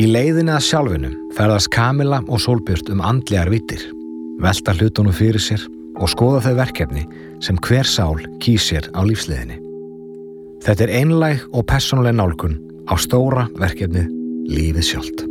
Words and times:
Í 0.00 0.06
leiðinni 0.08 0.54
að 0.54 0.62
sjálfinum 0.64 1.16
ferðast 1.36 1.68
Kamila 1.74 2.22
og 2.32 2.40
Solbjörn 2.40 2.94
um 2.94 3.02
andlegar 3.04 3.50
vittir, 3.52 3.82
velta 4.40 4.72
hlutunum 4.72 5.12
fyrir 5.12 5.42
sér 5.44 5.66
og 6.00 6.08
skoða 6.08 6.38
þau 6.46 6.54
verkefni 6.56 7.02
sem 7.44 7.58
hver 7.66 7.84
sál 7.84 8.22
kýsir 8.40 8.86
á 8.96 9.04
lífsliðinni. 9.04 9.58
Þetta 10.64 10.86
er 10.86 10.94
einlæg 11.02 11.44
og 11.52 11.66
personleg 11.68 12.16
nálgun 12.16 12.56
á 12.88 12.96
stóra 12.96 13.44
verkefni 13.60 14.06
Lífið 14.48 14.86
sjálft. 14.88 15.26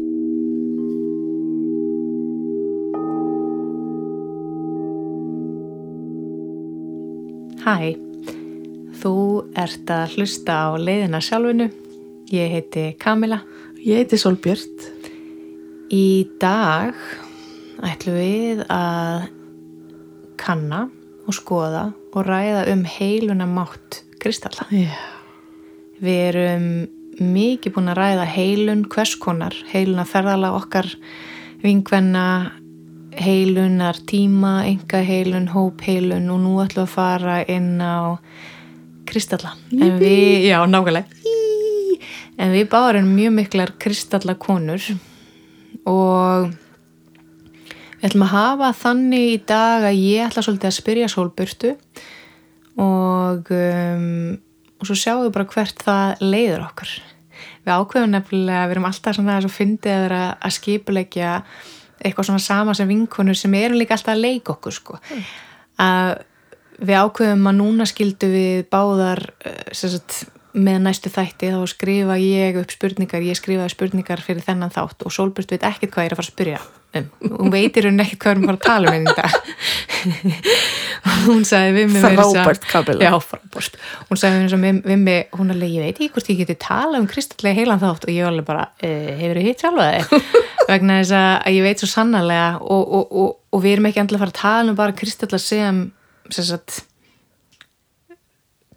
Hæ, 7.66 7.98
þú 9.02 9.16
ert 9.58 9.96
að 9.98 10.20
hlusta 10.20 10.62
á 10.62 10.78
leiðina 10.78 11.24
sjálfinu. 11.26 11.72
Ég 12.30 12.54
heiti 12.54 12.92
Kamila. 13.02 13.42
Ég 13.80 14.02
heiti 14.02 14.18
Solbjörn. 14.20 14.82
Í 15.96 16.28
dag 16.42 16.98
ætlum 17.88 18.18
við 18.20 18.64
að 18.68 19.30
kanna 20.40 20.82
og 21.24 21.38
skoða 21.38 21.86
og 22.12 22.28
ræða 22.28 22.66
um 22.74 22.84
heiluna 22.84 23.48
mátt 23.48 24.02
kristalla. 24.20 24.68
Já. 24.76 24.92
Við 26.04 26.20
erum 26.26 26.68
mikið 27.24 27.76
búin 27.78 27.92
að 27.94 28.02
ræða 28.02 28.28
heilun 28.36 28.84
hverskonar, 28.92 29.56
heiluna 29.72 30.04
ferðala 30.08 30.52
okkar 30.60 30.92
vingvenna, 31.64 32.28
heilunar 33.16 34.04
tíma, 34.12 34.66
enga 34.68 35.06
heilun, 35.08 35.48
hóp 35.56 35.88
heilun 35.88 36.28
og 36.36 36.44
nú 36.44 36.60
ætlum 36.66 36.84
við 36.84 36.88
að 36.90 36.96
fara 37.00 37.42
inn 37.48 37.80
á 37.80 38.20
kristalla. 39.08 39.56
En 39.72 40.00
við, 40.04 40.50
já, 40.52 40.60
nákvæmlega. 40.68 41.39
En 42.40 42.54
við 42.54 42.70
bárum 42.72 43.12
mjög 43.16 43.36
miklar 43.36 43.74
kristalla 43.82 44.36
konur 44.40 44.84
og 45.90 46.50
við 48.00 48.08
ætlum 48.10 48.26
að 48.28 48.36
hafa 48.36 48.70
þannig 48.80 49.34
í 49.34 49.40
dag 49.50 49.88
að 49.90 50.00
ég 50.00 50.28
ætla 50.28 50.46
svolítið 50.46 50.70
að 50.72 50.78
spyrja 50.78 51.10
sólburtu 51.12 51.74
og, 52.80 53.52
um, 53.52 54.38
og 54.80 54.88
svo 54.88 54.96
sjáum 54.96 55.26
við 55.26 55.36
bara 55.36 55.50
hvert 55.52 55.84
það 55.84 56.24
leiður 56.24 56.66
okkar. 56.70 56.96
Við 57.66 57.76
ákveðum 57.76 58.16
nefnilega, 58.16 58.64
við 58.66 58.78
erum 58.78 58.88
alltaf 58.90 59.18
svona 59.18 59.36
að 59.40 59.52
fyndið 59.52 59.94
að 59.96 60.06
vera 60.08 60.24
að 60.40 60.56
skipulegja 60.56 61.36
eitthvað 62.00 62.30
svona 62.30 62.44
sama 62.44 62.76
sem 62.78 62.88
vinkonur 62.88 63.36
sem 63.36 63.54
erum 63.60 63.80
líka 63.80 63.98
alltaf 63.98 64.16
að 64.16 64.24
leika 64.24 64.56
okkur 64.56 64.76
sko. 64.76 65.00
Mm. 65.12 65.24
Að 65.84 66.12
við 66.80 67.00
ákveðum 67.04 67.50
að 67.52 67.58
núna 67.60 67.88
skildu 67.90 68.30
við 68.32 68.62
báðar 68.72 69.26
sagt, 69.76 70.22
með 70.58 70.82
næstu 70.88 71.12
þætti 71.14 71.52
þá 71.54 71.60
skrifa 71.70 72.16
ég 72.18 72.58
upp 72.58 72.72
spurningar, 72.74 73.22
ég 73.26 73.38
skrifaði 73.38 73.74
spurningar 73.76 74.22
fyrir 74.26 74.46
þennan 74.46 74.74
þátt 74.74 75.06
og 75.06 75.14
Solbjörn 75.14 75.52
veit 75.52 75.66
ekkert 75.68 75.94
hvað 75.94 76.08
ég 76.08 76.10
er 76.10 76.16
að 76.16 76.22
fara 76.22 76.26
að 76.26 76.34
spyrja 76.34 76.62
um. 76.98 77.10
Hún 77.36 77.54
veitir 77.54 77.86
hún 77.86 78.02
ekkert 78.02 78.24
hvað 78.24 78.34
við 78.34 78.40
erum 78.40 78.56
að 78.56 78.64
tala 78.66 78.94
um 78.96 79.06
þetta. 79.10 79.28
hún 81.28 81.46
sagði 81.46 81.76
við 81.76 81.94
mig 81.94 82.06
Frábært 82.08 82.66
frábært. 82.66 83.78
Hún 84.10 84.22
sagði 84.22 84.60
við, 84.64 84.82
við 84.90 85.00
mig, 85.04 85.38
hún 85.38 85.54
alveg, 85.54 85.76
ég 85.78 85.86
veit 85.86 85.94
ekki 85.94 86.10
hvort 86.16 86.34
ég 86.34 86.42
geti 86.42 86.58
tala 86.66 87.02
um 87.02 87.08
kristallega 87.10 87.62
heilan 87.62 87.84
þátt 87.84 88.10
og 88.10 88.14
ég 88.16 88.26
var 88.26 88.34
alveg 88.34 88.50
bara, 88.50 88.66
e, 88.82 88.92
hefur 89.22 89.42
þið 89.42 89.50
hitt 89.52 89.66
sjálfa? 89.66 90.20
Vegna 90.72 91.00
þess 91.04 91.16
að 91.20 91.60
ég 91.60 91.66
veit 91.70 91.84
svo 91.84 91.94
sannarlega 91.94 92.52
og, 92.66 92.84
og, 92.84 93.16
og, 93.22 93.32
og 93.54 93.66
við 93.66 93.78
erum 93.78 93.90
ekki 93.92 94.02
endla 94.02 94.18
að 94.18 94.26
fara 94.26 94.34
að 94.34 94.42
tala 94.42 94.74
um 94.74 94.80
bara 94.82 94.98
kristalla 94.98 95.42
sem, 95.42 95.84
sem 96.34 96.50
sagt, 96.50 96.84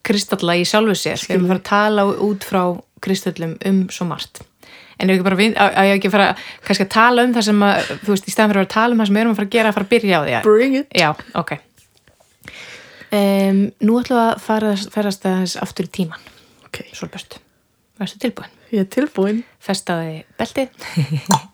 kristalla 0.07 0.57
í 0.59 0.65
sjálfu 0.69 0.95
sér 0.99 1.21
við 1.23 1.35
erum 1.37 1.45
að 1.47 1.53
fara 1.53 1.63
að 1.63 1.69
tala 1.71 2.07
út 2.29 2.47
frá 2.47 2.63
kristallum 3.03 3.57
um 3.69 3.83
svo 3.91 4.07
margt. 4.11 4.43
En 5.03 5.11
ég 5.11 5.19
hef 5.19 5.27
ekki 5.33 5.49
að 5.59 5.77
hef 5.79 5.97
ekki 5.97 6.11
fara 6.13 6.29
kannski 6.67 6.87
að 6.87 6.93
tala 6.95 7.25
um 7.27 7.33
það 7.35 7.47
sem 7.49 7.63
að, 7.67 7.93
þú 8.05 8.13
veist, 8.15 8.29
í 8.29 8.35
staðan 8.35 8.53
fyrir 8.53 8.63
að 8.67 8.73
tala 8.75 8.95
um 8.95 9.01
það 9.03 9.09
sem 9.11 9.17
við 9.17 9.23
erum 9.25 9.33
að 9.33 9.39
fara 9.41 9.49
að 9.49 9.55
gera, 9.57 9.73
að 9.73 9.77
fara 9.79 9.87
að 9.89 9.93
byrja 9.95 10.19
á 10.19 10.23
því 10.23 10.43
Bring 10.47 10.77
it. 10.79 10.99
Já, 11.03 11.09
ok. 11.43 11.53
Um, 13.13 13.63
Nú 13.85 13.99
ætlum 14.01 14.17
við 14.21 14.27
að 14.29 14.45
fara 14.47 14.75
ferast 14.95 15.27
aðeins 15.29 15.57
aftur 15.61 15.89
í 15.89 15.91
tíman 15.99 16.23
Ok, 16.69 16.79
Svolbjörst, 16.97 17.37
varstu 18.01 18.23
tilbúin? 18.23 18.55
ég 18.73 18.87
er 18.87 18.89
tilbúin. 18.89 19.43
Festaði 19.61 20.23
beltið. 20.41 20.71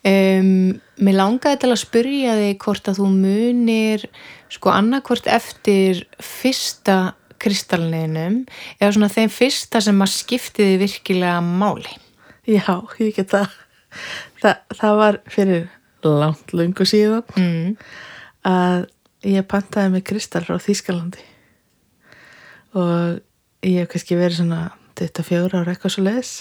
Um, 0.00 0.80
Mér 1.04 1.16
langaði 1.18 1.58
til 1.60 1.68
að 1.74 1.80
spyrja 1.82 2.34
þig 2.38 2.54
hvort 2.64 2.86
að 2.88 3.00
þú 3.02 3.08
munir 3.12 4.04
sko 4.48 4.70
annarkvort 4.72 5.26
eftir 5.28 6.00
fyrsta 6.24 6.94
kristalninum 7.40 8.42
eða 8.78 8.92
svona 8.96 9.10
þeim 9.12 9.32
fyrsta 9.32 9.82
sem 9.84 10.04
að 10.04 10.12
skiptiði 10.14 10.78
virkilega 10.82 11.40
máli? 11.44 11.92
Já, 12.48 12.80
ég 13.00 13.16
get 13.16 13.32
það. 13.34 13.56
Þa, 14.40 14.54
Það 14.78 15.00
var 15.00 15.18
fyrir 15.30 15.66
langt 16.06 16.54
lungu 16.56 16.86
síðan 16.88 17.24
mm. 17.36 17.72
að 18.48 18.86
ég 19.28 19.48
pantaði 19.50 19.94
með 19.96 20.06
kristall 20.12 20.46
frá 20.46 20.60
Þýskalandi. 20.62 21.24
Og 22.78 23.66
ég 23.66 23.82
hef 23.82 23.90
kannski 23.92 24.18
verið 24.18 24.40
svona 24.40 24.62
24 25.00 25.58
ára 25.58 25.74
eitthvað 25.74 25.96
svo 25.96 26.06
leis 26.06 26.32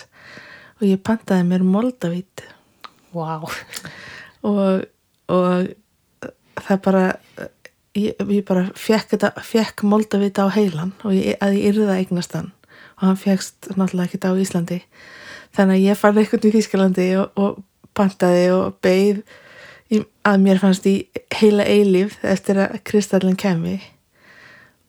og 0.80 0.86
ég 0.88 1.02
pantaði 1.04 1.48
mér 1.50 1.66
moldavít. 1.68 2.46
Wow 3.12 3.50
og, 4.48 4.86
og 5.31 5.70
það 6.60 6.81
bara 6.86 7.06
ég, 8.00 8.24
ég 8.34 8.46
bara 8.48 8.68
fekk, 8.76 9.14
þetta, 9.16 9.34
fekk 9.46 9.84
moldavít 9.88 10.42
á 10.42 10.48
heilan 10.54 10.94
og 11.04 11.16
ég, 11.16 11.38
að 11.44 11.58
ég 11.60 11.74
yrði 11.74 11.88
það 11.90 12.02
eignast 12.04 12.38
hann. 12.38 12.52
Og 13.00 13.06
hann 13.08 13.20
fekkst 13.20 13.70
náttúrulega 13.76 14.10
ekkert 14.10 14.30
á 14.30 14.42
Íslandi. 14.44 14.80
Þannig 15.56 15.80
að 15.80 15.86
ég 15.88 16.00
fann 16.00 16.20
eitthvað 16.22 16.50
í 16.50 16.54
Þýskalandi 16.56 17.08
og, 17.22 17.40
og 17.40 17.62
pantaði 17.98 18.50
og 18.56 18.80
beigð 18.84 19.24
að 20.30 20.42
mér 20.44 20.60
fannst 20.62 20.86
í 20.86 20.96
heila 21.40 21.66
eilíf 21.66 22.20
eftir 22.28 22.60
að 22.62 22.78
kristallin 22.86 23.38
kemi 23.40 23.80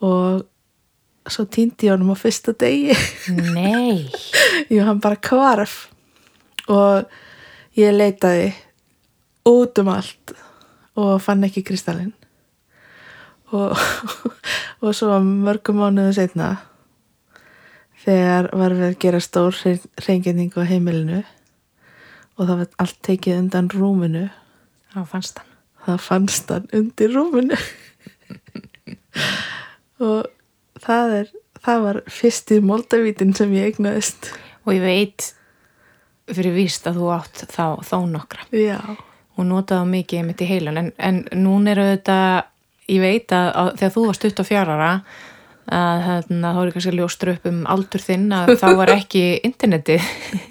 og 0.04 0.44
svo 1.30 1.46
týndi 1.48 1.88
ég 1.88 1.94
honum 1.94 2.12
á 2.12 2.16
fyrsta 2.18 2.52
degi. 2.58 2.96
Nei. 3.54 4.08
Jú, 4.72 4.82
hann 4.84 5.00
bara 5.00 5.20
kvarf 5.20 5.86
og 6.68 7.08
ég 7.78 7.94
leitaði 7.96 8.52
út 9.48 9.80
um 9.80 9.92
allt 9.92 10.34
og 11.00 11.20
fann 11.24 11.44
ekki 11.46 11.64
kristallin 11.66 12.12
og, 13.56 13.76
og 14.84 14.96
svo 14.96 15.18
mörgum 15.24 15.80
mánuðu 15.80 16.14
setna 16.16 16.50
þegar 18.04 18.50
var 18.56 18.74
við 18.78 18.88
að 18.88 18.98
gera 19.02 19.20
stór 19.22 19.58
reynginning 20.06 20.54
á 20.56 20.62
heimilinu 20.64 21.20
og 22.40 22.46
það 22.46 22.56
var 22.62 22.70
allt 22.80 23.00
tekið 23.04 23.42
undan 23.42 23.68
rúminu. 23.74 24.26
Þá 24.94 25.00
fannst 25.10 25.40
hann. 25.42 25.50
Það 25.84 25.98
fannst 26.06 26.52
hann 26.54 26.70
undir 26.76 27.12
rúminu. 27.12 27.58
Og 30.00 30.24
það 30.80 31.14
er 31.18 31.28
það 31.64 31.84
var 31.84 32.00
fyrsti 32.08 32.60
moldavítin 32.64 33.34
sem 33.36 33.52
ég 33.56 33.70
eignaðist. 33.70 34.30
Og 34.64 34.74
ég 34.76 34.84
veit 34.84 35.28
fyrir 36.30 36.54
víst 36.54 36.86
að 36.88 37.00
þú 37.00 37.12
átt 37.16 37.44
þá, 37.50 37.64
þá 37.84 37.96
nokkra. 38.08 38.46
Já. 38.54 38.80
Og 39.36 39.46
notaði 39.48 39.92
mikið 39.94 40.26
mitt 40.26 40.44
í 40.44 40.48
heilan 40.48 40.80
en, 40.80 40.90
en 40.96 41.22
nún 41.40 41.68
eru 41.70 41.86
þetta 41.92 42.18
ég 42.90 43.02
veit 43.02 43.34
að, 43.36 43.50
að 43.62 43.72
þegar 43.80 43.94
þú 43.96 44.06
varst 44.08 44.26
24 44.26 44.76
ára 44.76 44.92
að 45.70 46.00
hérna, 46.06 46.52
þá 46.54 46.60
er 46.60 46.70
kannski 46.74 46.92
ljóstur 46.96 47.32
upp 47.34 47.44
um 47.46 47.58
aldur 47.70 48.02
þinn 48.02 48.30
að 48.34 48.54
þá 48.58 48.68
var 48.80 48.90
ekki 48.96 49.24
interneti 49.46 50.00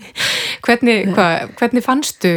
hvernig, 0.66 1.10
hva, 1.16 1.28
hvernig 1.60 1.84
fannstu 1.84 2.32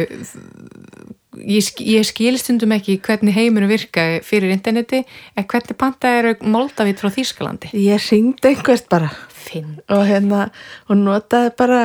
ég, 1.39 1.69
ég 1.79 2.07
skilstundum 2.07 2.73
ekki 2.75 2.97
hvernig 3.05 3.37
heimunum 3.37 3.71
virkaði 3.71 4.19
fyrir 4.27 4.53
interneti 4.53 5.03
en 5.37 5.47
hvernig 5.47 5.79
pantaði 5.79 6.23
eru 6.23 6.33
Moldavit 6.53 6.99
frá 6.99 7.11
Þýskalandi? 7.13 7.71
Ég 7.77 8.09
ringdi 8.11 8.51
einhvert 8.51 8.89
bara. 8.91 9.13
Finn. 9.43 9.79
og 9.91 10.05
hérna 10.07 10.47
og 10.87 10.99
notaði 10.99 11.51
bara 11.59 11.79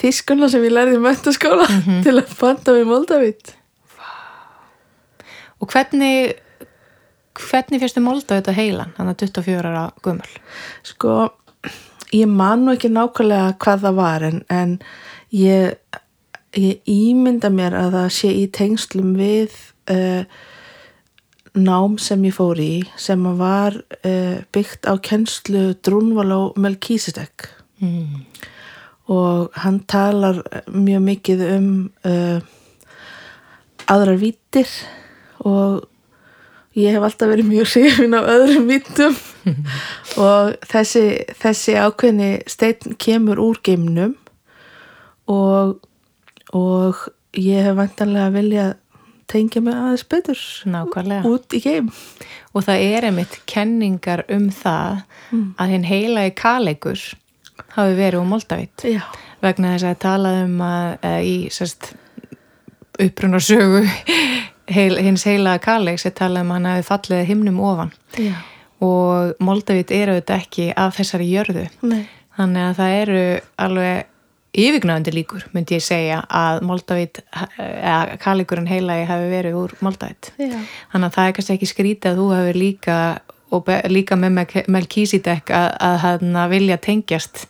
þýskuna 0.00 0.48
sem 0.50 0.62
ég 0.64 0.72
lærði 0.72 0.96
í 0.96 1.02
möntaskóla 1.02 1.66
mm 1.66 1.80
-hmm. 1.84 2.04
til 2.06 2.14
að 2.16 2.36
panta 2.40 2.76
við 2.76 2.86
Moldavit 2.88 3.54
og 5.60 5.68
hvernig 5.68 6.38
hvernig 7.48 7.82
fyrstu 7.82 8.02
Moldavit 8.04 8.50
á 8.50 8.54
heilan 8.54 8.94
þannig 8.96 9.16
að 9.16 9.22
24 9.40 9.70
ára 9.70 9.86
gummul 10.04 10.34
sko 10.86 11.16
ég 12.16 12.30
man 12.30 12.66
nú 12.66 12.74
ekki 12.74 12.90
nákvæmlega 12.92 13.56
hvað 13.62 13.84
það 13.86 13.98
var 14.00 14.26
en, 14.28 14.40
en 14.50 14.78
ég 15.34 15.76
ég 16.58 16.80
ímynda 16.90 17.50
mér 17.54 17.76
að 17.78 17.92
það 17.96 18.08
sé 18.16 18.30
í 18.34 18.46
tengslum 18.54 19.12
við 19.18 19.54
uh, 19.92 20.24
nám 21.54 21.98
sem 22.02 22.24
ég 22.26 22.34
fór 22.34 22.58
í 22.62 22.72
sem 22.98 23.22
var 23.38 23.76
uh, 23.78 24.38
byggt 24.54 24.88
á 24.90 24.94
kennslu 25.02 25.70
Drúnval 25.82 26.30
á 26.30 26.40
Melkísitek 26.58 27.46
mm. 27.82 28.24
og 29.14 29.54
hann 29.62 29.82
talar 29.90 30.42
mjög 30.70 31.06
mikið 31.06 31.46
um 31.54 31.70
uh, 32.06 32.42
aðrar 33.90 34.18
vítir 34.20 34.70
og 35.46 35.86
ég 36.78 36.94
hef 36.94 37.04
alltaf 37.06 37.30
verið 37.32 37.50
mjög 37.50 37.70
hrifin 37.74 38.16
af 38.18 38.30
öðrum 38.30 38.66
vítum 38.70 39.16
og 40.28 40.56
þessi, 40.70 41.04
þessi 41.40 41.76
ákveðni 41.80 42.32
stein 42.50 42.98
kemur 43.00 43.40
úr 43.42 43.62
geimnum. 43.66 44.16
Og 45.30 45.78
og 46.56 47.08
ég 47.38 47.62
hef 47.62 47.76
vantanlega 47.78 48.30
viljað 48.34 48.70
tengja 49.30 49.62
mig 49.62 49.76
aðeins 49.76 50.04
betur 50.10 50.40
nákvæmlega. 50.66 51.28
út 51.30 51.54
í 51.54 51.60
geim. 51.62 51.90
Og 52.54 52.66
það 52.66 52.84
er 52.88 53.06
einmitt 53.06 53.36
kenningar 53.46 54.24
um 54.32 54.48
það 54.50 55.04
að 55.30 55.74
hinn 55.74 55.86
heilagi 55.86 56.34
kaleikur 56.40 57.04
hafi 57.76 57.94
verið 57.94 58.22
úr 58.22 58.30
Moldavítt 58.32 58.86
já, 58.88 59.02
vegna 59.44 59.76
þess 59.76 59.86
að 59.92 60.00
talað 60.02 60.38
um 60.48 60.62
að, 60.66 60.86
að 61.06 61.28
í 61.28 61.36
sérst 61.54 61.92
upprunarsögu 63.00 63.84
heil, 64.74 64.96
hins 65.02 65.26
heilaga 65.28 65.62
kaleiks 65.64 66.06
er 66.08 66.14
talað 66.16 66.46
um 66.46 66.52
að 66.52 66.58
hann 66.58 66.70
hafi 66.70 66.86
fallið 66.88 67.26
himnum 67.30 67.60
ofan. 67.64 67.92
Já, 68.18 68.34
og 68.80 69.42
Moldavítt 69.44 69.92
eru 69.92 70.16
þetta 70.20 70.38
ekki 70.40 70.70
af 70.78 70.96
þessari 70.96 71.28
jörðu. 71.28 71.66
Nei. 71.84 72.04
Þannig 72.38 72.68
að 72.68 72.78
það 72.78 72.94
eru 73.00 73.24
alveg 73.60 74.06
yfirgnæðandi 74.60 75.12
líkur, 75.14 75.44
myndi 75.54 75.76
ég 75.76 75.84
segja 75.84 76.22
að 76.26 76.64
Moldavit, 76.66 77.20
eða 77.60 78.16
Kalikurinn 78.22 78.70
heilagi 78.70 79.04
hafi 79.06 79.28
verið 79.30 79.58
úr 79.60 79.74
Moldavit 79.84 80.32
já, 80.40 80.56
þannig 80.90 81.06
að 81.06 81.14
það 81.16 81.28
er 81.28 81.36
kannski 81.36 81.54
ekki 81.54 81.68
skrítið 81.70 82.10
að 82.10 82.18
þú 82.18 82.24
hefur 82.34 82.58
líka 82.58 82.96
og 83.54 83.70
líka 83.90 84.18
með 84.18 84.40
Melkísidek 84.70 85.52
að, 85.54 85.68
að, 85.86 86.26
að 86.42 86.56
vilja 86.56 86.80
tengjast 86.82 87.44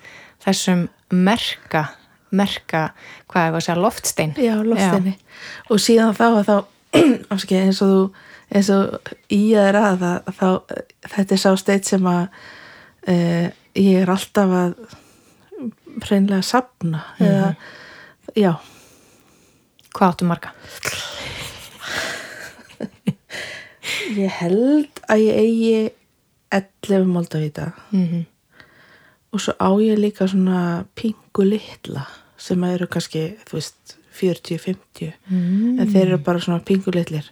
þessum 0.44 0.84
merka 1.08 1.86
merka, 2.30 2.90
hvað 3.30 3.46
er 3.46 3.50
það 3.50 3.58
að 3.58 3.64
segja, 3.64 3.80
loftstein? 3.80 4.34
Já, 4.38 4.52
loftinu 4.62 5.14
og 5.70 5.82
síðan 5.82 6.14
þá 6.14 6.26
að 6.28 6.44
þá 6.46 6.56
afskið, 7.34 7.62
eins 7.64 7.82
og 7.84 7.94
þú 7.94 8.02
eins 8.50 8.70
og 8.74 9.12
í 9.30 9.42
að 9.54 9.68
er 9.68 9.78
að 9.78 10.00
það, 10.00 10.32
þá, 10.38 10.48
þetta 11.14 11.36
er 11.36 11.42
sá 11.42 11.50
steit 11.60 11.88
sem 11.88 12.08
að 12.10 12.24
uh, 13.12 13.46
ég 13.78 14.02
er 14.02 14.10
alltaf 14.10 14.56
að 14.62 14.74
hreinlega 16.00 16.46
sapna 16.46 17.04
eða, 17.20 17.52
já, 18.38 18.52
hvað 19.94 20.08
áttu 20.08 20.28
marga? 20.28 20.52
ég 24.16 24.36
held 24.40 25.02
að 25.06 25.24
ég 25.26 25.40
eigi 25.44 25.74
11 26.50 27.06
moldavíta 27.06 27.72
Mm 27.90 28.06
-hmm. 28.06 28.24
og 29.32 29.40
svo 29.40 29.52
á 29.58 29.70
ég 29.78 29.98
líka 29.98 30.26
svona 30.26 30.84
pingu 30.94 31.44
litla 31.44 32.06
sem 32.36 32.64
eru 32.64 32.86
kannski, 32.86 33.36
þú 33.46 33.52
veist 33.52 33.99
40-50 34.20 35.12
Mm. 35.30 35.80
en 35.80 35.88
þeir 35.88 36.06
eru 36.06 36.18
bara 36.18 36.40
svona 36.40 36.64
pingu 36.64 36.92
litlir. 36.94 37.30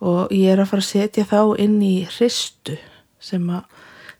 Og 0.00 0.30
ég 0.30 0.52
er 0.52 0.60
að 0.62 0.70
fara 0.70 0.82
að 0.84 0.90
setja 0.92 1.24
þá 1.26 1.58
inn 1.58 1.80
í 1.82 2.06
hristu 2.06 2.78
sem 3.20 3.42
að, 3.50 3.64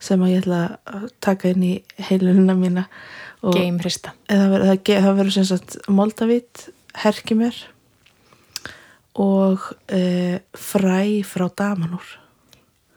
sem 0.00 0.20
að 0.20 0.32
ég 0.32 0.42
ætla 0.42 0.78
að 0.86 1.08
taka 1.20 1.52
inn 1.52 1.62
í 1.62 1.74
heilunina 2.08 2.56
mína. 2.58 2.86
Og 3.42 3.54
Geimhrista 3.54 4.14
það 4.28 5.14
verður, 5.14 5.30
sem 5.32 5.44
sagt 5.46 5.76
moldavít, 5.88 6.68
herkimur 6.98 7.54
og 9.18 9.62
e, 9.90 10.40
fræ 10.54 11.22
frá 11.26 11.46
damanúr 11.54 12.06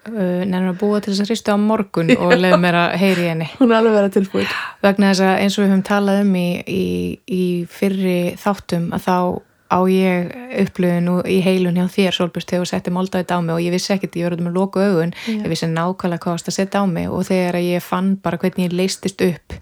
uh, 0.09 0.42
nefnir 0.48 0.71
að 0.71 0.80
búa 0.81 1.01
til 1.01 1.13
þess 1.13 1.24
að 1.25 1.31
hristu 1.31 1.53
á 1.53 1.57
morgun 1.62 2.12
og 2.18 2.33
leið 2.39 2.57
mér 2.63 2.80
að 2.80 2.98
heyri 3.01 3.30
henni. 3.30 3.48
Hún 3.59 3.71
er 3.71 3.80
alveg 3.80 3.98
verið 4.00 4.18
tilbúin. 4.18 4.51
Vegna 4.81 5.13
þess 5.13 5.24
að 5.27 5.45
eins 5.45 5.57
og 5.57 5.63
við 5.63 5.71
höfum 5.71 5.88
talað 5.92 6.21
um 6.25 6.36
í, 6.39 6.50
í, 6.65 6.83
í 7.25 7.45
fyrri 7.69 8.19
þáttum 8.42 8.92
að 8.98 9.07
þá 9.07 9.18
á 9.71 9.80
ég 9.88 10.31
upplöfun 10.65 11.09
og 11.13 11.27
í 11.31 11.39
heilun 11.45 11.77
hjá 11.80 11.86
þér 11.94 12.15
Solbjörn 12.18 12.48
þegar 12.50 12.65
þú 12.65 12.69
setti 12.74 12.92
moldaðið 12.92 13.31
á 13.31 13.39
mig 13.39 13.56
og 13.56 13.63
ég 13.63 13.75
vissi 13.75 13.94
ekkert, 13.95 14.18
ég 14.19 14.27
verður 14.27 14.48
með 14.50 14.57
loku 14.59 14.83
augun. 14.83 15.13
Já. 15.24 15.38
ég 15.38 15.50
vissi 15.53 15.69
nákvæmlega 15.71 16.25
hvað 16.25 16.36
varst 16.36 16.51
að 16.51 16.57
setja 16.57 16.83
á 16.83 16.86
mig 16.92 17.07
og 17.07 17.27
þegar 17.30 17.59
ég 17.63 17.86
fann 17.86 18.15
bara 18.19 18.39
hvernig 18.42 18.68
ég 18.68 18.75
leistist 18.75 19.24
upp 19.24 19.56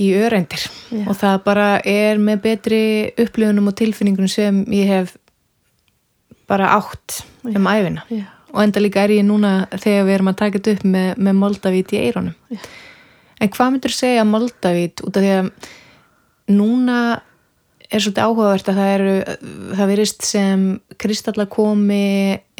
í 0.00 0.12
örendir 0.16 0.62
Já. 0.88 1.02
og 1.04 1.16
það 1.20 1.42
bara 1.44 1.66
er 1.84 2.20
með 2.22 2.44
betri 2.46 2.84
upplöfunum 3.20 3.68
og 3.70 3.76
tilfinningunum 3.78 4.30
sem 4.30 4.62
ég 4.72 4.88
hef 4.88 5.16
bara 6.48 6.72
átt 6.78 7.22
um 7.48 7.68
æfina 7.68 8.06
Já. 8.08 8.24
Og 8.52 8.62
enda 8.62 8.82
líka 8.82 9.04
er 9.04 9.16
ég 9.16 9.26
núna 9.26 9.66
þegar 9.72 10.08
við 10.08 10.14
erum 10.16 10.32
að 10.32 10.40
taka 10.42 10.58
þetta 10.58 10.76
upp 10.76 10.88
með, 10.94 11.10
með 11.18 11.38
moldavít 11.40 11.92
í 11.96 12.00
eironum 12.06 12.34
Já. 12.52 12.62
en 13.40 13.52
hvað 13.56 13.74
myndur 13.74 13.96
segja 13.96 14.24
moldavít 14.28 15.04
út 15.06 15.16
af 15.16 15.24
því 15.24 15.36
að 15.40 15.52
núna 16.52 16.98
er 17.92 18.00
svolítið 18.00 18.24
áhugavert 18.24 18.68
að 18.70 18.78
það 18.80 18.90
eru 18.96 19.14
það 19.76 19.90
verist 19.92 20.26
sem 20.26 20.66
kristallar 21.00 21.48
komi 21.52 22.04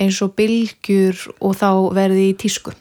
eins 0.00 0.21
og 0.25 0.35
bylgjur 0.39 1.21
og 1.41 1.55
þá 1.56 1.69
verði 1.97 2.27
í 2.31 2.35
tísku. 2.43 2.75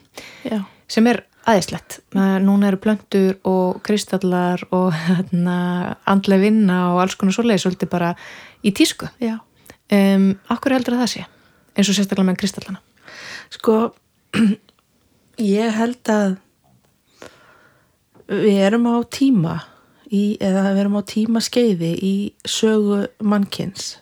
Já, 0.44 0.60
sem 0.90 1.08
er 1.08 1.22
aðeinslegt 1.48 1.98
núna 2.14 2.68
eru 2.68 2.78
plöntur 2.82 3.38
og 3.48 3.80
kristallar 3.86 4.62
og 4.70 4.92
hérna, 4.94 5.96
andlega 6.06 6.44
vinna 6.44 6.78
og 6.92 7.02
alls 7.02 7.16
konar 7.18 7.34
svoleiði 7.34 7.64
svolítið 7.64 7.92
bara 7.94 8.12
í 8.62 8.74
tísku. 8.76 9.08
Um, 9.92 10.32
Akkur 10.52 10.76
heldur 10.76 10.96
að 10.96 11.04
það 11.06 11.12
sé? 11.16 11.26
Eins 11.72 11.88
og 11.88 11.96
sérstaklega 11.96 12.28
með 12.30 12.42
kristallana 12.44 12.84
Sko, 13.52 13.92
ég 15.36 15.74
held 15.76 16.08
að 16.08 16.38
við 18.32 18.60
erum 18.64 18.88
á 18.88 18.96
tíma 19.12 19.56
í, 20.08 20.38
eða 20.40 20.70
við 20.70 20.82
erum 20.84 20.96
á 20.96 21.02
tíma 21.10 21.42
skeiði 21.44 21.92
í 22.00 22.14
sögu 22.48 23.02
mannkins 23.20 23.98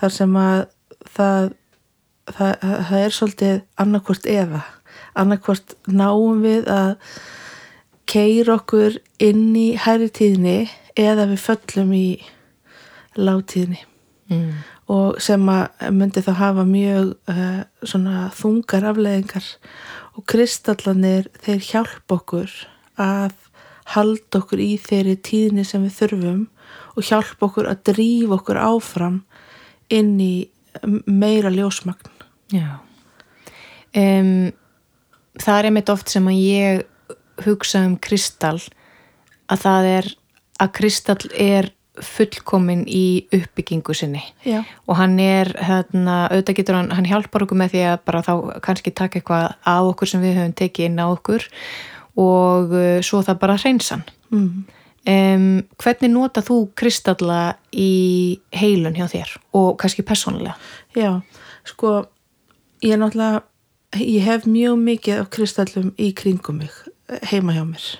þar 0.00 0.14
sem 0.16 0.34
að 0.38 0.64
það, 1.12 1.52
það, 2.32 2.52
það 2.88 2.98
er 2.98 3.16
svolítið 3.18 3.62
annarkvort 3.84 4.28
eða 4.32 4.64
annarkvort 5.18 5.76
náum 5.86 6.42
við 6.42 6.66
að 6.72 6.92
keira 8.10 8.58
okkur 8.58 8.98
inn 9.22 9.52
í 9.56 9.68
hæri 9.78 10.10
tíðni 10.12 10.58
eða 10.98 11.28
við 11.30 11.44
föllum 11.46 11.94
í 11.96 12.06
látíðni 13.14 13.84
mm. 14.32 14.50
Og 14.92 15.20
sem 15.22 15.42
að 15.48 15.88
myndi 15.94 16.22
þá 16.24 16.32
hafa 16.40 16.64
mjög 16.68 17.14
uh, 17.30 17.62
svona 17.86 18.26
þungar 18.36 18.88
afleðingar 18.92 19.48
og 20.18 20.26
kristallanir 20.28 21.30
þeir 21.44 21.62
hjálpa 21.70 22.18
okkur 22.18 22.56
að 23.00 23.36
halda 23.92 24.40
okkur 24.42 24.62
í 24.62 24.72
þeirri 24.80 25.16
tíðni 25.24 25.64
sem 25.66 25.84
við 25.86 25.98
þurfum 26.00 26.42
og 26.96 27.06
hjálpa 27.08 27.48
okkur 27.48 27.68
að 27.72 27.84
drífa 27.92 28.36
okkur 28.38 28.60
áfram 28.60 29.22
inn 29.92 30.16
í 30.20 30.34
meira 31.06 31.50
ljósmagn. 31.52 32.12
Já 32.52 32.80
um, 33.96 34.52
Það 35.32 35.58
er 35.58 35.66
einmitt 35.68 35.90
oft 35.92 36.10
sem 36.12 36.26
að 36.28 36.40
ég 36.44 36.82
hugsa 37.46 37.86
um 37.86 37.94
kristall 37.96 38.60
að 39.48 39.62
það 39.64 39.86
er 39.88 40.08
að 40.60 40.72
kristall 40.76 41.30
er 41.32 41.70
fullkomin 42.00 42.86
í 42.88 43.26
uppbyggingu 43.36 43.92
sinni 43.96 44.22
Já. 44.48 44.62
og 44.88 44.96
hann 44.96 45.18
er, 45.20 45.50
hérna, 45.60 46.26
auðvitað 46.30 46.56
getur 46.56 46.78
hann, 46.78 46.92
hann 46.96 47.08
hjálpar 47.08 47.44
okkur 47.44 47.58
með 47.60 47.74
því 47.74 47.82
að 47.90 47.96
bara 48.08 48.22
þá 48.24 48.32
kannski 48.64 48.94
taka 48.96 49.20
eitthvað 49.20 49.48
að 49.68 49.88
okkur 49.90 50.08
sem 50.08 50.22
við 50.24 50.38
höfum 50.38 50.54
tekið 50.56 50.88
inn 50.88 51.02
á 51.04 51.06
okkur 51.10 51.44
og 52.22 52.72
uh, 52.72 53.00
svo 53.04 53.20
það 53.24 53.42
bara 53.42 53.58
hreinsan. 53.60 54.06
Mm. 54.32 54.64
Um, 55.02 55.46
hvernig 55.82 56.12
nota 56.12 56.44
þú 56.46 56.58
kristalla 56.78 57.56
í 57.74 58.38
heilun 58.54 58.96
hjá 58.96 59.08
þér 59.10 59.34
og 59.58 59.74
kannski 59.82 60.04
persónulega? 60.06 60.54
Já, 60.96 61.18
sko, 61.68 62.06
ég 62.80 62.94
er 62.94 63.02
náttúrulega, 63.02 63.42
ég 63.98 64.24
hef 64.24 64.48
mjög 64.48 64.80
mikið 64.80 65.20
af 65.24 65.30
kristallum 65.34 65.92
í 66.00 66.12
kringum 66.16 66.62
mig, 66.62 66.72
heima 67.28 67.56
hjá 67.56 67.66
mér 67.66 67.90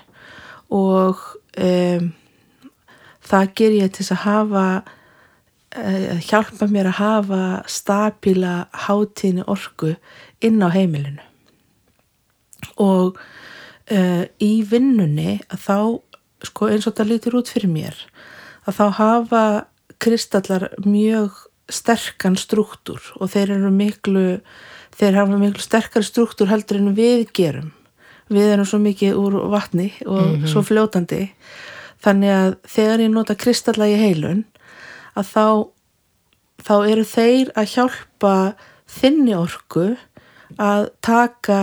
og 0.73 1.19
um, 1.61 2.13
það 3.23 3.53
ger 3.59 3.77
ég 3.77 3.93
til 3.95 4.07
að 4.09 4.21
hafa, 4.23 4.65
uh, 5.77 6.15
hjálpa 6.27 6.69
mér 6.71 6.91
að 6.91 6.99
hafa 6.99 7.43
stabíla 7.71 8.55
hátíðni 8.85 9.45
orku 9.47 9.95
inn 10.43 10.63
á 10.63 10.69
heimilinu 10.73 11.23
og 12.79 13.19
uh, 13.91 14.23
í 14.39 14.53
vinnunni 14.67 15.41
að 15.51 15.65
þá, 15.67 15.77
sko 16.47 16.69
eins 16.71 16.87
og 16.87 16.97
það 16.97 17.11
lítur 17.11 17.39
út 17.39 17.51
fyrir 17.51 17.71
mér, 17.71 17.97
að 18.67 18.79
þá 18.79 18.85
hafa 18.99 19.43
kristallar 20.03 20.69
mjög 20.83 21.35
sterkan 21.71 22.35
struktúr 22.39 23.03
og 23.19 23.31
þeir 23.33 23.55
eru 23.57 23.71
miklu, 23.73 24.25
þeir 24.97 25.19
hafa 25.21 25.39
miklu 25.39 25.63
sterkari 25.63 26.07
struktúr 26.07 26.51
heldur 26.51 26.81
en 26.81 26.93
við 26.97 27.29
gerum. 27.35 27.71
Við 28.33 28.53
erum 28.53 28.67
svo 28.67 28.79
mikið 28.81 29.17
úr 29.19 29.35
vatni 29.51 29.89
og 30.07 30.45
svo 30.49 30.63
fljótandi. 30.65 31.27
Þannig 32.03 32.33
að 32.35 32.55
þegar 32.67 33.03
ég 33.05 33.13
nota 33.13 33.35
kristalla 33.39 33.87
í 33.87 33.97
heilun, 33.99 34.43
að 35.15 35.29
þá, 35.29 35.45
þá 36.67 36.75
eru 36.91 37.05
þeir 37.07 37.53
að 37.59 37.69
hjálpa 37.75 38.33
þinni 38.93 39.37
orku 39.37 39.93
að 40.61 40.89
taka 41.05 41.59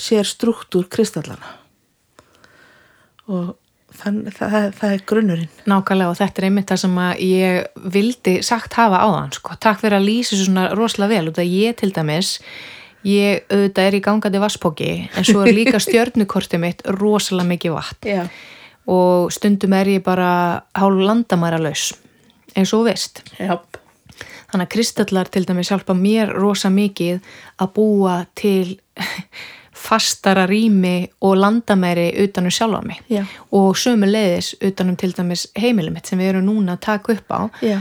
sér 0.00 0.28
struktúr 0.28 0.86
kristallana. 0.92 1.56
Og 3.30 3.54
þann, 4.00 4.22
það, 4.34 4.56
það 4.78 4.94
er 4.94 5.06
grunnurinn. 5.10 5.54
Nákvæmlega 5.70 6.12
og 6.12 6.18
þetta 6.20 6.42
er 6.42 6.48
einmitt 6.48 6.70
það 6.70 6.82
sem 6.84 7.00
ég 7.26 7.80
vildi 7.94 8.36
sagt 8.46 8.76
hafa 8.78 9.02
á 9.02 9.08
þann 9.10 9.34
sko. 9.36 9.56
Takk 9.60 9.82
fyrir 9.82 9.98
að 9.98 10.06
lýsa 10.08 10.34
þessu 10.34 10.48
svona 10.48 10.68
rosalega 10.78 11.16
vel 11.16 11.32
út 11.32 11.40
að 11.42 11.56
ég 11.56 11.78
til 11.80 11.90
dæmis 11.94 12.36
ég 13.06 13.46
auðvitað 13.48 13.86
er 13.86 13.96
í 13.96 14.02
gangandi 14.04 14.40
vasspóki 14.42 14.90
en 15.08 15.26
svo 15.26 15.44
er 15.44 15.54
líka 15.56 15.80
stjörnukortið 15.84 16.62
mitt 16.62 16.82
rosalega 16.98 17.48
mikið 17.54 17.76
vatn 17.76 18.10
Já. 18.10 18.22
Og 18.90 19.32
stundum 19.34 19.74
er 19.78 19.94
ég 19.96 20.04
bara 20.06 20.30
hálf 20.76 21.04
landamæra 21.06 21.60
laus 21.62 21.90
eins 22.56 22.72
og 22.74 22.88
veist 22.88 23.22
Jáp. 23.38 23.78
þannig 24.50 24.66
að 24.66 24.74
kristallar 24.74 25.30
til 25.30 25.46
dæmis 25.48 25.70
hjálpa 25.70 25.94
mér 25.94 26.34
rosa 26.34 26.70
mikið 26.72 27.20
að 27.62 27.72
búa 27.76 28.16
til 28.38 28.76
fastara 29.80 30.44
rými 30.50 31.08
og 31.24 31.38
landamæri 31.40 32.10
utanum 32.24 32.52
sjálfa 32.52 32.82
mig 32.84 33.00
Já. 33.08 33.24
og 33.52 33.76
sömu 33.76 34.10
leiðis 34.10 34.54
utanum 34.60 34.96
til 34.96 35.14
dæmis 35.16 35.46
heimilið 35.56 35.94
mitt 35.94 36.10
sem 36.10 36.20
við 36.20 36.34
erum 36.34 36.48
núna 36.50 36.76
að 36.76 36.84
taka 36.88 37.16
upp 37.16 37.32
á 37.32 37.40
Já. 37.64 37.78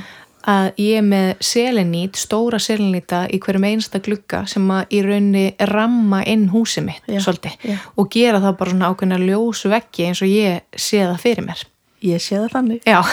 Að 0.47 0.69
ég 0.79 0.99
er 1.01 1.03
með 1.03 1.29
selinít, 1.43 2.15
stóra 2.19 2.59
selinýta 2.63 3.25
í 3.33 3.39
hverjum 3.43 3.65
einsta 3.67 3.99
glugga 4.03 4.45
sem 4.47 4.69
að 4.71 4.95
í 4.95 5.01
raunni 5.03 5.43
ramma 5.71 6.21
inn 6.29 6.47
húsið 6.53 6.85
mitt 6.87 7.09
Já, 7.11 7.19
svolítið 7.25 7.65
já. 7.67 7.75
og 7.99 8.07
gera 8.13 8.39
það 8.43 8.55
bara 8.61 8.73
svona 8.75 8.91
ákveðna 8.93 9.19
ljósu 9.23 9.71
veggi 9.73 10.07
eins 10.07 10.21
og 10.23 10.31
ég 10.31 10.63
sé 10.79 11.03
það 11.03 11.19
fyrir 11.25 11.45
mér 11.49 11.65
Ég 11.99 12.21
sé 12.23 12.37
það 12.39 12.53
þannig. 12.53 12.79
Já 12.87 13.03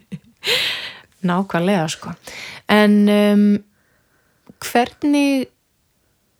Nákvæmlega 1.30 1.86
sko 1.88 2.12
En 2.68 2.98
um, 3.08 3.46
hvernig 4.60 5.48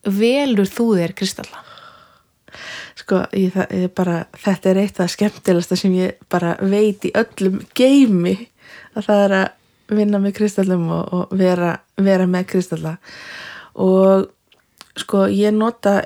velur 0.04 0.68
þú 0.68 0.86
þér 1.00 1.16
kristalla? 1.16 1.64
Sko, 3.00 3.22
ég, 3.36 3.54
ég 3.72 3.90
bara, 3.96 4.24
þetta 4.36 4.70
er 4.70 4.80
eitt 4.82 4.96
af 4.98 5.04
það 5.04 5.12
skemmtilegasta 5.14 5.76
sem 5.78 5.92
ég 5.96 6.20
bara 6.32 6.56
veit 6.60 7.04
í 7.08 7.12
öllum 7.16 7.60
geimi 7.76 8.36
að 8.96 9.06
það 9.06 9.24
er 9.24 9.36
að 9.38 9.96
vinna 10.00 10.20
með 10.22 10.36
kristallum 10.38 10.86
og, 10.94 11.14
og 11.14 11.34
vera, 11.38 11.74
vera 11.98 12.26
með 12.30 12.46
kristalla. 12.54 12.96
Og 13.80 14.28
sko 15.00 15.26
ég 15.30 15.54
nota 15.54 16.00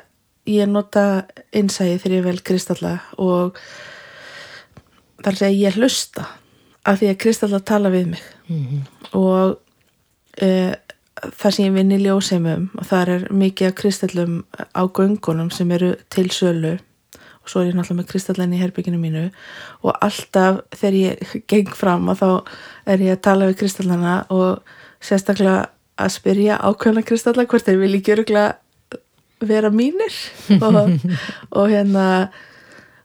ég 0.49 0.69
nota 0.69 1.25
innsæði 1.57 1.99
þegar 2.03 2.17
ég 2.19 2.25
vel 2.27 2.41
kristalla 2.45 2.95
og 3.21 3.59
þar 5.25 5.39
segja 5.41 5.69
ég 5.71 5.79
hlusta 5.79 6.27
af 6.85 7.01
því 7.01 7.13
að 7.13 7.21
kristalla 7.25 7.61
tala 7.65 7.93
við 7.93 8.11
mig. 8.13 8.25
Og 9.17 9.57
e, 10.37 10.75
það 11.17 11.55
sem 11.57 11.65
ég 11.65 11.77
vinn 11.79 11.95
í 11.97 12.01
ljóseimum 12.03 12.67
og 12.77 12.89
það 12.91 13.15
er 13.15 13.29
mikið 13.33 13.71
af 13.71 13.79
kristallum 13.81 14.35
á 14.53 14.83
göngunum 14.85 15.51
sem 15.53 15.71
eru 15.73 15.95
til 16.13 16.29
sölu 16.31 16.77
og 17.45 17.51
svo 17.51 17.61
er 17.61 17.69
ég 17.69 17.77
náttúrulega 17.77 18.01
með 18.01 18.11
kristallin 18.11 18.57
í 18.57 18.61
herbygginu 18.63 18.99
mínu 18.99 19.25
og 19.85 19.93
alltaf 20.01 20.63
þegar 20.73 20.97
ég 21.01 21.37
geng 21.51 21.71
fram 21.77 22.09
og 22.09 22.19
þá 22.19 22.29
er 22.89 23.05
ég 23.05 23.19
að 23.19 23.25
tala 23.29 23.49
við 23.51 23.61
kristallana 23.61 24.17
og 24.33 24.75
sérstaklega 25.05 25.69
að 26.01 26.15
spyrja 26.17 26.59
ákveðna 26.65 27.05
kristalla 27.07 27.47
hvort 27.47 27.69
þeir 27.69 27.83
vilja 27.83 28.01
ekki 28.01 28.15
öruglega 28.17 28.55
vera 29.45 29.71
mínir. 29.71 30.15
Og, 30.65 31.01
og 31.51 31.69
hérna 31.69 32.31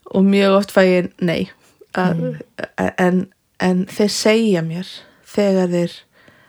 og 0.09 0.23
mjög 0.25 0.55
oft 0.55 0.71
fæ 0.71 0.81
ég 0.87 1.09
nei. 1.21 1.49
Að, 1.97 2.39
en, 3.01 3.25
en 3.59 3.81
þeir 3.89 4.11
segja 4.13 4.61
mér 4.65 4.87
þegar 5.27 5.73
þeir 5.73 5.95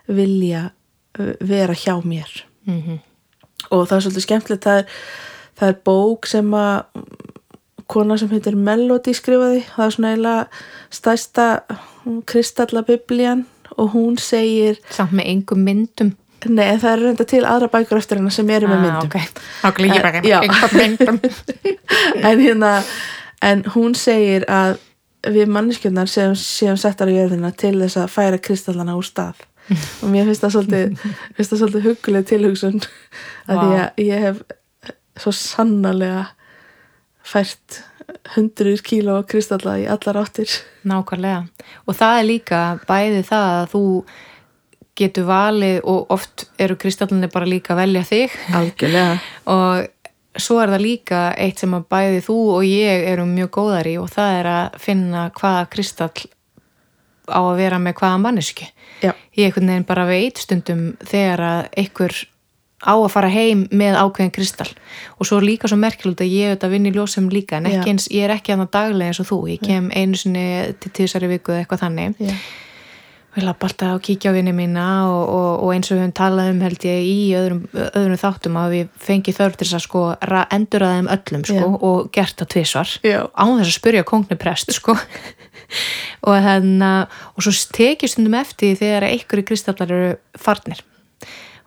vilja 0.06 0.62
vera 1.40 1.74
hjá 1.74 1.96
mér. 2.04 2.30
Mm 2.68 2.82
-hmm. 2.82 2.98
og 3.70 3.88
það 3.88 3.96
er 3.96 4.00
svolítið 4.00 4.22
skemmtilegt 4.22 4.64
það 4.64 4.78
er, 4.78 4.86
það 5.58 5.68
er 5.68 5.76
bók 5.84 6.26
sem 6.26 6.54
að 6.54 6.82
kona 7.90 8.16
sem 8.20 8.30
heitir 8.32 8.56
Melody 8.56 9.14
skrifaði. 9.16 9.62
Það 9.74 9.84
er 9.86 9.94
svona 9.96 10.10
eiginlega 10.14 10.46
stærsta 10.94 11.46
kristalla 12.30 12.82
biblían 12.86 13.44
og 13.76 13.92
hún 13.94 14.18
segir 14.20 14.78
Samt 14.94 15.12
með 15.16 15.30
engum 15.34 15.64
myndum. 15.66 16.14
Nei 16.48 16.76
það 16.80 16.92
er 16.94 17.02
reynda 17.04 17.24
til 17.28 17.42
aðra 17.44 17.68
bækur 17.68 17.98
eftir 18.00 18.16
hennar 18.20 18.32
sem 18.32 18.48
eru 18.50 18.68
með 18.70 18.84
myndum. 18.86 19.10
ah, 19.62 19.68
ok, 19.68 19.82
bara 20.00 20.12
Eh, 20.22 20.28
já. 20.30 20.38
engum 20.46 20.76
myndum. 20.78 21.20
En 22.30 22.40
hérna 22.40 22.70
en 23.42 23.62
hún 23.74 23.94
segir 23.96 24.46
að 24.48 24.78
við 25.28 25.50
manneskjöndar 25.52 26.08
séum, 26.08 26.32
séum 26.34 26.78
settar 26.80 27.10
í 27.12 27.18
jörðina 27.18 27.50
til 27.56 27.74
þess 27.82 27.98
að 28.00 28.08
færa 28.14 28.38
kristallana 28.40 28.94
úr 28.96 29.04
stað. 29.04 29.42
Og 30.02 30.08
mér 30.10 30.24
finnst 30.26 30.42
það 30.42 30.54
svolítið, 30.56 31.02
svolítið 31.44 31.84
huguleg 31.84 32.24
tilhugsun 32.26 32.80
að 33.46 33.60
því 33.60 33.76
að 33.84 34.00
ég 34.06 34.24
hef 34.24 34.40
svo 35.20 35.32
sannarlega 35.36 36.24
fært 37.26 37.82
hundruður 38.34 38.82
kíló 38.84 39.20
kristalla 39.28 39.76
í 39.80 39.86
allar 39.90 40.22
áttir. 40.24 40.50
Nákvæmlega. 40.88 41.44
Og 41.86 41.96
það 41.96 42.18
er 42.18 42.28
líka 42.28 42.64
bæði 42.88 43.22
það 43.28 43.54
að 43.60 43.70
þú 43.74 43.84
getur 45.00 45.28
valið 45.28 45.78
og 45.88 46.12
oft 46.12 46.44
eru 46.60 46.76
kristallinni 46.80 47.30
bara 47.32 47.48
líka 47.48 47.74
að 47.74 47.82
velja 47.84 48.04
þig. 48.08 48.36
Algjörlega. 48.58 49.14
Og 49.54 50.40
svo 50.40 50.58
er 50.62 50.72
það 50.74 50.84
líka 50.84 51.22
eitt 51.40 51.62
sem 51.62 51.72
að 51.74 51.86
bæði 51.90 52.20
þú 52.26 52.36
og 52.56 52.66
ég 52.66 53.06
erum 53.10 53.32
mjög 53.34 53.50
góðar 53.56 53.88
í 53.90 53.96
og 54.00 54.10
það 54.12 54.36
er 54.40 54.48
að 54.50 54.76
finna 54.84 55.24
hvaða 55.36 55.64
kristall 55.72 56.28
á 57.30 57.40
að 57.40 57.56
vera 57.58 57.78
með 57.82 57.96
hvaða 58.00 58.20
manneski 58.22 58.68
Já. 59.02 59.12
ég 59.38 59.48
einhvern 59.48 59.72
veginn 59.72 59.88
bara 59.88 60.06
veit 60.08 60.38
stundum 60.42 60.84
þegar 61.02 61.42
að 61.46 61.60
einhver 61.82 62.16
á 62.80 62.92
að 62.96 63.10
fara 63.12 63.28
heim 63.28 63.66
með 63.76 63.98
ákveðin 64.00 64.32
kristall 64.32 64.70
og 65.20 65.28
svo 65.28 65.40
líka 65.44 65.68
svo 65.68 65.76
merkilegt 65.80 66.22
að 66.24 66.32
ég 66.32 66.54
auðvitað 66.54 66.72
vinn 66.72 66.88
í 66.88 66.94
ljósum 66.94 67.28
líka 67.32 67.58
en 67.60 67.68
eins, 67.68 68.08
ég 68.08 68.24
er 68.24 68.32
ekki 68.38 68.54
að 68.54 68.64
það 68.64 68.72
daglega 68.78 69.12
eins 69.12 69.20
og 69.20 69.28
þú. 69.28 69.38
Ég 69.52 69.60
kem 69.66 69.90
einu 69.92 70.16
sinni 70.16 70.46
til 70.80 70.92
tíðsari 70.96 71.28
viku 71.34 71.52
eða 71.52 71.64
eitthvað 71.66 71.82
þannig. 71.84 72.16
Já. 72.24 72.34
við 73.30 73.44
lappa 73.46 73.68
alltaf 73.68 73.92
að 73.94 74.00
kíkja 74.08 74.32
á 74.32 74.34
vinni 74.34 74.50
mína 74.56 74.84
og, 75.06 75.20
og, 75.30 75.50
og 75.62 75.68
eins 75.76 75.86
og 75.92 75.94
við 75.98 76.00
höfum 76.02 76.14
talað 76.18 76.48
um 76.50 76.62
held 76.64 76.86
ég 76.88 77.04
í 77.06 77.18
öðrum, 77.38 77.60
öðrum 78.00 78.18
þáttum 78.18 78.56
að 78.58 78.72
við 78.74 78.88
fengi 79.06 79.34
þörf 79.36 79.54
til 79.60 79.68
þess 79.68 79.76
að 79.78 79.84
sko 79.84 80.02
ra- 80.32 80.48
endura 80.50 80.88
þeim 80.96 81.10
öllum 81.14 81.44
sko 81.46 81.60
Já. 81.60 81.68
og 81.90 82.10
gert 82.16 82.40
það 82.42 82.50
tvisvar. 82.56 82.94
Já. 83.06 83.20
án 83.38 83.54
þess 83.60 83.68
að 83.70 83.76
spyrja 83.76 84.06
kongniprest 84.08 84.74
sko. 84.74 84.96
Og 86.26 86.34
þannig 86.42 86.82
að 86.82 87.20
og 87.38 87.44
svo 87.46 87.52
tekið 87.76 88.10
stundum 88.10 88.34
eftir 88.40 88.74
þegar 88.80 89.06
einhverju 89.06 89.46
kristallar 89.46 89.92
eru 89.94 90.08
farnir 90.34 90.80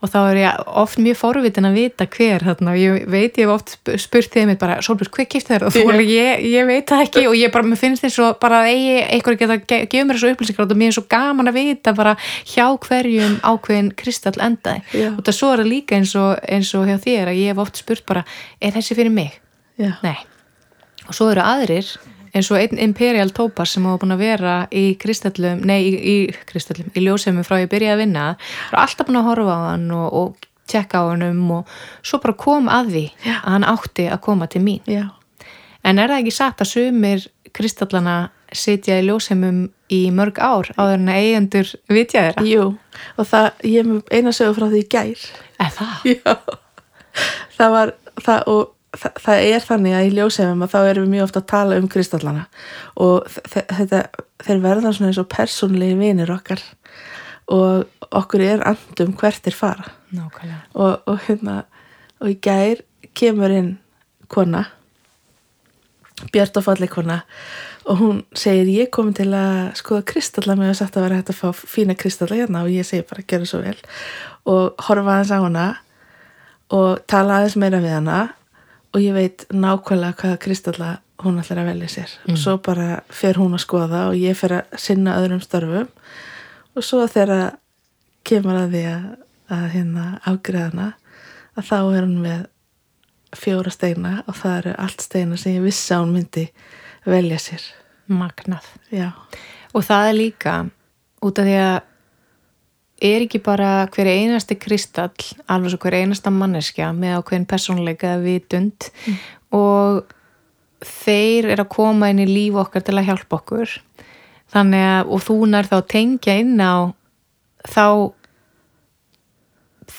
og 0.04 0.12
þá 0.12 0.18
er 0.34 0.38
ég 0.42 0.64
oft 0.84 0.98
mjög 1.00 1.16
forvitin 1.16 1.68
að 1.70 1.78
vita 1.80 2.06
hver 2.12 2.44
þarna, 2.44 2.74
ég 2.76 3.06
veit 3.08 3.38
ég 3.40 3.46
hef 3.48 3.54
oft 3.54 3.70
sp- 3.78 3.96
spurt 4.04 4.34
þeim 4.36 4.52
bara, 4.60 4.76
Solbjörg, 4.84 5.14
hver 5.16 5.28
kipt 5.32 5.48
þér 5.48 5.66
og 5.70 5.72
þú 5.78 5.84
alveg, 5.94 6.10
ég, 6.12 6.44
ég 6.52 6.68
veit 6.68 6.86
það 6.92 7.04
ekki 7.06 7.24
og 7.30 7.38
ég 7.40 7.54
bara, 7.56 7.68
mér 7.72 7.80
finnst 7.80 8.04
þess 8.04 8.20
að 8.26 8.34
bara 8.44 8.60
að 8.66 8.72
eigi 8.74 8.98
einhverju 9.16 9.40
geta 9.46 9.58
ge- 9.64 9.82
gefið 9.88 10.08
mér 10.10 10.20
þessu 10.20 10.34
upplýsingar 10.36 10.68
og 10.68 10.76
mér 10.84 10.92
er 10.92 10.98
svo 10.98 11.06
gaman 11.16 11.52
að 11.54 11.58
vita 11.62 11.94
bara 11.96 12.16
hjá 12.52 12.68
hverjum 12.88 13.40
ákveðin 13.48 13.94
kristall 14.04 14.36
endaði 14.44 14.84
Já. 14.92 15.10
og 15.16 15.24
það 15.24 15.40
svo 15.40 15.54
er 15.56 15.64
það 15.64 15.72
líka 15.72 15.96
eins 16.02 16.16
og, 16.20 16.44
eins 16.44 16.74
og 16.76 16.86
hjá 16.92 16.98
þér 17.08 17.32
að 17.32 17.40
ég 17.40 17.54
hef 17.56 17.64
oft 17.64 17.80
spurt 17.80 18.06
bara, 18.12 18.26
er 18.60 18.76
þessi 18.76 19.00
fyrir 19.00 19.16
mig? 19.16 19.40
Já. 19.80 19.96
Nei. 20.04 20.18
Og 21.08 21.16
svo 21.16 21.32
eru 21.34 21.42
aðrir 21.44 21.88
eins 22.34 22.50
og 22.52 22.60
einn 22.60 22.82
Imperial 22.82 23.32
Topaz 23.36 23.74
sem 23.74 23.86
hafa 23.86 24.02
búin 24.02 24.16
að 24.16 24.24
vera 24.24 24.56
í 24.74 24.86
kristallum, 25.00 25.62
nei 25.68 25.80
í, 25.86 25.94
í 25.94 26.16
kristallum, 26.50 26.90
í 26.96 27.06
ljósefum 27.06 27.46
frá 27.46 27.60
ég 27.62 27.72
byrjaði 27.72 27.94
að 27.94 28.02
vinna 28.04 28.26
og 28.72 28.80
alltaf 28.84 29.10
búin 29.10 29.22
að 29.22 29.30
horfa 29.30 29.58
á 29.58 29.62
hann 29.72 29.88
og, 29.94 30.08
og 30.14 30.50
tjekka 30.70 31.04
á 31.04 31.12
hannum 31.12 31.44
og 31.60 31.76
svo 32.02 32.20
bara 32.24 32.38
kom 32.40 32.70
að 32.72 32.94
því 32.94 33.06
Já. 33.26 33.36
að 33.36 33.52
hann 33.52 33.68
átti 33.74 34.08
að 34.10 34.24
koma 34.26 34.48
til 34.50 34.64
mín. 34.66 34.82
Já. 34.90 35.06
En 35.84 36.00
er 36.00 36.10
það 36.10 36.24
ekki 36.24 36.36
satt 36.38 36.64
að 36.64 36.72
sumir 36.72 37.28
kristallana 37.54 38.18
sitja 38.54 39.00
í 39.02 39.08
ljósefum 39.08 39.66
í 39.94 40.02
mörg 40.16 40.40
ár 40.42 40.70
áður 40.78 41.00
en 41.00 41.10
eigendur 41.14 41.74
vitja 41.92 42.28
þeirra? 42.30 42.46
Jú, 42.48 42.68
og 43.18 43.30
það, 43.30 43.50
ég 43.68 43.90
með 43.90 44.14
eina 44.14 44.34
sögu 44.36 44.56
frá 44.58 44.70
því 44.72 44.84
gær 44.94 45.26
Er 45.62 45.74
það? 45.74 46.08
Já, 46.14 46.36
það 47.58 47.76
var 47.76 47.94
það, 48.22 48.48
og 48.54 48.73
það, 48.98 49.18
það 49.26 49.44
er 49.50 49.66
þannig 49.68 49.96
að 49.98 50.08
í 50.08 50.14
ljósefum 50.18 50.64
að 50.66 50.72
þá 50.74 50.80
erum 50.90 51.06
við 51.08 51.14
mjög 51.16 51.26
ofta 51.28 51.42
að 51.44 51.50
tala 51.54 51.80
um 51.82 51.88
kristallana. 51.92 52.46
Og 53.06 53.28
þe- 53.54 53.66
þetta, 53.80 54.02
þeir 54.46 54.62
verða 54.68 54.94
svona 54.94 55.12
eins 55.12 55.22
og 55.24 55.30
persónlegi 55.34 55.98
vinir 56.00 56.32
okkar. 56.36 56.62
Og 57.54 58.08
okkur 58.14 58.42
er 58.46 58.64
andum 58.70 59.14
hvert 59.20 59.48
er 59.50 59.58
fara. 59.58 59.90
Nákvæmlega. 60.14 60.62
og, 60.78 61.02
og 61.10 61.20
hérna 61.28 61.64
og 62.22 62.30
í 62.30 62.36
gær 62.46 62.84
kemur 63.18 63.50
inn 63.52 63.72
kona 64.30 64.68
Björn 66.32 66.56
og 66.60 66.64
falleg 66.64 66.92
kona 66.94 67.16
og 67.90 67.98
hún 68.00 68.20
segir 68.38 68.70
ég 68.72 68.92
komin 68.94 69.16
til 69.18 69.26
að 69.36 69.74
skoða 69.76 70.06
kristalla 70.08 70.54
með 70.56 70.70
að 70.72 70.78
sagt 70.80 70.96
að 70.96 71.04
vera 71.08 71.18
hægt 71.20 71.32
að 71.34 71.40
fá 71.42 71.50
fína 71.68 71.96
kristalla 72.00 72.38
hérna. 72.38 72.62
Og 72.64 72.72
ég 72.72 72.86
segi 72.88 73.04
bara 73.10 73.26
gera 73.28 73.48
svo 73.50 73.60
vel. 73.66 73.76
Og 74.48 74.78
horfa 74.88 75.18
aðeins 75.18 75.34
á 75.36 75.40
hana 75.44 75.66
og 76.72 77.02
tala 77.12 77.42
aðeins 77.42 77.58
meira 77.60 77.82
við 77.84 77.98
hana 77.98 78.20
og 78.94 79.02
ég 79.02 79.16
veit 79.16 79.46
nákvæmlega 79.50 80.14
hvaða 80.22 80.40
kristalla 80.42 80.92
hún 81.24 81.40
ætlar 81.42 81.64
að 81.64 81.70
velja 81.72 81.90
sér. 81.90 82.14
Og 82.30 82.38
svo 82.38 82.58
bara 82.62 83.02
fer 83.10 83.38
hún 83.40 83.56
að 83.56 83.64
skoða 83.64 84.08
og 84.10 84.18
ég 84.20 84.38
fer 84.38 84.58
að 84.60 84.80
sinna 84.82 85.18
öðrum 85.22 85.42
störfum. 85.44 85.88
Og 86.76 86.86
svo 86.86 87.06
þegar 87.08 87.56
kemur 88.28 88.60
að 88.64 88.76
því 88.76 88.84
að, 88.92 89.06
að 89.54 89.66
hérna 89.76 90.08
afgreðana 90.30 90.90
að 91.58 91.70
þá 91.70 91.78
er 91.80 92.02
hún 92.02 92.20
með 92.24 92.44
fjóra 93.38 93.74
steina 93.74 94.14
og 94.28 94.36
það 94.38 94.58
eru 94.58 94.76
allt 94.84 95.06
steina 95.06 95.38
sem 95.38 95.58
ég 95.58 95.66
vissi 95.66 95.94
að 95.94 96.04
hún 96.04 96.14
myndi 96.18 96.46
velja 97.06 97.40
sér. 97.42 97.64
Magnað. 98.08 98.66
já, 98.92 99.12
Og 99.74 99.84
það 99.84 100.08
er 100.10 100.14
líka 100.14 100.54
út 101.24 101.40
af 101.40 101.46
því 101.48 101.56
að 101.64 101.78
er 103.04 103.26
ekki 103.26 103.42
bara 103.44 103.86
hver 103.94 104.08
einasti 104.10 104.56
kristall, 104.60 105.12
alveg 105.52 105.74
svo 105.74 105.80
hver 105.84 106.00
einasta 106.00 106.32
manneskja 106.34 106.92
með 106.96 107.20
ákveðin 107.20 107.48
persónleika 107.52 108.14
eða 108.16 108.24
vitund. 108.26 108.90
Og 109.54 110.04
þeir 110.84 111.52
eru 111.54 111.66
að 111.66 111.72
koma 111.76 112.10
inn 112.12 112.24
í 112.24 112.28
líf 112.30 112.58
okkar 112.64 112.84
til 112.88 112.98
að 113.00 113.08
hjálpa 113.12 113.40
okkur. 113.42 113.78
Þannig 114.54 114.84
að, 114.88 115.14
og 115.16 115.24
þú 115.26 115.38
nær 115.50 115.70
þá 115.70 115.78
tengja 115.90 116.36
inn 116.42 116.60
á 116.62 116.94
þá 117.70 117.86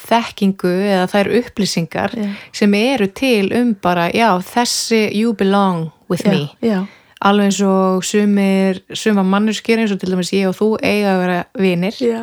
þekkingu 0.05 0.73
eða 0.89 1.07
þær 1.13 1.31
upplýsingar 1.41 2.15
Já. 2.19 2.29
sem 2.57 2.75
eru 2.77 3.09
til 3.17 3.49
um 3.57 3.73
bara, 3.83 4.09
já, 4.13 4.31
þessi 4.45 5.07
you 5.15 5.33
belong 5.37 5.91
with 6.11 6.25
me. 6.29 6.49
já, 6.65 6.85
alveg 7.25 7.51
eins 7.51 7.61
og 7.65 8.05
sumir 8.05 8.83
sumar 8.93 9.27
mannurskir 9.29 9.81
eins 9.81 9.93
og 9.95 10.01
til 10.03 10.13
dæmis 10.13 10.33
ég 10.37 10.49
og 10.51 10.57
þú 10.59 10.71
eiga 10.83 11.15
að 11.15 11.23
vera 11.25 11.39
vinir. 11.61 12.01
Já, 12.01 12.23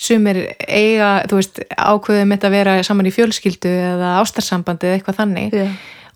sumir 0.00 0.42
eiga, 0.64 1.10
þú 1.28 1.40
veist, 1.40 1.62
ákveðum 1.76 2.34
þetta 2.34 2.48
að 2.48 2.56
vera 2.56 2.76
saman 2.86 3.10
í 3.10 3.14
fjölskyldu 3.14 3.72
eða 3.92 4.14
ástarsambandi 4.22 4.88
eða 4.88 4.98
eitthvað 4.98 5.20
þannig. 5.20 5.56
Já, 5.60 5.68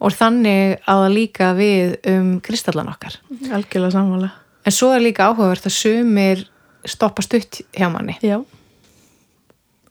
og 0.05 0.17
þannig 0.17 0.75
á 0.85 0.93
það 0.93 1.13
líka 1.15 1.53
við 1.59 1.95
um 2.11 2.33
kristallan 2.45 2.91
okkar. 2.93 3.19
Algjörlega 3.53 3.95
sammála. 3.95 4.33
En 4.65 4.75
svo 4.75 4.91
er 4.95 5.05
líka 5.05 5.29
áhugavert 5.29 5.69
að 5.69 5.77
sumir 5.77 6.45
stoppa 6.89 7.25
stutt 7.25 7.63
hjá 7.77 7.89
manni. 7.93 8.17
Já, 8.25 8.39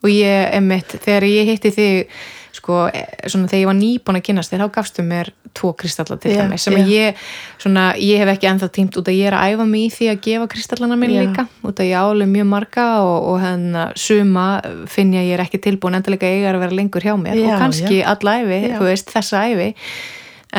og 0.04 0.10
ég, 0.12 0.50
emitt, 0.58 0.98
þegar 1.00 1.26
ég 1.30 1.52
hitti 1.52 1.72
þig 1.74 2.16
sko, 2.64 2.86
eh, 2.88 3.28
svona 3.28 3.48
þegar 3.50 3.60
ég 3.60 3.68
var 3.68 3.76
nýbúin 3.76 4.18
að 4.18 4.24
kynast 4.24 4.52
þér, 4.52 4.62
þá 4.64 4.72
gafstu 4.72 5.04
mér 5.04 5.30
tvo 5.54 5.72
kristalla 5.76 6.16
til 6.20 6.32
Já, 6.32 6.40
dæmis, 6.40 6.64
sem 6.64 6.76
að 6.78 6.88
ég 6.90 7.20
svona, 7.60 7.84
ég 8.00 8.22
hef 8.22 8.30
ekki 8.32 8.48
ennþá 8.48 8.68
tímt 8.72 8.96
út 8.96 9.10
að 9.10 9.18
ég 9.18 9.28
er 9.28 9.36
að 9.36 9.52
æfa 9.52 9.66
mig 9.68 9.84
í 9.84 9.90
því 9.92 10.08
að 10.10 10.22
gefa 10.24 10.48
kristallana 10.54 10.98
minn 10.98 11.12
Já. 11.12 11.20
líka 11.22 11.46
út 11.62 11.82
að 11.82 11.90
ég 11.90 12.00
álega 12.00 12.32
mjög 12.32 12.48
marga 12.54 12.86
og, 13.04 13.28
og 13.30 13.38
hérna 13.44 13.84
suma 14.00 14.46
finn 14.90 15.12
ég 15.12 15.20
að 15.22 15.28
ég 15.28 15.36
er 15.36 15.44
ekki 15.44 15.60
tilbúin 15.68 15.98
endalega 15.98 16.30
eiga 16.30 16.54
að 16.54 16.64
vera 16.64 16.78
lengur 16.80 17.04
hjá 17.04 17.14
mér 17.20 17.42
og 17.44 17.60
kannski 17.60 18.00
alla 18.02 18.38
æfi, 18.40 18.60
þú 18.78 18.88
veist, 18.88 19.12
þessa 19.12 19.44
æfi 19.50 19.70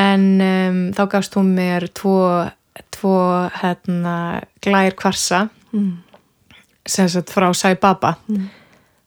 en 0.06 0.26
um, 0.46 0.80
þá 0.94 1.04
gafst 1.16 1.36
hún 1.36 1.54
mér 1.56 1.88
tvo, 1.96 2.46
tvo 2.94 3.18
hérna, 3.58 4.16
glær 4.62 4.94
kvarsa 4.94 5.48
mm. 5.72 5.92
sem 6.86 7.10
sagt 7.10 7.34
frá 7.34 7.50
Sai 7.56 7.74
Baba 7.80 8.16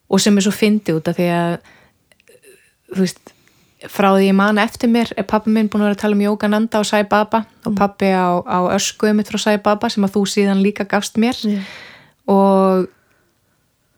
og 0.10 0.22
sem 0.22 0.36
er 0.36 0.46
svo 0.46 0.53
fyndi 0.53 0.94
út 0.98 1.08
af 1.08 1.18
því 1.18 1.34
að 1.34 1.60
þú 2.93 3.03
veist 3.03 3.34
frá 3.88 4.10
því 4.12 4.27
ég 4.27 4.36
man 4.36 4.60
eftir 4.60 4.91
mér 4.91 5.13
er 5.15 5.27
pappi 5.27 5.53
minn 5.55 5.69
búin 5.72 5.86
að 5.86 5.89
vera 5.89 5.98
að 5.98 6.01
tala 6.01 6.17
um 6.17 6.24
Jógananda 6.25 6.81
og 6.81 6.88
Sai 6.89 7.05
Baba 7.08 7.46
og 7.63 7.75
pappi 7.79 8.10
á, 8.12 8.43
á 8.43 8.60
ösku 8.75 9.13
mitt 9.15 9.31
frá 9.31 9.39
Sai 9.39 9.58
Baba 9.63 9.89
sem 9.89 10.03
að 10.03 10.17
þú 10.17 10.24
síðan 10.27 10.63
líka 10.63 10.88
gafst 10.89 11.19
mér. 11.22 11.39
Já, 11.48 11.62
og 12.29 12.89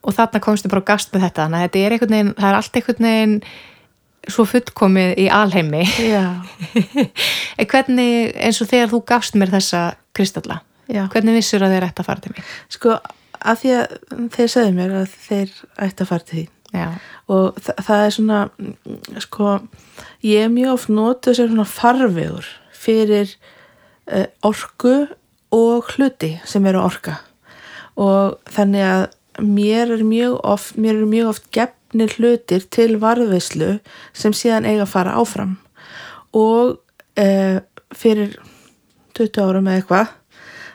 og 0.02 0.16
þarna 0.18 0.42
komstu 0.42 0.70
bara 0.72 0.82
og 0.82 0.88
gafst 0.88 1.12
með 1.14 1.28
þetta. 1.28 1.46
Þannig 1.46 1.60
að 1.60 1.68
þetta 1.68 1.82
er 1.82 1.96
einhvern 1.96 2.16
veginn, 2.16 2.34
það 2.38 2.50
er 2.50 2.58
allt 2.58 2.80
einhvern 2.80 3.08
veginn 3.08 3.36
svo 4.32 4.46
fullkomið 4.50 5.14
í 5.22 5.28
alheimi. 5.34 5.86
En 7.62 7.68
hvernig 7.70 8.32
eins 8.42 8.62
og 8.64 8.70
þegar 8.72 8.90
þú 8.90 9.00
gafst 9.12 9.36
mér 9.38 9.52
þessa 9.54 9.82
kristalla, 10.18 10.62
já. 10.90 11.04
hvernig 11.14 11.36
vissur 11.38 11.62
að 11.62 11.76
þeir 11.76 11.86
ætti 11.86 12.02
að 12.02 12.08
fara 12.08 12.24
til 12.24 12.32
mig 12.34 12.48
sko, 12.74 12.96
að 13.38 13.60
því 13.62 13.74
að 13.76 13.94
þeir 14.34 14.50
segðu 14.56 14.72
mér 14.78 14.96
að 15.02 15.14
þeir 15.28 15.54
ætti 15.86 16.06
að 16.06 16.10
fara 16.10 16.26
til 16.26 16.38
því 16.40 16.46
já, 16.74 16.88
og 17.32 17.58
þa 17.62 17.76
það 17.88 18.04
er 18.06 18.14
svona 18.16 18.42
mm, 18.50 18.76
sko, 19.24 19.56
ég 20.26 20.46
er 20.46 20.54
mjög 20.54 20.76
oft 20.76 20.92
notuð 20.92 21.38
sem 21.38 21.50
svona 21.52 21.68
farvegur 21.70 22.48
fyrir 22.82 23.34
uh, 24.12 24.28
orku 24.48 24.96
og 25.52 25.92
hluti 25.96 26.36
sem 26.48 26.66
eru 26.70 26.84
orka. 26.84 27.20
Og 28.00 28.38
þannig 28.52 28.86
að 28.88 29.04
mér 29.42 29.96
er 29.98 30.06
mjög 30.08 30.40
oft 30.48 30.80
eru 30.80 31.10
mjög 31.10 31.34
oft 31.34 31.52
gefnir 31.56 32.16
hlutir 32.18 32.64
til 32.72 32.96
varðveislu 33.02 33.76
sem 34.14 34.34
síðan 34.36 34.68
eiga 34.70 34.88
að 34.88 34.94
fara 34.96 35.18
áfram. 35.20 35.58
Og 36.32 36.80
uh, 37.20 37.60
fyrir 37.92 38.38
20 39.18 39.44
árum 39.44 39.68
eða 39.68 39.82
eitthvað 39.82 40.18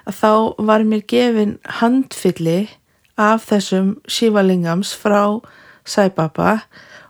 að 0.06 0.18
þá 0.20 0.32
var 0.68 0.84
mér 0.86 1.02
gefin 1.08 1.56
handfylli 1.80 2.66
af 3.18 3.46
þessum 3.48 3.96
sívalingams 4.10 4.92
frá 4.94 5.40
Sæbaba 5.86 6.58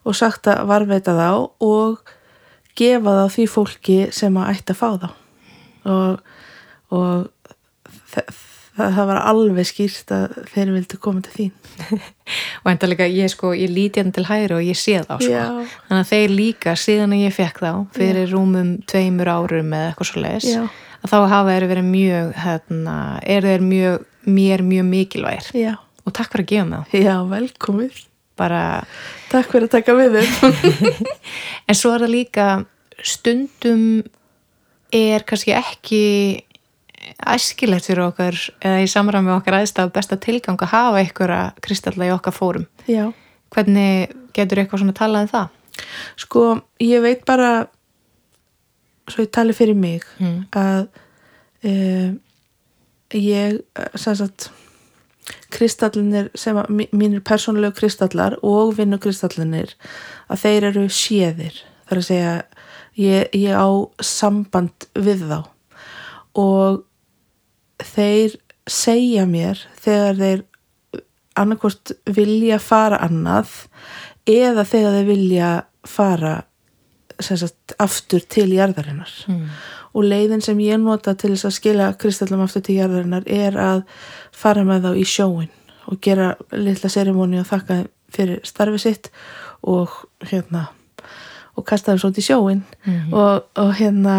og 0.06 0.16
sagt 0.16 0.48
að 0.50 0.66
varveita 0.70 1.16
þá 1.16 1.30
og 1.64 2.12
gefa 2.76 3.14
þá 3.20 3.24
því 3.36 3.46
fólki 3.50 3.98
sem 4.14 4.36
að 4.38 4.52
ætti 4.54 4.74
að 4.74 4.80
fá 4.80 4.88
þá. 5.02 5.08
Og, 5.86 6.36
og 6.94 7.50
það, 8.76 8.96
það 8.98 9.08
var 9.10 9.20
alveg 9.30 9.68
skýrt 9.68 10.12
að 10.14 10.36
þeir 10.52 10.72
vildi 10.74 10.98
koma 11.02 11.22
til 11.24 11.34
þín. 11.36 11.52
Og 12.64 12.72
enda 12.72 12.90
líka 12.90 13.06
ég 13.06 13.30
sko, 13.30 13.52
ég 13.56 13.70
líti 13.70 14.02
hann 14.02 14.12
til 14.14 14.26
hægri 14.26 14.56
og 14.56 14.66
ég 14.66 14.78
sé 14.78 14.98
þá 15.04 15.14
sko. 15.20 15.30
Já. 15.30 15.44
þannig 15.86 16.02
að 16.02 16.10
þeir 16.10 16.34
líka 16.34 16.74
síðan 16.80 17.14
að 17.14 17.22
ég 17.22 17.36
fekk 17.36 17.62
þá 17.62 17.70
fyrir 17.94 18.32
rúmum 18.32 18.72
tveimur 18.90 19.30
árum 19.30 19.76
eða 19.76 19.92
eitthvað 19.92 20.10
svo 20.10 20.24
leiðis 20.24 20.48
Já. 20.50 20.64
að 20.98 21.12
þá 21.12 21.16
hafa 21.32 21.54
þeir 21.54 21.68
verið 21.70 21.88
mjög 21.92 22.34
hérna, 22.42 22.96
er 23.36 23.48
þeir 23.50 23.64
mjög, 23.70 24.10
mér 24.26 24.66
mjög 24.66 24.90
mikilvægir. 24.90 25.52
Já, 25.62 25.72
og 26.02 26.16
takk 26.18 26.34
fyrir 26.34 26.46
að 26.46 26.52
gefa 26.52 26.68
mig 26.72 26.90
þá. 26.90 27.00
Já 27.06 27.16
velkomið 27.30 28.02
bara, 28.36 28.62
Takk 29.30 29.50
fyrir 29.52 29.66
að 29.68 29.74
taka 29.78 29.94
við 29.98 30.16
þér 30.16 30.28
en 31.68 31.74
svo 31.78 31.94
er 31.96 32.04
það 32.06 32.12
líka 32.14 32.46
stundum 33.04 33.86
er 34.94 35.24
kannski 35.28 35.52
ekki 35.56 36.02
æskilegt 37.26 37.86
fyrir 37.88 38.04
okkur 38.08 38.36
eða 38.66 38.82
í 38.84 38.88
samræmi 38.90 39.30
okkar 39.36 39.60
aðstaf 39.60 39.92
besta 39.94 40.16
tilgang 40.20 40.58
að 40.62 40.72
hafa 40.72 41.00
einhverja 41.02 41.40
kristalla 41.64 42.08
í 42.08 42.12
okkar 42.14 42.34
fórum 42.34 42.66
Já, 42.90 43.08
hvernig 43.54 44.12
getur 44.36 44.62
eitthvað 44.62 44.82
svona 44.84 44.96
talað 44.96 45.26
um 45.26 45.32
það? 45.32 45.48
sko 46.16 46.42
ég 46.82 47.02
veit 47.04 47.24
bara 47.28 47.50
svo 49.10 49.22
ég 49.26 49.32
tali 49.34 49.54
fyrir 49.56 49.76
mig 49.78 50.06
Mm. 50.18 50.46
að 50.56 50.86
uh, 51.68 52.14
ég 53.14 53.58
eh, 53.76 53.90
sem 53.94 54.16
sagt 54.18 54.48
kristallinir 55.50 56.30
sem 56.38 56.56
að 56.56 56.70
mí- 56.70 56.88
mínir 56.92 57.22
persónulegu 57.26 57.74
kristallar 57.78 58.36
og 58.42 58.76
vinnu 58.78 58.98
kristallinir 59.02 59.74
að 60.30 60.42
þeir 60.44 60.68
eru 60.70 60.86
séðir. 60.88 61.62
Þar 61.88 61.98
að 61.98 62.08
segja 62.08 62.34
ég, 62.96 63.28
ég 63.34 63.54
á 63.54 63.68
samband 64.02 64.88
við 64.94 65.26
þá. 65.30 65.40
Og 66.36 66.84
þeir 67.82 68.36
segja 68.66 69.26
mér 69.26 69.60
þegar 69.82 70.20
þeir 70.20 70.44
annarkvort 71.36 71.92
vilja 72.16 72.58
fara 72.62 72.98
annað 73.04 73.66
eða 74.26 74.64
þegar 74.66 74.98
þeir 74.98 75.08
vilja 75.10 75.50
fara 75.86 76.36
sagt, 77.20 77.76
aftur 77.80 78.24
til 78.28 78.50
jarðarinnar. 78.52 79.12
Mm. 79.30 79.48
og 79.96 80.04
leiðin 80.04 80.42
sem 80.44 80.58
ég 80.60 80.76
nota 80.76 81.14
til 81.16 81.30
þess 81.32 81.46
að 81.48 81.54
skila 81.56 81.84
kristallum 81.96 82.42
aftur 82.44 82.60
til 82.66 82.74
jarðarinnar 82.76 83.24
er 83.32 83.54
að 83.56 83.78
fara 84.36 84.64
með 84.68 84.86
þá 84.88 84.90
í 85.00 85.04
sjóin 85.08 85.50
og 85.86 86.00
gera 86.02 86.32
litla 86.52 86.90
serimóni 86.92 87.38
og 87.40 87.46
þakka 87.48 87.76
þeim 87.80 87.92
fyrir 88.16 88.40
starfi 88.46 88.78
sitt 88.82 89.10
og 89.66 89.92
hérna 90.30 90.66
og 91.56 91.64
kasta 91.66 91.92
þeim 91.94 92.02
svona 92.04 92.20
í 92.20 92.26
sjóin 92.26 92.62
Mhm. 92.86 93.14
og, 93.14 93.46
og 93.56 93.70
hérna 93.80 94.16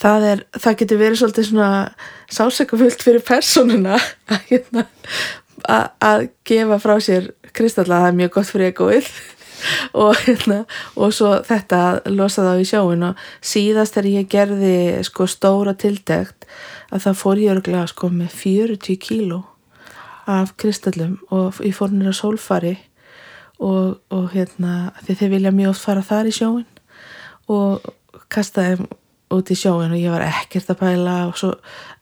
það 0.00 0.26
er, 0.30 0.42
það 0.60 0.76
getur 0.80 1.00
verið 1.00 1.20
svolítið 1.20 1.46
svona 1.48 1.68
sásökufullt 2.34 3.02
fyrir 3.04 3.24
personuna 3.26 3.96
að 4.30 4.42
hérna 4.50 4.84
að, 5.64 5.86
að 6.04 6.26
gefa 6.50 6.78
frá 6.82 6.94
sér 7.02 7.30
kristalla 7.56 8.02
það 8.02 8.10
er 8.12 8.18
mjög 8.20 8.34
gott 8.36 8.50
fyrir 8.52 8.72
egoið 8.72 9.08
og 10.04 10.14
hérna 10.24 10.62
og 10.96 11.14
svo 11.14 11.34
þetta 11.46 11.80
losa 12.12 12.46
þá 12.46 12.62
í 12.62 12.68
sjóin 12.68 13.08
og 13.10 13.26
síðast 13.44 13.98
þegar 13.98 14.10
ég 14.12 14.30
gerði 14.34 14.76
sko 15.06 15.28
stóra 15.30 15.74
tildegt 15.78 16.48
að 16.90 17.06
það 17.06 17.20
fór 17.20 17.42
ég 17.42 17.54
örglega 17.56 17.86
sko 17.90 18.10
með 18.12 18.38
40 18.42 18.98
kíló 19.02 19.42
af 20.30 20.54
kristallum 20.60 21.18
og 21.34 21.60
ég 21.64 21.76
fór 21.76 21.92
nýra 21.92 22.14
sólfari 22.16 22.76
og, 23.58 24.00
og 24.10 24.30
hérna 24.34 24.92
því 25.04 25.18
þeir 25.20 25.34
vilja 25.36 25.54
mjög 25.54 25.74
oft 25.74 25.86
fara 25.86 26.04
þar 26.04 26.30
í 26.30 26.34
sjóin 26.34 26.68
og 27.52 27.92
kasta 28.32 28.64
þeim 28.70 28.86
út 29.34 29.50
í 29.50 29.56
sjóin 29.58 29.92
og 29.92 29.98
ég 29.98 30.12
var 30.12 30.24
ekkert 30.26 30.70
að 30.72 30.80
pæla 30.82 31.14
og 31.28 31.38
svo 31.40 31.50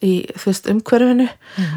í 0.05 0.13
þú 0.35 0.49
veist 0.49 0.69
umhverfinu 0.73 1.29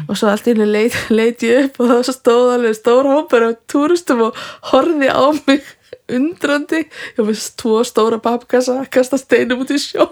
og 0.06 0.18
svo 0.18 0.30
allt 0.30 0.48
í 0.48 0.54
henni 0.54 0.66
leit, 0.68 0.96
leit 1.12 1.44
ég 1.46 1.68
upp 1.68 1.80
og 1.84 1.92
það 1.92 2.16
stóð 2.18 2.52
alveg 2.56 2.78
stóra 2.78 3.14
hópar 3.14 3.46
af 3.48 3.58
túristum 3.70 4.24
og 4.28 4.40
horfði 4.72 5.10
á 5.12 5.26
mig 5.46 5.70
undrandi. 6.12 6.84
Ég 7.16 7.26
með 7.26 7.42
tvo 7.60 7.80
stóra 7.86 8.20
papkassa 8.22 8.80
að 8.82 8.90
kasta 8.96 9.18
steinum 9.20 9.64
út 9.64 9.74
í 9.74 9.80
sjó. 9.82 10.08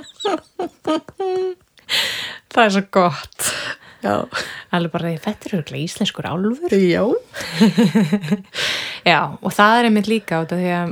Það 2.55 2.65
er 2.65 2.75
svo 2.77 2.85
gott. 2.95 3.51
Já, 4.05 4.15
alveg 4.77 4.93
bara 4.93 5.11
því 5.11 5.21
þetta 5.25 5.49
eru 5.49 5.59
örugglega 5.59 5.87
íslenskur 5.89 6.27
álfur. 6.29 6.75
Já. 6.77 7.05
Já, 9.11 9.21
og 9.41 9.51
það 9.55 9.79
er 9.79 9.89
einmitt 9.89 10.11
líka 10.11 10.43
út 10.45 10.53
af 10.53 10.61
því 10.61 10.73
að 10.77 10.91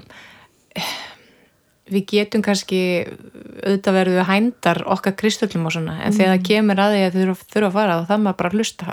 við 1.92 2.04
getum 2.12 2.42
kannski 2.44 2.80
auðvitað 3.62 3.96
verðum 3.98 4.18
við 4.18 4.28
hændar 4.28 4.82
okkar 4.94 5.16
kristöllum 5.18 5.68
og 5.68 5.74
svona, 5.76 5.96
en 6.02 6.14
þegar 6.16 6.32
það 6.34 6.46
kemur 6.48 6.82
að 6.82 6.94
því 6.94 7.02
að 7.02 7.16
þau 7.16 7.22
þurfa, 7.22 7.68
að 7.68 7.76
fara 7.76 7.96
þá 7.98 8.10
það 8.10 8.22
maður 8.24 8.38
bara 8.40 8.52
að 8.52 8.58
hlusta. 8.58 8.88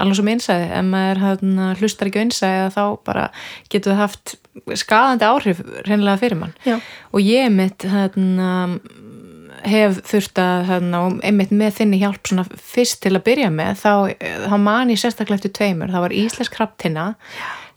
Alveg 0.00 0.18
sem 0.20 0.32
einsæði 0.34 0.70
ef 0.70 0.88
maður 0.90 1.22
hérna, 1.24 1.68
hlustar 1.80 2.10
ekki 2.10 2.24
einsæði 2.24 2.70
þá 2.76 2.82
bara 3.06 3.26
getur 3.72 3.94
það 3.94 4.02
haft 4.04 4.34
skadandi 4.80 5.28
áhrif 5.28 5.62
reynilega 5.86 6.20
fyrir 6.20 6.40
mann. 6.40 6.56
Já. 6.66 6.80
og 7.12 7.22
ég 7.22 7.52
mitt 7.54 7.86
hérna, 7.86 8.50
hef 9.66 10.00
þurft 10.08 10.40
að 10.40 10.68
hérna, 10.70 11.02
einmitt 11.26 11.52
með 11.54 11.80
þinni 11.80 12.00
hjálp 12.00 12.28
svona 12.28 12.46
fyrst 12.48 13.02
til 13.04 13.14
að 13.14 13.24
byrja 13.28 13.50
með 13.54 13.82
þá, 13.82 13.92
þá 14.48 14.56
man 14.62 14.92
ég 14.92 15.00
sérstaklega 15.00 15.40
eftir 15.40 15.54
tveimur. 15.58 15.92
Það 15.92 16.06
var 16.06 16.16
Íslensk 16.22 16.56
kraftina 16.56 17.10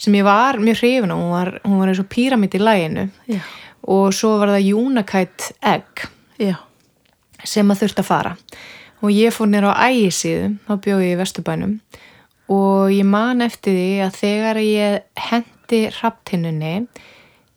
sem 0.01 0.15
ég 0.17 0.25
var 0.27 0.59
mjög 0.61 0.79
hrifin 0.81 1.13
og 1.13 1.21
hún 1.21 1.33
var, 1.33 1.51
hún 1.63 1.81
var 1.81 1.91
eins 1.91 2.01
og 2.01 2.09
píramid 2.11 2.55
í 2.57 2.61
læginu 2.61 3.07
Já. 3.29 3.41
Og 3.83 4.13
svo 4.15 4.37
var 4.41 4.53
það 4.55 4.69
Unakite 4.79 5.55
Egg 5.61 6.05
Já. 6.39 6.55
sem 7.43 7.71
að 7.71 7.83
þurft 7.83 8.03
að 8.03 8.09
fara. 8.09 8.35
Og 9.03 9.11
ég 9.11 9.35
fór 9.35 9.49
nýra 9.51 9.73
á 9.75 9.91
ægisíðu 9.91 10.53
þá 10.67 10.73
bjóði 10.79 11.09
ég 11.09 11.17
í 11.17 11.19
Vesturbænum 11.19 11.73
og 12.53 12.91
ég 12.91 13.07
man 13.07 13.43
eftir 13.43 13.75
því 13.75 13.89
að 14.05 14.15
þegar 14.19 14.59
ég 14.63 15.25
hendi 15.29 15.81
hraftinnunni 15.97 16.73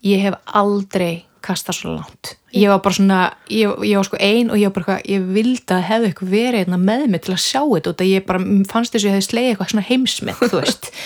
ég 0.07 0.23
hef 0.25 0.37
aldrei 0.45 1.27
kastað 1.43 1.77
svo 1.77 1.95
langt. 1.95 2.33
Ég 2.55 2.71
var 2.71 2.81
bara 2.83 2.95
svona, 2.95 3.19
ég, 3.51 3.71
ég 3.85 3.99
var 3.99 4.07
sko 4.07 4.19
ein 4.23 4.51
og 4.51 4.59
ég 4.59 4.71
var 4.71 4.75
bara 4.81 4.97
ég 5.07 5.23
vildi 5.35 5.75
að 5.75 5.85
hefði 5.87 6.09
eitthvað 6.09 6.33
verið 6.33 6.61
hérna 6.63 6.79
með 6.81 7.05
mig 7.13 7.23
til 7.23 7.35
að 7.35 7.43
sjá 7.43 7.61
þetta 7.61 7.93
og 7.93 8.05
ég 8.07 8.27
bara 8.27 8.43
fannst 8.71 8.95
þess 8.95 9.03
að 9.03 9.09
ég 9.09 9.17
hefði 9.17 9.27
slegið 9.27 9.51
eitthvað 9.53 9.73
svona 9.73 9.87
heimsmynd 9.91 10.43
þú 10.43 10.61
veist. 10.61 10.91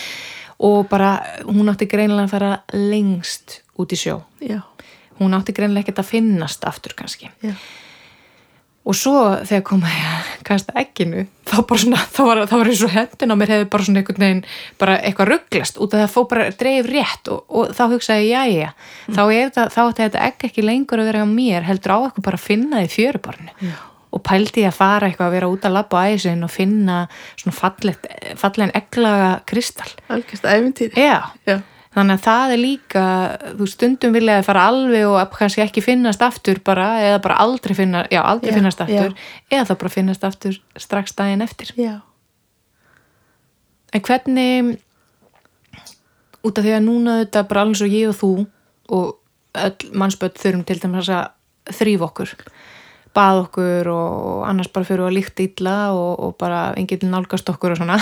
Og 0.62 0.86
bara 0.86 1.16
hún 1.48 1.72
átti 1.72 1.88
greinilega 1.90 2.28
að 2.28 2.34
fara 2.36 2.50
lengst 2.78 3.56
út 3.82 3.94
í 3.96 3.98
sjó. 3.98 4.20
Já. 4.46 4.60
Hún 5.22 5.38
átti 5.38 5.54
greinilega 5.56 5.86
ekkert 5.88 6.04
að 6.04 6.12
finnast 6.16 6.66
aftur 6.68 6.94
kannski 6.98 7.30
Já. 7.46 7.54
og 8.82 8.96
svo 8.98 9.14
þegar 9.46 9.64
kom 9.68 9.84
að 9.86 9.94
ég 9.94 10.08
að 10.16 10.32
kasta 10.48 10.74
ekkinu 10.82 11.26
þá 11.52 11.58
bara 11.70 11.82
svona, 11.84 12.00
þá 12.16 12.22
var, 12.26 12.42
þá 12.50 12.56
var 12.58 12.72
eins 12.72 12.82
og 12.88 12.94
hendin 12.96 13.34
á 13.34 13.36
mér 13.38 13.52
hefði 13.54 13.68
bara 13.76 13.86
svona 13.88 14.02
einhvern 14.02 14.24
veginn 14.26 14.44
bara 14.82 14.96
eitthvað 15.06 15.30
rugglast 15.36 15.78
út 15.84 15.94
af 15.94 16.02
það 16.06 16.14
fó 16.16 16.24
bara 16.32 16.48
dreif 16.64 16.90
rétt 16.90 17.30
og, 17.34 17.44
og 17.50 17.72
þá 17.78 17.84
hugsaði 17.94 18.28
ég, 18.32 18.50
já, 18.58 18.66
já 18.66 19.14
þá, 19.14 19.22
er 19.38 19.54
það, 19.58 19.72
þá 19.76 19.80
átti 19.86 20.06
þetta 20.08 20.26
ekki 20.32 20.50
ekki 20.50 20.66
lengur 20.66 21.04
að 21.04 21.10
vera 21.12 21.24
á 21.24 21.30
mér 21.30 21.68
heldur 21.70 21.94
á 21.94 21.98
eitthvað 22.08 22.28
bara 22.32 22.42
að 22.42 22.48
finna 22.50 22.82
því 22.82 22.92
fjörubarnu 22.96 23.56
Já. 23.70 23.76
og 24.12 24.24
pældi 24.28 24.64
ég 24.66 24.72
að 24.74 24.80
fara 24.80 25.08
eitthvað 25.12 25.30
að 25.30 25.36
vera 25.38 25.52
út 25.54 25.68
að 25.70 25.76
labba 25.78 26.02
á 26.02 26.04
æsin 26.16 26.42
og 26.48 26.52
finna 26.52 26.98
svona 27.40 27.54
fallet, 27.62 28.10
fallen 28.42 28.74
eglaga 28.82 29.30
kristall 29.48 29.94
Algjörst 30.12 30.48
æfintýri. 30.50 30.98
já, 30.98 31.22
Já. 31.48 31.60
Þannig 31.92 32.22
að 32.22 32.24
það 32.24 32.54
er 32.54 32.60
líka, 32.62 33.02
þú 33.60 33.66
stundum 33.68 34.14
viljaði 34.16 34.46
fara 34.48 34.62
alveg 34.70 35.10
og 35.10 35.34
kannski 35.36 35.64
ekki 35.66 35.82
finnast 35.84 36.22
aftur 36.24 36.62
bara, 36.64 36.86
eða 37.04 37.18
bara 37.26 37.40
aldrei 37.44 37.76
finna, 37.76 38.06
já, 38.08 38.22
aldrei 38.24 38.54
Já, 38.54 38.56
finnast 38.62 38.84
aftur, 38.86 39.18
eða 39.52 39.66
þá 39.68 39.74
bara 39.82 39.92
finnast 39.92 40.24
aftur 40.24 40.56
strax 40.80 41.18
daginn 41.18 41.44
eftir. 41.44 41.74
Já. 41.76 41.98
En 43.92 44.06
hvernig, 44.08 44.78
út 46.48 46.62
af 46.62 46.64
því 46.64 46.78
að 46.78 46.86
núna 46.86 47.18
þetta 47.26 47.44
bara 47.50 47.66
alveg 47.66 47.82
svo 47.82 47.90
ég 47.92 48.14
og 48.14 48.16
þú 48.22 48.32
og 48.96 49.12
öll 49.68 49.92
mannsböld 49.92 50.40
þurfum 50.40 50.64
til 50.68 50.80
dæmis 50.80 51.12
að 51.12 51.76
þrýf 51.76 52.06
okkur, 52.08 52.32
bað 53.12 53.42
okkur 53.50 53.90
og 53.92 54.46
annars 54.48 54.72
bara 54.72 54.88
fyrir 54.88 55.10
að 55.10 55.18
líkta 55.18 55.44
illa 55.44 55.76
og, 55.92 56.14
og 56.24 56.40
bara 56.40 56.70
enginn 56.80 57.12
nálgast 57.12 57.52
okkur 57.52 57.76
og 57.76 57.84
svona. 57.84 58.00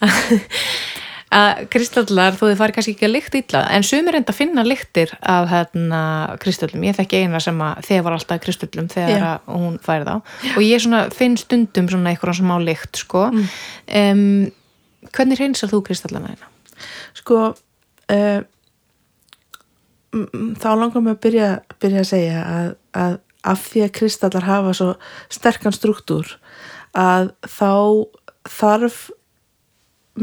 að 1.30 1.60
kristallar, 1.70 2.34
þó 2.34 2.42
þið 2.48 2.56
fari 2.58 2.74
kannski 2.74 2.92
ekki 2.96 3.06
að 3.06 3.12
lykta 3.14 3.40
illa, 3.40 3.60
en 3.70 3.84
sumir 3.86 4.16
enda 4.18 4.32
að 4.32 4.38
finna 4.40 4.64
lyktir 4.66 5.12
af 5.20 5.48
hérna 5.52 6.00
kristallum 6.42 6.86
ég 6.88 6.96
þekki 6.98 7.20
eina 7.22 7.40
sem 7.42 7.60
að 7.62 7.84
þegar 7.86 8.06
var 8.08 8.16
alltaf 8.16 8.40
kristallum 8.42 8.88
þegar 8.90 9.26
að 9.28 9.52
hún 9.54 9.76
færi 9.84 10.08
þá 10.08 10.14
og 10.56 10.62
ég 10.66 10.82
svona 10.82 11.02
finn 11.14 11.36
stundum 11.38 11.90
svona 11.92 12.10
eitthvað 12.10 12.40
sem 12.40 12.50
á 12.50 12.58
lykt 12.58 13.02
sko 13.04 13.26
Mm. 13.30 13.46
um, 14.00 14.52
hvernig 15.14 15.38
reynsar 15.38 15.70
þú 15.70 15.82
kristallana 15.86 16.32
þeina? 16.32 16.48
Sko, 17.14 17.38
uh, 18.10 18.40
þá 20.60 20.70
langar 20.74 21.04
mig 21.04 21.14
að 21.14 21.22
byrja, 21.24 21.48
byrja 21.82 22.02
að 22.02 22.08
segja 22.10 22.40
að, 22.42 22.70
að 22.98 23.18
af 23.46 23.62
því 23.70 23.84
að 23.86 23.94
kristallar 23.96 24.44
hafa 24.44 24.72
svo 24.76 24.88
sterkan 25.32 25.72
struktúr 25.72 26.34
að 26.98 27.30
þá 27.46 27.70
þarf 28.50 28.98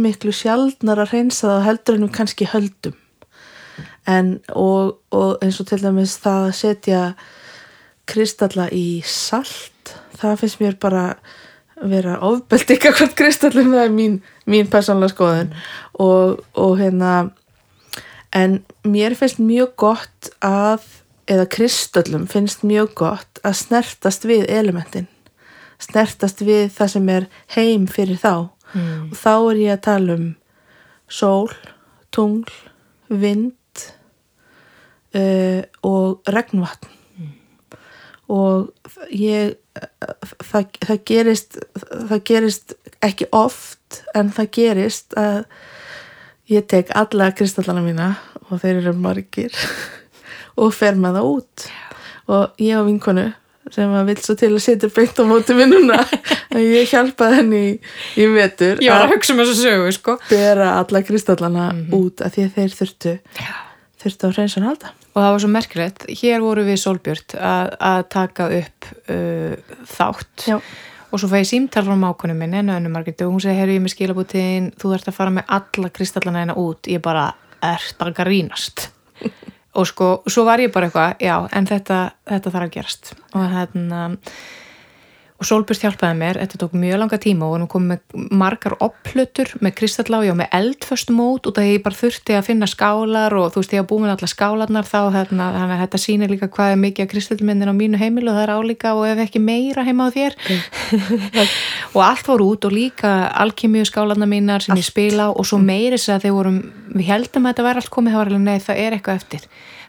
miklu 0.01 0.33
sjaldnar 0.35 1.01
að 1.03 1.13
reynsa 1.13 1.47
það 1.47 1.65
heldur 1.67 1.97
en 1.97 2.05
við 2.07 2.13
kannski 2.17 2.47
höldum. 2.51 2.95
En 4.07 4.37
og, 4.55 4.97
og 5.11 5.43
eins 5.43 5.59
og 5.61 5.67
til 5.69 5.81
dæmis 5.83 6.15
það 6.23 6.47
að 6.47 6.55
setja 6.61 7.01
kristalla 8.07 8.69
í 8.71 9.01
salt 9.03 9.97
það 10.17 10.39
finnst 10.41 10.61
mér 10.61 10.77
bara 10.81 11.03
vera 11.77 12.15
ofbeldi 12.25 12.77
eitthvað 12.77 12.95
hvort 13.01 13.17
kristallum 13.19 13.73
það 13.75 13.83
er 13.83 13.93
mín, 13.93 14.21
mín 14.49 14.71
persónlega 14.71 15.13
skoðun. 15.13 15.51
Og, 15.99 16.39
og 16.57 16.77
hérna 16.79 17.17
en 18.35 18.61
mér 18.87 19.17
finnst 19.19 19.43
mjög 19.43 19.75
gott 19.83 20.31
að 20.45 20.87
eða 21.27 21.47
kristöllum 21.51 22.27
finnst 22.31 22.63
mjög 22.63 22.93
gott 23.03 23.41
að 23.43 23.59
snertast 23.61 24.27
við 24.27 24.47
elementin 24.51 25.07
snertast 25.81 26.41
við 26.45 26.69
það 26.73 26.93
sem 26.93 27.09
er 27.13 27.27
heim 27.55 27.87
fyrir 27.91 28.19
þá 28.21 28.33
Mm. 28.77 29.09
og 29.11 29.17
þá 29.17 29.33
er 29.35 29.61
ég 29.63 29.73
að 29.73 29.85
tala 29.87 30.17
um 30.19 30.27
sól, 31.07 31.53
tungl, 32.13 32.53
vind 33.07 33.55
uh, 35.15 35.63
og 35.87 36.29
regnvatn 36.29 36.93
og 38.27 38.73
ég 39.15 39.55
það, 40.43 40.77
það 40.83 41.01
gerist 41.07 41.57
það 42.09 42.23
gerist 42.27 42.75
ekki 43.05 43.29
oft 43.35 44.01
en 44.17 44.31
það 44.35 44.49
gerist 44.57 45.15
að 45.19 45.45
ég 46.51 46.67
tek 46.67 46.91
alla 46.97 47.29
kristallana 47.35 47.83
mína 47.85 48.09
og 48.47 48.59
þeir 48.63 48.81
eru 48.81 48.95
margir 48.99 49.55
og 50.59 50.75
fer 50.75 50.99
með 50.99 51.19
það 51.19 51.31
út 51.31 51.67
og 52.27 52.63
ég 52.63 52.79
og 52.81 52.89
vinkonu 52.89 53.29
sem 53.73 53.93
að 53.99 54.09
vill 54.11 54.17
svo 54.23 54.35
til 54.39 54.49
að 54.53 54.63
setja 54.63 54.89
beint 54.93 55.19
á 55.19 55.23
móti 55.27 55.55
vinnuna. 55.57 55.99
Að 56.55 56.63
ég 56.63 56.91
hjálpaði 56.91 57.39
henni 57.41 57.61
í, 57.61 57.71
í 58.17 58.27
vetur 58.31 58.79
Ég 58.81 58.93
var 58.93 59.05
að 59.05 59.15
hugsa 59.15 59.33
um 59.33 59.41
þessu 59.41 59.55
sögu 59.59 59.93
sko. 59.95 60.17
bera 60.29 60.69
alla 60.79 61.01
kristallana 61.05 61.69
út 61.93 62.23
af 62.25 62.33
því 62.33 62.45
að 62.47 62.53
þeir 62.55 62.75
þurftu 62.79 63.15
þurftu 64.01 64.29
á 64.29 64.35
hreinsun 64.35 64.67
halda. 64.67 64.93
Og 65.11 65.21
það 65.21 65.31
var 65.33 65.43
svo 65.43 65.49
merkilegt, 65.51 66.05
hér 66.21 66.43
voru 66.45 66.63
við 66.67 66.79
Solbjörn 66.81 67.39
að, 67.41 68.03
taka 68.13 68.47
upp 68.59 68.89
uh, 69.13 69.75
þátt. 69.89 70.47
Já. 70.47 70.57
og 71.11 71.21
svo 71.21 71.29
fæ 71.31 71.39
ég 71.41 71.49
símtal 71.49 71.85
frá 71.87 71.97
mákunum 71.97 72.37
minn 72.37 72.55
en 72.59 72.73
önnum 72.77 72.93
margir 72.93 73.25
og 73.25 73.35
hún 73.35 73.43
segi, 73.43 73.57
herru 73.57 73.77
ég 73.77 73.83
með 73.83 73.95
skilabútin 73.95 74.71
þú 74.77 74.93
ert 74.97 75.09
að 75.09 75.17
fara 75.17 75.33
með 75.33 75.53
alla 75.57 75.91
kristallana 75.93 76.45
hérna 76.45 76.57
út. 76.61 76.89
Ég 76.91 77.01
bara, 77.03 77.29
ert 77.65 78.03
að 78.03 78.15
garínast 78.21 78.89
og 79.77 79.87
sko, 79.89 80.09
svo 80.29 80.45
var 80.47 80.61
ég 80.63 80.73
bara 80.73 80.89
eitthvað 80.89 81.21
já, 81.21 81.35
en 81.53 81.69
þetta, 81.69 81.99
þetta 82.29 82.53
þarf 82.53 82.67
að 82.67 82.75
gerast. 82.77 83.13
Og 83.37 83.45
hérna 83.53 84.03
og 85.37 85.45
Solbjörn 85.45 85.83
hjálpaði 85.83 86.17
mér, 86.17 86.39
þetta 86.41 86.57
tók 86.63 86.71
mjög 86.73 86.97
langa 86.97 87.17
tíma 87.21 87.45
og 87.45 87.51
hún 87.53 87.67
kom 87.69 87.83
með 87.91 88.23
margar 88.33 88.73
opplutur 88.81 89.51
með 89.61 89.75
kristallá, 89.77 90.23
já 90.25 90.33
með 90.33 90.49
eldföst 90.57 91.11
mót 91.13 91.45
og 91.45 91.53
það 91.53 91.69
ég 91.69 91.83
bara 91.85 91.99
þurfti 91.99 92.37
að 92.37 92.47
finna 92.47 92.69
skálar 92.69 93.35
og 93.37 93.51
þú 93.53 93.61
veist 93.61 93.75
ég 93.75 93.83
að 93.83 93.89
búið 93.91 94.03
með 94.03 94.13
alla 94.15 94.31
skálarnar 94.31 94.89
þá 94.89 94.97
hérna, 95.13 95.51
þannig 95.53 95.75
að 95.75 95.83
þetta 95.83 96.01
sýnir 96.01 96.33
líka 96.33 96.49
hvað 96.57 96.73
er 96.73 96.81
mikið 96.81 97.05
af 97.05 97.11
kristallmyndin 97.13 97.69
á 97.69 97.75
mínu 97.77 98.01
heimilu 98.01 98.33
og 98.33 98.39
það 98.39 98.47
er 98.47 98.55
álíka 98.57 98.95
og 98.97 99.05
ef 99.11 99.23
ekki 99.27 99.43
meira 99.45 99.85
heima 99.85 100.09
á 100.09 100.15
þér. 100.17 100.37
Og 101.97 102.01
allt 102.03 102.25
fór 102.25 102.41
út 102.43 102.65
og 102.67 102.73
líka 102.73 103.13
alkymíu 103.37 103.85
skálarnar 103.87 104.29
mínar 104.29 104.65
sem 104.65 104.77
ég 104.77 104.85
spila 104.85 105.29
og 105.31 105.45
svo 105.47 105.61
meiri 105.61 105.97
þess 105.97 106.17
að 106.17 106.27
þegar 106.27 106.37
vorum 106.37 106.59
við 106.93 107.09
heldum 107.11 107.45
að 107.45 107.53
þetta 107.53 107.67
væri 107.67 107.81
allt 107.81 107.93
komið, 107.93 108.13
það 108.13 108.21
var 108.21 108.31
alveg 108.31 108.45
nei 108.47 108.65
það 108.65 108.81
er 108.83 108.97
eitthvað 108.97 109.21
eftir 109.21 109.47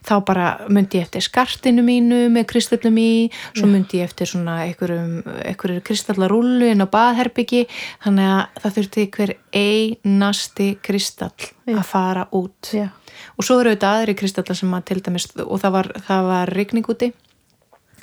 þá 0.08 0.14
bara 0.26 0.46
myndi 0.72 0.98
ég 0.98 1.06
eftir 1.06 1.24
skartinu 1.24 1.84
mínu 1.84 2.20
með 2.32 2.46
kristallum 2.52 2.98
í, 3.00 3.28
svo 3.52 3.68
myndi 3.68 4.00
ég 4.00 4.08
eftir 4.08 4.30
svona 4.30 4.62
einhverjum, 4.64 5.82
kristallarúlu 5.86 6.70
inn 6.72 6.84
á 6.84 6.88
baðherbyggi, 6.88 7.66
þannig 8.06 8.32
að 8.32 8.62
það 8.64 8.76
þurfti 8.78 9.06
hver 9.16 9.34
einasti 9.62 10.68
kristall 10.84 11.50
að 11.68 11.84
fara 11.86 12.26
út. 12.32 12.72
Já. 12.72 12.88
og 13.36 13.44
svo 13.44 13.60
eru 13.60 13.72
auðvitað 13.72 13.96
aðri 14.00 14.18
kristallar 14.18 14.58
sem 14.58 14.74
að 14.74 14.84
til 14.90 15.00
dæmis, 15.04 15.30
og 15.44 15.56
það 15.62 15.74
var, 15.78 15.92
það 16.08 16.28
var 16.32 16.54
rigning 16.56 16.92
úti 16.92 17.12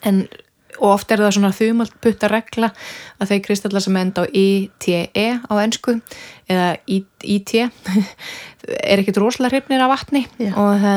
en 0.05 0.25
og 0.79 0.87
oft 0.91 1.11
er 1.11 1.23
það 1.23 1.35
svona 1.37 1.53
þumalt 1.55 1.97
putta 2.03 2.29
regla 2.31 2.71
að 3.19 3.31
þeir 3.31 3.41
kristallar 3.47 3.83
sem 3.85 3.97
enda 3.99 4.23
á 4.23 4.31
ITE 4.31 5.27
á 5.45 5.53
ennsku 5.61 5.97
eða 6.51 6.69
IT 6.85 7.55
er 8.91 9.01
ekkit 9.01 9.19
rosalega 9.21 9.55
hrifnir 9.55 9.83
af 9.85 9.91
vatni 9.93 10.25
Já. 10.41 10.53
og 10.57 10.87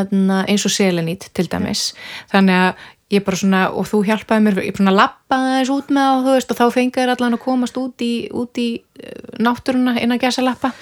eins 0.49 0.65
og 0.67 0.73
selenít 0.73 1.29
til 1.37 1.49
dæmis. 1.51 1.93
Þannig 2.33 2.63
að 2.63 2.87
ég 3.13 3.25
bara 3.25 3.41
svona 3.41 3.63
og 3.73 3.87
þú 3.89 4.03
hjálpaði 4.05 4.45
mér, 4.45 4.59
ég 4.67 4.77
svona 4.77 4.93
lappaði 4.93 5.53
þess 5.55 5.73
út 5.73 5.93
með 5.97 6.09
og 6.13 6.25
þú 6.27 6.35
veist 6.37 6.51
og 6.53 6.59
þá 6.59 6.65
fengiður 6.75 7.13
allan 7.15 7.37
að 7.39 7.45
komast 7.45 7.79
út 7.81 8.05
í, 8.05 8.13
út 8.37 8.61
í 8.61 8.69
eh, 9.01 9.23
náttúruna 9.41 9.97
inn 10.03 10.13
að 10.13 10.27
gæsa 10.27 10.45
lappa 10.45 10.75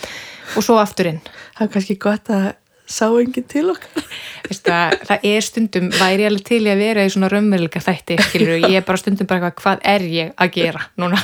og 0.57 0.65
svo 0.67 0.79
aftur 0.83 1.13
inn 1.13 1.21
það 1.27 1.63
er 1.67 1.73
kannski 1.75 1.99
gott 2.03 2.33
að 2.35 2.49
sá 2.87 3.09
enginn 3.09 3.47
til 3.51 3.67
okkar. 3.73 4.07
Veistu, 4.47 4.73
að, 4.73 4.97
það 5.09 5.27
er 5.33 5.47
stundum, 5.47 5.91
væri 5.97 6.25
ég 6.25 6.31
alveg 6.31 6.47
til 6.47 6.63
í 6.63 6.73
að 6.73 6.83
vera 6.85 7.05
í 7.07 7.13
svona 7.13 7.31
raunveruleika 7.33 7.83
þætti, 7.83 8.19
ég 8.63 8.79
er 8.79 8.87
bara 8.87 9.03
stundum 9.03 9.29
bara 9.29 9.51
eitthvað, 9.51 9.63
hvað 9.63 9.87
er 9.95 10.09
ég 10.13 10.35
að 10.39 10.53
gera 10.61 10.87
núna? 11.01 11.21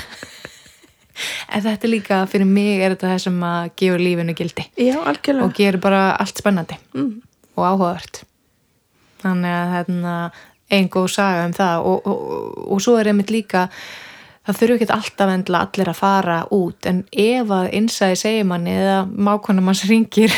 En 1.53 1.61
þetta 1.61 1.87
er 1.87 1.93
líka, 1.93 2.19
fyrir 2.27 2.49
mig 2.49 2.81
er 2.81 2.95
þetta 2.95 3.11
það 3.11 3.19
sem 3.27 3.43
að 3.47 3.67
gefur 3.79 4.03
lífinu 4.03 4.35
gildi. 4.37 4.65
Já, 4.81 4.97
og 5.05 5.53
gerur 5.55 5.83
bara 5.85 6.07
allt 6.17 6.41
spennandi. 6.41 6.79
Mm. 6.97 7.21
og 7.57 7.67
áhugavert. 7.67 8.23
Þannig 9.23 9.55
að 9.55 9.75
hérna, 9.77 10.15
einn 10.73 10.89
góð 10.93 11.11
saga 11.15 11.45
um 11.47 11.53
það. 11.57 11.85
Og, 11.91 12.09
og, 12.09 12.57
og 12.75 12.81
svo 12.83 12.97
er 12.99 13.13
einmitt 13.13 13.33
líka 13.33 13.69
það 14.43 14.59
þurfu 14.59 14.77
ekki 14.79 14.89
alltaf 14.97 15.33
endla 15.33 15.63
allir 15.67 15.91
að 15.93 16.01
fara 16.01 16.39
út. 16.55 16.89
En 16.91 17.05
ef 17.13 17.53
að 17.55 17.69
einsæði 17.79 18.19
segir 18.25 18.49
manni 18.49 18.75
eða 18.75 19.03
mákonum 19.07 19.71
hans 19.71 19.85
ringir 19.91 20.35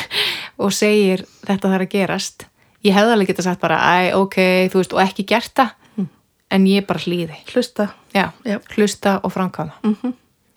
og 0.58 0.74
segir 0.74 1.24
þetta 1.46 1.70
þarf 1.70 1.86
að 1.86 1.94
gerast. 1.94 2.46
Ég 2.84 2.94
hefði 2.96 3.14
alveg 3.14 3.30
getað 3.32 3.48
sagt 3.48 3.62
bara 3.62 3.78
æ, 3.80 4.12
ok, 4.18 4.36
þú 4.72 4.82
veist, 4.82 4.92
og 4.92 5.00
ekki 5.04 5.26
gert 5.28 5.54
það. 5.56 5.72
Mm. 5.96 6.10
en 6.50 6.66
ég 6.68 6.86
bara 6.86 7.00
hlýði. 7.00 7.38
Hlusta. 7.52 7.88
Já, 8.14 8.28
Já. 8.44 8.58
hlusta 8.76 9.18
og 9.24 9.32
framkvæma. 9.32 9.80
Mm 9.82 10.14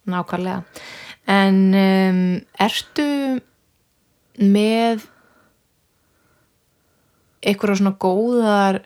nákvæmlega. 0.07 0.63
En 1.27 1.57
um, 1.75 2.21
ertu 2.63 3.07
með 4.39 5.03
einhverja 7.43 7.79
svona 7.81 7.95
góðar 7.99 8.81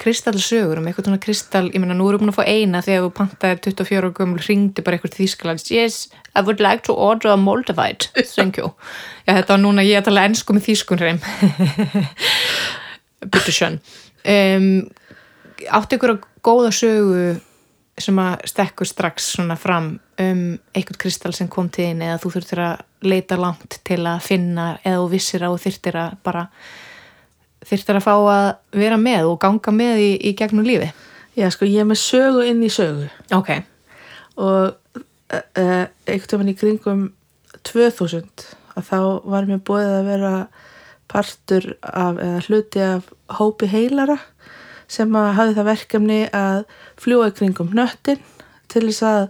kristallsögur 0.00 0.80
um 0.80 0.88
eitthvað 0.88 1.10
svona 1.10 1.22
kristall, 1.22 1.70
ég 1.70 1.82
meina 1.82 1.96
nú 1.96 2.08
erum 2.08 2.22
við 2.22 2.26
búin 2.26 2.34
að 2.34 2.38
fá 2.40 2.44
eina 2.48 2.82
þegar 2.84 3.06
þú 3.06 3.12
pantaðir 3.18 3.62
24 3.68 4.10
og 4.10 4.20
gömul 4.20 4.42
ringdi 4.46 4.84
bara 4.84 4.98
eitthvað 4.98 5.14
til 5.14 5.24
Þýskalands. 5.24 5.70
Yes, 5.74 5.98
I 6.34 6.44
would 6.46 6.60
like 6.64 6.84
to 6.88 6.96
order 6.96 7.34
a 7.34 7.38
Moldavite. 7.40 8.10
Thank 8.34 8.60
you. 8.60 8.72
Já 9.28 9.34
þetta 9.38 9.56
var 9.56 9.64
núna 9.64 9.86
ég 9.86 10.00
að 10.00 10.10
tala 10.10 10.26
ennsku 10.28 10.56
með 10.56 10.70
þýskun 10.70 11.02
hreim. 11.04 11.24
Bitur 13.32 13.52
sjön 13.52 13.82
um, 14.24 14.90
áttu 15.68 15.96
einhverja 15.96 16.20
góða 16.44 16.72
sögu 16.74 17.40
sem 18.00 18.20
að 18.20 18.46
stekkur 18.48 18.88
strax 18.88 19.32
svona 19.34 19.56
fram 19.60 19.92
um 20.20 20.44
eitthvað 20.72 21.00
kristall 21.04 21.34
sem 21.36 21.50
kom 21.52 21.68
til 21.68 21.90
þín 21.90 22.04
eða 22.06 22.20
þú 22.22 22.32
þurftir 22.36 22.62
að 22.64 22.84
leita 23.04 23.36
langt 23.40 23.80
til 23.84 24.00
að 24.08 24.22
finna 24.24 24.70
eða 24.84 25.02
þú 25.02 25.10
vissir 25.12 25.44
að 25.44 25.56
þú 25.56 25.64
þurftir 25.66 25.98
að 26.00 26.16
bara 26.24 26.46
þurftir 27.66 27.98
að 27.98 28.06
fá 28.06 28.14
að 28.16 28.48
vera 28.80 28.98
með 29.00 29.30
og 29.30 29.40
ganga 29.42 29.74
með 29.74 30.02
í, 30.02 30.10
í 30.30 30.34
gegnum 30.38 30.66
lífi 30.66 30.90
Já, 31.38 31.46
sko, 31.54 31.66
ég 31.68 31.84
er 31.84 31.86
með 31.86 32.00
sögu 32.02 32.42
inn 32.50 32.62
í 32.66 32.68
sögu. 32.72 33.06
Ok, 33.32 33.52
og 34.42 34.96
uh, 34.98 35.36
uh, 35.38 35.84
einhvern 36.10 36.42
veginn 36.42 36.50
í 36.50 36.56
kringum 36.58 37.04
2000 37.68 38.48
að 38.74 38.88
þá 38.88 38.98
var 39.30 39.46
mér 39.46 39.62
búið 39.66 39.92
að 39.94 40.10
vera 40.10 40.32
partur 41.10 41.68
af, 41.80 42.18
eða 42.18 42.42
hluti 42.48 42.82
af 42.82 43.08
hópi 43.38 43.70
heilara 43.70 44.18
sem 44.90 45.14
að 45.16 45.32
hafi 45.38 45.56
það 45.56 45.70
verkefni 45.70 46.20
að 46.34 46.60
fljúa 47.00 47.30
í 47.30 47.34
kringum 47.38 47.72
nöttin 47.78 48.20
til 48.70 48.84
þess 48.88 49.06
að 49.06 49.22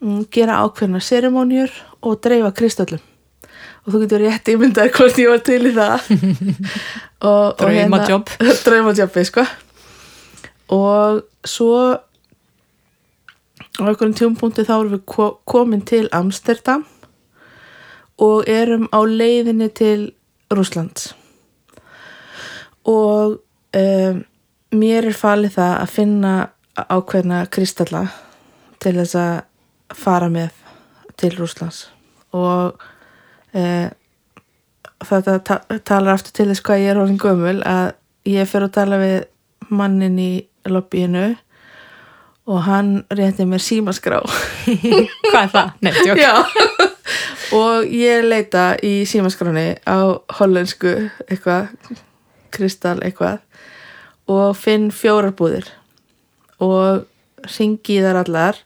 mm, 0.00 0.24
gera 0.34 0.60
ákveðna 0.62 1.02
serimóniur 1.02 1.74
og 2.06 2.20
dreifa 2.22 2.54
kristöllum 2.54 3.02
og 3.84 3.92
þú 3.94 4.00
getur 4.04 4.22
rétt 4.24 4.50
ímyndaði 4.52 4.92
hvort 4.96 5.18
ég 5.22 5.30
var 5.32 5.42
til 5.46 5.60
í 5.70 5.74
það. 5.76 6.10
Og, 7.20 7.46
og 7.52 7.66
hérna- 7.68 7.98
draumajobbi 8.64 9.24
sko. 9.28 9.42
Og 10.72 11.18
svo 11.44 11.74
á 13.76 13.82
einhverjum 13.84 14.14
tjómpunkti 14.16 14.64
þá 14.64 14.72
erum 14.78 14.94
við 14.94 15.02
ko- 15.08 15.34
komin 15.48 15.82
til 15.84 16.06
Amsterdam 16.16 16.86
og 18.20 18.48
erum 18.48 18.86
á 18.92 19.00
leiðinni 19.04 19.68
til 19.76 20.10
Rúslands 20.52 21.10
og 22.88 23.36
um, 23.76 24.22
mér 24.74 25.08
er 25.10 25.16
falið 25.16 25.54
það 25.58 25.74
að 25.82 25.92
finna 25.94 26.32
ákveðna 26.80 27.42
kristalla 27.52 28.02
til 28.80 28.94
þess 28.96 29.16
að 29.20 29.96
fara 30.00 30.28
með 30.32 30.56
til 31.20 31.32
Rúslands 31.36 31.84
og 32.36 32.80
þetta 33.54 35.38
ta 35.46 35.60
talar 35.84 36.14
aftur 36.14 36.36
til 36.36 36.48
þess 36.50 36.64
hvað 36.66 36.82
ég 36.84 36.92
er 36.92 37.02
orðin 37.02 37.20
gömul 37.20 37.58
að 37.66 37.92
ég 38.30 38.48
fer 38.48 38.66
að 38.66 38.74
tala 38.76 39.00
við 39.00 39.18
mannin 39.70 40.18
í 40.20 40.32
lobbyinu 40.68 41.28
og 42.50 42.62
hann 42.66 42.94
rétti 43.14 43.46
mér 43.48 43.62
símaskrá 43.62 44.20
hvað 45.30 45.42
er 45.42 45.52
það? 45.54 45.74
Nei, 45.80 45.92
tjók. 46.02 46.20
Já 46.20 46.32
og 47.56 47.86
ég 47.90 48.24
leita 48.26 48.74
í 48.86 49.02
símaskráni 49.08 49.80
á 49.82 49.98
hollensku 50.38 50.92
eitthvað 51.26 51.70
kristall 52.54 53.00
eitthvað 53.02 53.40
og 54.30 54.54
finn 54.58 54.90
fjórar 54.94 55.34
búðir 55.34 55.66
og 56.62 57.06
ringi 57.56 57.98
þar 58.04 58.20
allar 58.22 58.60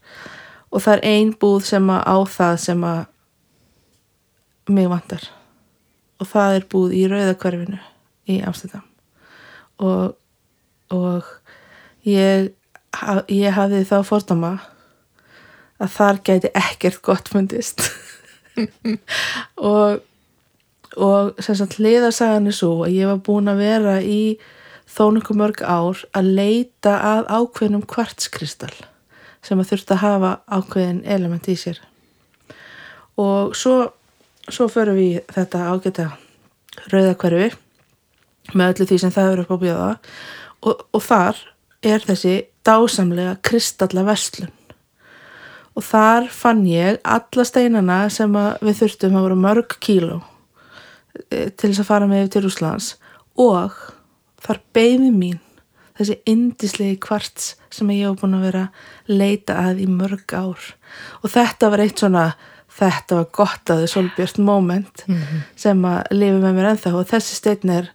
og 0.75 0.85
það 0.85 0.97
er 0.99 1.05
ein 1.15 1.33
búð 1.41 1.65
sem 1.71 1.91
að 1.95 2.03
á 2.05 2.17
það 2.37 2.57
sem 2.67 2.87
að 2.91 3.01
mig 4.71 4.89
vantar. 4.91 5.27
Og 6.23 6.31
það 6.31 6.59
er 6.59 6.69
búð 6.71 6.95
í 6.97 7.03
rauðakverfinu 7.11 7.81
í 8.31 8.39
Amsterdam. 8.47 8.87
Og, 9.83 10.15
og 10.95 11.29
ég, 12.09 12.53
ég 13.29 13.59
hafði 13.59 13.83
þá 13.89 13.99
fordama 14.07 14.55
að 15.83 15.95
þar 15.99 16.25
gæti 16.31 16.55
ekkert 16.55 17.03
gott 17.05 17.31
fundist. 17.33 17.85
Og 19.75 20.03
og 20.95 21.41
hliðarsagan 21.75 22.49
er 22.49 22.55
svo 22.55 22.85
að 22.87 22.95
ég 22.95 23.11
var 23.11 23.23
búin 23.25 23.51
að 23.51 23.63
vera 23.63 23.95
í 24.03 24.39
þó 24.87 25.11
nokkuð 25.15 25.41
mörg 25.41 25.63
ár 25.63 26.03
að 26.15 26.31
leita 26.39 26.95
að 27.01 27.31
ákveðnum 27.33 27.87
kvartskristall 27.91 28.77
sem 29.45 29.61
að 29.61 29.73
þurfti 29.73 29.97
að 29.97 30.05
hafa 30.05 30.31
ákveðin 30.47 31.03
element 31.05 31.49
í 31.51 31.57
sér. 31.59 31.81
Og 33.21 33.55
svo 33.59 33.93
svo 34.53 34.69
förum 34.73 34.99
við 34.99 35.11
í 35.11 35.23
þetta 35.35 35.69
ágæta 35.71 36.09
rauðakverfi 36.93 37.53
með 38.55 38.75
öllu 38.75 38.89
því 38.91 38.99
sem 39.01 39.15
það 39.15 39.31
eru 39.33 39.45
upp 39.45 39.55
á 39.55 39.59
bjóða. 39.63 39.93
Og, 40.65 40.83
og 40.93 41.05
þar 41.05 41.41
er 41.85 42.05
þessi 42.05 42.35
dásamlega 42.65 43.39
kristalla 43.45 44.05
verslun. 44.07 44.53
Og 45.75 45.83
þar 45.83 46.29
fann 46.31 46.63
ég 46.69 47.01
alla 47.03 47.47
steinana 47.47 48.05
sem 48.13 48.31
við 48.35 48.79
þurftum 48.83 49.19
að 49.19 49.27
vera 49.29 49.41
mörg 49.47 49.75
kíló 49.83 50.21
eh, 51.31 51.51
til 51.51 51.71
þess 51.71 51.83
að 51.83 51.91
fara 51.91 52.11
með 52.11 52.25
yfir 52.25 52.35
til 52.37 52.45
Rúslands 52.45 52.93
og 53.41 53.75
þar 54.45 54.61
beimi 54.77 55.11
mín 55.11 55.41
þessi 55.99 56.19
indislegi 56.31 56.99
kvarts 57.03 57.55
sem 57.75 57.91
ég 57.95 58.07
hef 58.07 58.21
búin 58.21 58.37
að 58.39 58.47
vera 58.49 58.65
leita 59.11 59.59
að 59.63 59.83
í 59.85 59.89
mörg 59.91 60.35
ár. 60.35 60.63
Og 61.23 61.31
þetta 61.35 61.71
var 61.71 61.83
eitt 61.83 62.03
svona 62.03 62.25
þetta 62.75 63.21
var 63.21 63.31
gott 63.33 63.71
að 63.71 63.85
þau 63.85 63.93
solbjört 63.95 64.41
moment 64.43 65.05
sem 65.57 65.85
að 65.89 66.15
lifi 66.15 66.43
með 66.43 66.59
mér 66.59 66.71
ennþá 66.73 66.95
og 66.99 67.09
þessi 67.11 67.39
stein 67.39 67.75
er 67.75 67.91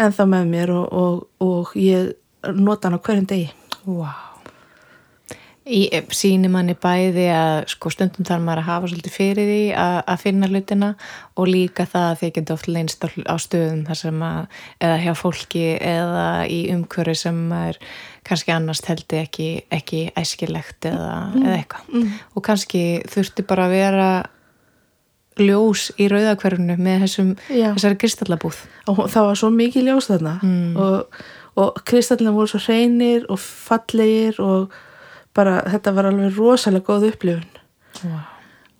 ennþá 0.00 0.26
með 0.30 0.50
mér 0.54 0.74
og, 0.74 0.90
og, 0.92 1.22
og 1.42 1.72
ég 1.78 2.12
nota 2.56 2.88
hann 2.88 3.00
á 3.00 3.04
hverjum 3.04 3.30
degi 3.30 3.50
Vá. 3.84 4.10
Í 5.70 5.84
síni 6.16 6.48
manni 6.50 6.72
bæði 6.74 7.26
að 7.30 7.58
sko 7.70 7.90
stundum 7.92 8.26
þarf 8.26 8.42
maður 8.42 8.62
að 8.62 8.68
hafa 8.70 8.88
svolítið 8.90 9.12
fyrir 9.14 9.50
því 9.50 9.60
að, 9.78 9.96
að 10.12 10.22
finna 10.24 10.48
hlutina 10.50 10.88
og 11.36 11.50
líka 11.50 11.84
það 11.86 12.06
að 12.06 12.16
þið 12.20 12.32
getur 12.38 12.56
oft 12.56 12.70
leynst 12.70 13.04
á, 13.04 13.08
á 13.28 13.36
stöðum 13.38 13.82
þar 13.86 14.00
sem 14.00 14.24
að 14.24 14.40
eða 14.80 14.96
hjá 15.04 15.12
fólki 15.20 15.64
eða 15.76 16.26
í 16.50 16.60
umhverju 16.74 17.16
sem 17.22 17.38
er 17.54 17.78
kannski 18.26 18.52
annars 18.54 18.82
heldur 18.86 19.22
ekki, 19.22 19.48
ekki 19.72 20.02
æskilegt 20.18 20.86
eða, 20.90 21.14
eða 21.40 21.56
eitthvað. 21.56 22.12
Og 22.36 22.44
kannski 22.46 22.82
þurfti 23.10 23.46
bara 23.48 23.68
að 23.68 23.76
vera 23.78 24.10
ljós 25.40 25.88
í 25.96 26.08
rauðakverfinu 26.10 26.76
með 26.80 27.06
þessum, 27.06 27.30
þessari 27.48 27.98
kristallabúð. 28.02 28.58
Og 28.92 29.06
það 29.08 29.28
var 29.30 29.40
svo 29.40 29.50
mikið 29.54 29.88
ljós 29.88 30.10
þarna. 30.10 30.34
Og, 30.84 31.22
og 31.60 31.80
kristallina 31.88 32.34
voru 32.36 32.50
svo 32.52 32.60
hreinir 32.66 33.24
og 33.30 33.40
fallegir 33.40 34.40
og 34.44 34.74
bara 35.36 35.62
þetta 35.70 35.94
var 35.96 36.10
alveg 36.10 36.36
rosalega 36.36 36.90
góð 36.90 37.08
upplifun. 37.12 37.48
Wow. 38.00 38.20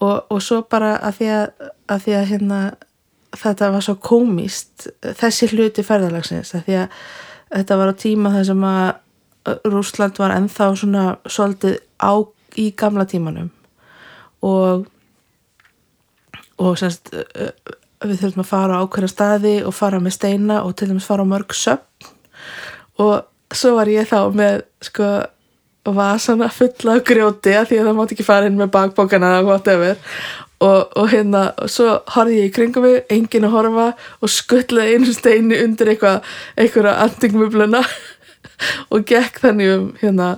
og, 0.01 0.33
og 0.33 0.39
svo 0.43 0.63
bara 0.71 0.95
að 1.03 1.19
því 1.19 1.29
að, 1.35 1.67
að, 1.91 2.03
því 2.05 2.15
að 2.17 2.29
hérna, 2.31 2.61
þetta 3.37 3.71
var 3.75 3.85
svo 3.85 3.97
komist 4.01 4.87
þessi 5.21 5.51
hluti 5.51 5.85
ferðalagsins 5.85 6.55
að 6.57 6.65
því 6.69 6.77
að 6.85 7.01
þetta 7.51 7.79
var 7.81 7.93
á 7.93 7.95
tíma 8.01 8.33
þar 8.37 8.47
sem 8.49 8.65
að 8.71 8.85
Rússland 9.47 10.19
var 10.21 10.35
ennþá 10.37 10.71
svona 10.77 11.05
svolítið 11.25 11.79
á 12.03 12.13
í 12.61 12.71
gamla 12.77 13.07
tímanum. 13.09 13.51
Og 14.43 14.87
og 16.61 16.77
semst 16.77 17.09
við 18.05 18.21
þurfum 18.21 18.45
að 18.45 18.49
fara 18.49 18.79
á 18.81 18.83
ákveðna 18.85 19.11
staði 19.11 19.55
og 19.65 19.77
fara 19.77 20.01
með 20.01 20.17
steina 20.17 20.61
og 20.65 20.75
til 20.77 20.91
dæmis 20.91 21.09
fara 21.09 21.25
á 21.25 21.33
mörg 21.33 21.55
söfn. 21.57 22.09
Og 23.01 23.57
svo 23.57 23.75
var 23.77 23.91
ég 23.91 24.09
þá 24.09 24.29
með 24.37 24.63
sko 24.85 25.09
vasana 25.89 26.51
fulla 26.53 26.99
grjóti 27.05 27.55
af 27.57 27.71
því 27.71 27.81
að 27.81 27.89
það 27.89 27.99
mátti 27.99 28.17
ekki 28.17 28.29
fara 28.29 28.49
inn 28.49 28.61
með 28.61 28.73
bakbókana 28.77 29.35
eða 29.39 29.47
whatever. 29.49 30.01
Og, 30.61 30.91
og 31.01 31.07
hérna 31.09 31.47
og 31.57 31.71
svo 31.73 31.95
horfði 32.15 32.43
ég 32.43 32.51
í 32.51 32.53
kringum 32.53 32.85
mig, 32.85 32.99
enginn 33.09 33.47
að 33.49 33.55
horfa 33.55 33.87
og 34.21 34.33
skuttlaði 34.33 34.99
einu 34.99 35.15
steini 35.17 35.61
undir 35.65 35.95
eitthvað 35.95 36.27
einhverja 36.61 36.99
andingmubluna 37.07 37.81
og 38.93 39.09
gekk 39.09 39.43
þannig 39.45 39.75
um 39.77 39.91
hérna 40.03 40.31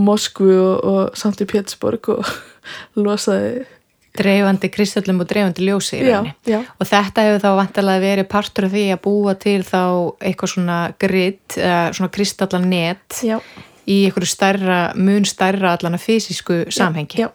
Moskvu 0.00 0.48
og, 0.54 0.84
og 0.86 1.18
samt 1.18 1.42
í 1.42 1.48
Pétsborg 1.50 2.12
og 2.14 2.28
losaði 3.04 3.66
dreifandi 4.18 4.70
kristöllum 4.72 5.22
og 5.22 5.28
dreifandi 5.30 5.66
ljósi 5.66 6.00
Já, 6.02 6.20
já. 6.48 6.60
Og 6.80 6.88
þetta 6.88 7.26
hefur 7.26 7.42
þá 7.44 7.50
vantarlega 7.60 8.02
verið 8.04 8.28
partur 8.30 8.66
af 8.66 8.72
því 8.74 8.84
að 8.94 9.02
búa 9.04 9.34
til 9.38 9.60
þá 9.66 9.82
eitthvað 10.18 10.54
svona 10.54 10.78
eða 11.00 11.82
svona 11.94 12.14
kristallanett 12.16 13.20
í 13.90 13.98
einhverju 14.06 14.28
stærra, 14.30 14.80
mun 14.98 15.26
stærra 15.26 15.74
allan 15.76 15.96
að 15.98 16.04
fysisku 16.04 16.64
samhengi. 16.70 17.22
já, 17.22 17.28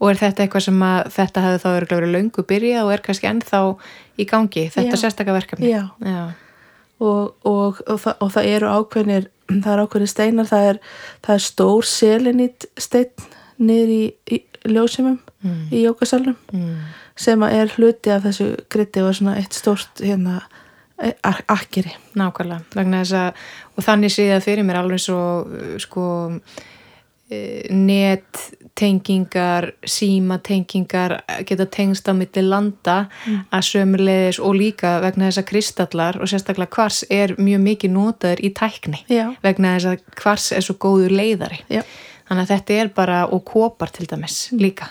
Og 0.00 0.10
er 0.10 0.20
þetta 0.20 0.44
eitthvað 0.44 0.66
sem 0.66 0.82
að 0.88 1.12
þetta 1.14 1.44
hefur 1.44 1.62
þá 1.62 1.94
verið 1.94 2.14
löngu 2.16 2.46
byrjað 2.48 2.84
og 2.88 2.94
er 2.94 3.04
kannski 3.04 3.30
ennþá 3.30 3.60
í 4.18 4.26
gangi, 4.30 4.66
þetta 4.74 4.96
Já. 4.96 5.02
sérstaka 5.04 5.36
verkefni? 5.36 5.70
Já. 5.70 6.24
Og, 7.00 7.34
og, 7.44 7.80
og, 7.90 7.98
það, 8.00 8.14
og 8.22 8.28
það 8.32 8.46
eru 8.54 8.68
ákveðnir 8.70 9.24
það 9.50 9.72
eru 9.72 9.82
ákveðnir 9.88 10.08
steinar 10.12 10.46
það 10.46 10.66
er, 10.68 10.78
það 11.26 11.34
er 11.34 11.42
stór 11.42 11.88
selenít 11.90 12.66
steinn 12.78 13.24
niður 13.58 13.94
í, 14.30 14.42
ljósimum 14.70 15.18
Mm. 15.44 15.66
í 15.76 15.82
jókasalunum 15.84 16.36
Mm. 16.56 16.76
sem 17.20 17.42
að 17.44 17.52
er 17.52 17.72
hluti 17.76 18.10
af 18.14 18.22
þessu 18.24 18.46
gritti 18.72 19.02
og 19.02 19.10
er 19.10 19.16
svona 19.18 19.34
eitt 19.36 19.52
stórt 19.52 20.00
hérna 20.00 20.38
ak 21.22 21.42
akkeri 21.52 21.92
Nákvæmlega, 22.16 22.62
vegna 22.74 23.02
þess 23.02 23.12
að 23.12 23.42
og 23.76 23.84
þannig 23.84 24.14
sé 24.14 24.24
það 24.30 24.44
fyrir 24.46 24.64
mér 24.64 24.78
alveg 24.80 25.02
svo 25.04 25.18
uh, 25.44 25.74
sko 25.82 26.06
eh, 27.30 27.68
nettengingar 28.74 29.72
símatengingar 29.86 31.22
geta 31.46 31.66
tengst 31.66 32.08
á 32.08 32.12
milli 32.12 32.42
landa 32.42 33.08
að 33.52 33.62
sömulegis 33.62 34.40
og 34.40 34.56
líka 34.58 35.00
vegna 35.00 35.28
þess 35.28 35.42
að 35.42 35.48
kristallar 35.48 36.18
og 36.18 36.28
sérstaklega 36.28 36.70
kvars 36.70 37.04
er 37.10 37.36
mjög 37.38 37.60
mikið 37.60 37.90
notaður 37.94 38.40
í 38.42 38.50
tækni 38.50 39.04
Já. 39.08 39.34
vegna 39.42 39.76
þess 39.76 39.86
að 39.92 40.02
kvars 40.16 40.52
er 40.52 40.60
svo 40.60 40.74
góður 40.74 41.14
leiðari. 41.14 41.62
Já. 41.68 41.82
þannig 42.28 42.42
að 42.42 42.50
þetta 42.54 42.74
er 42.74 42.88
bara 42.88 43.26
og 43.26 43.44
kopar 43.44 43.90
til 43.92 44.06
dæmis 44.06 44.50
líka. 44.52 44.90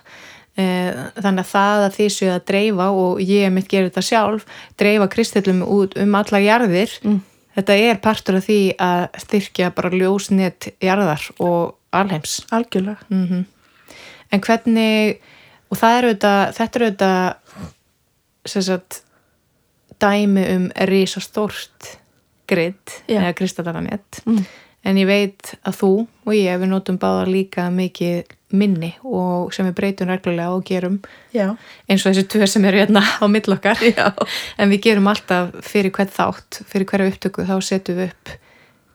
Eh, 0.56 0.94
þannig 1.18 1.44
að 1.44 1.52
það 1.52 1.84
að 1.84 1.94
því 1.96 2.10
séu 2.14 2.32
að 2.32 2.44
dreifa 2.46 2.90
og 2.94 3.22
ég 3.22 3.52
mitt 3.52 3.68
gerir 3.68 3.90
þetta 3.90 4.02
sjálf 4.06 4.46
dreifa 4.78 5.08
kristallum 5.10 5.64
út 5.66 5.98
um 5.98 6.14
alla 6.16 6.40
jarðir 6.40 6.94
mm. 7.02 7.18
þetta 7.56 7.78
er 7.90 7.98
partur 7.98 8.38
af 8.38 8.46
því 8.46 8.76
að 8.78 9.08
styrkja 9.26 9.72
bara 9.74 9.90
ljósnett 9.90 10.70
jarðar 10.80 11.26
og 11.40 11.74
alheims. 11.92 12.46
Algjörlega. 12.54 13.02
Mm 13.10 13.44
en 14.34 14.42
hvernig 14.44 15.20
og 15.72 15.80
það 15.80 15.98
er 16.00 16.08
auðvitað 16.10 16.54
þetta 16.58 16.80
er 16.80 16.86
auðvitað 16.90 18.52
sem 18.54 18.66
sagt 18.68 19.02
dæmi 20.04 20.44
um 20.58 20.66
risastórt 20.90 21.94
grid 22.50 22.98
Já. 23.08 23.22
eða 23.22 23.34
kristallanett 23.40 24.24
Mm. 24.26 24.44
en 24.84 24.98
ég 25.00 25.08
veit 25.08 25.54
að 25.64 25.78
þú 25.80 25.92
og 26.28 26.34
ég 26.36 26.60
við 26.60 26.68
notum 26.74 26.98
báða 27.00 27.28
líka 27.30 27.70
mikið 27.72 28.26
minni 28.54 28.92
og 29.08 29.54
sem 29.56 29.66
við 29.70 29.74
breytum 29.80 30.10
reglulega 30.12 30.52
og 30.54 30.66
gerum 30.68 31.00
Já. 31.34 31.56
eins 31.90 32.04
og 32.06 32.12
þessi 32.14 32.28
tvö 32.30 32.48
sem 32.52 32.66
eru 32.66 32.78
hérna 32.84 33.02
á 33.02 33.26
millokkar 33.32 33.80
en 34.58 34.70
við 34.70 34.82
gerum 34.90 35.08
alltaf 35.08 35.54
fyrir 35.66 35.92
hvern 35.96 36.12
þátt 36.12 36.60
fyrir 36.68 36.86
hverju 36.92 37.14
upptöku 37.14 37.48
þá 37.48 37.56
setjum 37.64 37.98
við 38.04 38.12
upp 38.12 38.36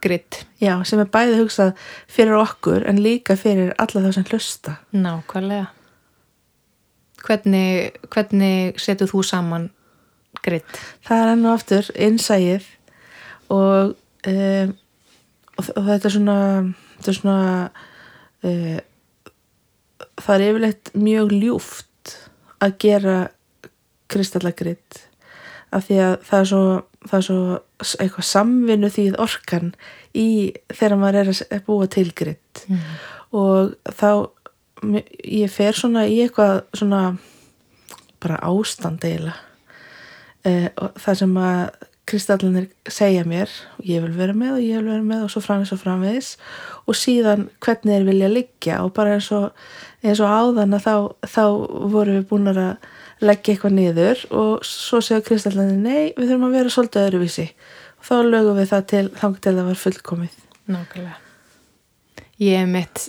grid. 0.04 0.40
Já, 0.62 0.74
sem 0.86 1.00
er 1.02 1.10
bæði 1.12 1.40
hugsað 1.42 1.72
fyrir 2.10 2.38
okkur 2.38 2.86
en 2.88 3.00
líka 3.02 3.36
fyrir 3.38 3.74
alla 3.78 4.04
það 4.06 4.16
sem 4.16 4.28
hlusta. 4.30 4.76
Nákvæmlega. 4.94 5.70
Hvernig, 7.26 7.98
hvernig 8.14 8.78
setur 8.80 9.10
þú 9.10 9.22
saman 9.26 9.70
grid? 10.44 10.66
Það 11.06 11.22
er 11.22 11.32
enn 11.32 11.46
og 11.46 11.56
aftur 11.56 11.88
innsæið 11.94 12.68
og, 13.54 13.96
um, 14.30 14.76
og, 15.56 15.72
og 15.74 15.88
þetta 15.88 16.08
er 16.08 16.14
svona 16.14 16.38
þetta 16.98 17.10
er 17.12 17.18
svona 17.18 17.40
uh, 18.44 18.78
það 20.18 20.34
er 20.34 20.46
yfirleitt 20.48 20.92
mjög 20.98 21.34
ljúft 21.34 22.14
að 22.64 22.78
gera 22.82 23.18
kristallagritt 24.10 25.04
af 25.74 25.86
því 25.86 25.98
að 26.02 26.14
það 26.26 26.40
er 26.40 26.48
svo, 26.50 26.62
það 27.04 27.18
er 27.18 27.26
svo 27.26 27.40
eitthvað 27.78 28.26
samvinnu 28.26 28.90
þýð 28.90 29.18
orkan 29.22 29.72
í 30.16 30.28
þegar 30.72 30.98
maður 30.98 31.20
er 31.20 31.32
að 31.34 31.66
búa 31.68 31.88
til 31.92 32.08
gritt 32.16 32.64
mm. 32.66 32.86
og 33.38 33.74
þá 33.98 34.10
ég 35.26 35.50
fer 35.52 35.76
svona 35.78 36.06
í 36.06 36.20
eitthvað 36.24 36.62
svona 36.76 37.02
bara 38.22 38.40
ástand 38.46 39.04
eiginlega. 39.06 39.36
Eh, 40.46 40.68
og 40.78 40.98
það 40.98 41.20
sem 41.22 41.38
að 41.42 41.62
kristallinir 42.08 42.68
segja 42.88 43.24
mér 43.28 43.50
ég 43.84 44.02
vil 44.04 44.14
vera 44.16 44.34
með 44.36 44.54
og 44.56 44.62
ég 44.64 44.78
vil 44.80 44.92
vera 44.94 45.04
með 45.04 45.24
og 45.26 45.32
svo 45.32 45.42
framvis 45.44 45.74
og 45.74 45.80
framvis 45.82 46.30
og 46.88 46.96
síðan 46.96 47.48
hvernig 47.64 47.98
þeir 47.98 48.06
vilja 48.08 48.30
liggja 48.32 48.78
og 48.84 48.94
bara 48.96 49.18
eins 49.18 49.28
og, 49.36 49.50
eins 50.00 50.22
og 50.24 50.32
áðan 50.32 50.78
að 50.78 50.86
þá, 50.86 50.94
þá 51.34 51.42
voru 51.92 52.16
við 52.16 52.24
búin 52.30 52.52
að 52.54 52.62
leggja 53.24 53.54
eitthvað 53.54 53.76
niður 53.76 54.24
og 54.30 54.66
svo 54.66 55.00
segja 55.04 55.24
kristallinir 55.26 55.78
nei, 55.78 56.10
við 56.16 56.30
þurfum 56.30 56.48
að 56.48 56.56
vera 56.58 56.74
svolítið 56.74 57.06
öðruvísi. 57.08 57.46
Og 57.98 58.08
þá 58.08 58.16
lögum 58.28 58.58
við 58.58 58.72
það 58.72 58.88
til 58.92 59.04
þang 59.18 59.38
til 59.42 59.54
það 59.54 59.70
var 59.70 59.80
fullkomið. 59.84 60.42
Nákvæmlega. 60.68 61.16
Ég 62.38 62.60
er 62.62 62.68
mitt 62.70 63.08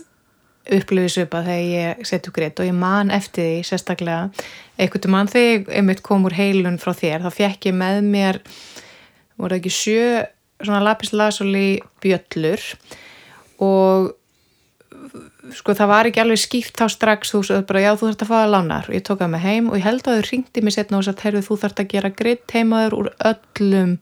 upplifið 0.70 1.14
svipa 1.14 1.42
þegar 1.46 1.66
ég 1.66 2.08
setju 2.08 2.34
greitt 2.34 2.60
og 2.62 2.68
ég 2.68 2.76
man 2.78 3.14
eftir 3.14 3.46
því 3.46 3.62
sérstaklega 3.68 4.48
einhvern 4.80 5.14
mann 5.14 5.32
þegar 5.32 5.74
ég 5.74 5.86
mitt 5.88 6.04
kom 6.06 6.28
úr 6.30 6.36
heilun 6.38 6.80
frá 6.82 6.94
þér 6.98 7.26
þá 7.26 7.30
fekk 7.34 7.70
ég 7.72 7.78
með 7.80 8.02
mér 8.06 8.42
voru 9.40 9.58
ekki 9.58 9.74
sjö 9.74 10.04
svona 10.60 10.84
lapis 10.84 11.14
lazuli 11.16 11.80
bjöllur 12.04 12.66
og 13.64 14.12
sko 15.56 15.76
það 15.78 15.90
var 15.92 16.10
ekki 16.10 16.22
alveg 16.24 16.40
skýrt 16.42 16.80
þá 16.80 16.86
strax. 16.94 17.34
Þú 17.34 17.42
sagði 17.48 17.66
bara 17.70 17.84
já 17.84 17.90
þú 17.92 18.08
þarfst 18.08 18.24
að 18.26 18.32
það 18.32 18.54
lánar. 18.54 18.88
Og 18.90 18.96
ég 18.98 19.04
tók 19.08 19.22
það 19.22 19.32
með 19.34 19.46
heim 19.46 19.70
og 19.70 19.78
ég 19.80 19.86
held 19.88 20.02
að 20.08 20.18
þau 20.18 20.30
ringdi 20.30 20.64
mér 20.66 20.76
setna 20.76 21.00
og 21.00 21.06
sagt 21.08 21.26
heyrðu 21.26 21.44
þú 21.48 21.60
þarfst 21.64 21.84
að 21.84 21.92
gera 21.94 22.14
greitt 22.22 22.56
heimaður 22.56 22.98
úr 23.00 23.12
öllum 23.32 23.94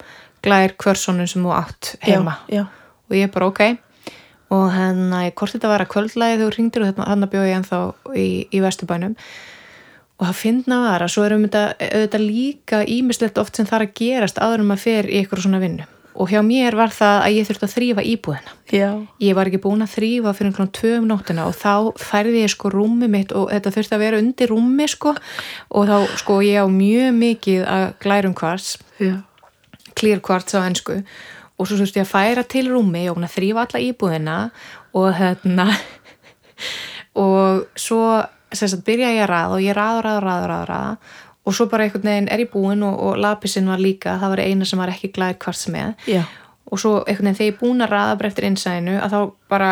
glær 0.46 0.76
kvörsonum 0.80 1.30
sem 1.30 1.44
þú 1.44 1.54
átt 1.58 1.92
heima. 2.06 2.38
já, 2.48 2.62
já, 2.62 2.64
og 3.10 3.18
ég 3.18 3.34
bara 3.34 3.50
ok. 3.52 3.62
Og 4.56 4.70
hérna, 4.72 5.26
hvort 5.36 5.58
þetta 5.58 5.74
var 5.74 5.84
að 5.84 5.92
kvöldlæði 5.92 6.40
þú 6.44 6.50
ringdir 6.56 6.86
og 6.86 6.96
þannig 7.02 7.32
bjóði 7.34 7.52
ég 7.52 7.60
ennþá 7.60 7.82
í, 8.16 8.30
í 8.48 8.64
vesturbænum. 8.64 9.18
Og 10.18 10.30
það 10.30 10.40
finna 10.40 10.80
var 10.86 11.04
að 11.04 11.14
svo 11.14 11.28
erum 11.28 11.44
þetta 11.46 11.66
auðvitað 11.78 12.24
líka 12.24 12.80
ímislegt 12.88 13.38
oft 13.42 13.60
sem 13.60 13.68
þarf 13.68 13.90
að 13.90 13.98
gerast 14.00 14.40
áður 14.40 14.64
um 14.64 14.74
að 14.74 14.84
fer 14.88 15.10
í 15.12 15.20
eitthvað 15.20 15.44
svona 15.46 15.62
vinnu 15.62 15.86
og 16.18 16.32
hjá 16.32 16.42
mér 16.46 16.76
var 16.78 16.92
það 16.94 17.20
að 17.24 17.36
ég 17.38 17.48
þurfti 17.48 17.68
að 17.68 17.74
þrýfa 17.76 18.04
íbúðina. 18.12 18.54
Já, 18.74 18.90
ég 19.22 19.38
var 19.38 19.50
ekki 19.50 19.62
búin 19.62 19.86
að 19.86 19.94
þrýfa 19.94 20.34
fyrir 20.34 20.50
einhvern 20.52 20.74
tvö 20.74 20.92
um 20.98 21.08
nóttina 21.12 21.46
og 21.46 21.56
þá 21.56 22.02
færði 22.02 22.42
ég 22.42 22.54
sko 22.54 22.72
rúmi 22.74 23.10
mitt 23.12 23.34
og 23.38 23.52
þetta 23.54 23.74
þurfti 23.76 23.98
að 23.98 24.04
vera 24.04 24.22
undir 24.24 24.52
rúmi 24.52 24.90
sko. 24.90 25.14
Og 25.70 25.90
þá 25.90 26.18
sko 26.24 26.40
ég 26.46 26.66
á 26.66 26.68
mjög 26.68 27.18
mikið 27.22 27.66
að 27.70 27.88
glærum 28.04 28.38
clear 29.98 30.22
quartz 30.22 30.54
á 30.54 30.62
ennsku 30.62 31.02
og 31.58 31.66
svo 31.66 31.78
þurfti 31.80 32.02
ég 32.02 32.06
að 32.06 32.14
færa 32.14 32.46
til 32.46 32.68
rúmi 32.70 33.08
og 33.10 33.22
að 33.22 33.34
þrýfa 33.34 33.66
alla 33.66 33.84
íbúðina 33.88 34.38
og 34.98 35.08
hérna 35.18 35.68
og 37.28 37.66
svo 37.78 38.02
sem 38.54 38.70
sagt 38.72 38.86
byrja 38.88 39.10
ég 39.16 39.24
að 39.26 39.32
raða 39.32 39.56
og 39.58 39.64
ég 39.66 39.76
raða, 39.76 40.04
raða, 40.06 40.22
raða, 40.24 40.60
raða 40.70 40.98
og 41.48 41.56
svo 41.56 41.68
bara 41.72 41.88
einhvern 41.88 42.10
veginn 42.10 42.30
er 42.34 42.44
ég 42.44 42.52
búin 42.52 42.84
og, 42.84 42.98
og 43.08 43.20
lapisinn 43.24 43.70
var 43.72 43.80
líka, 43.80 44.18
það 44.20 44.34
var 44.36 44.42
eina 44.44 44.68
sem 44.68 44.82
var 44.82 44.92
ekki 44.92 45.14
glæð 45.16 45.38
kvarts 45.44 45.68
með. 45.74 45.94
Já, 46.12 46.24
og 46.68 46.82
svo 46.82 46.98
einhvern 47.06 47.30
veginn 47.30 47.38
þegar 47.40 47.48
ég 47.48 47.54
er 47.56 47.62
búin 47.62 47.86
að 47.86 47.94
raða 47.96 48.18
bara 48.20 48.32
eftir 48.34 48.50
innsæðinu 48.50 48.98
að 49.00 49.16
þá 49.16 49.20
bara 49.54 49.70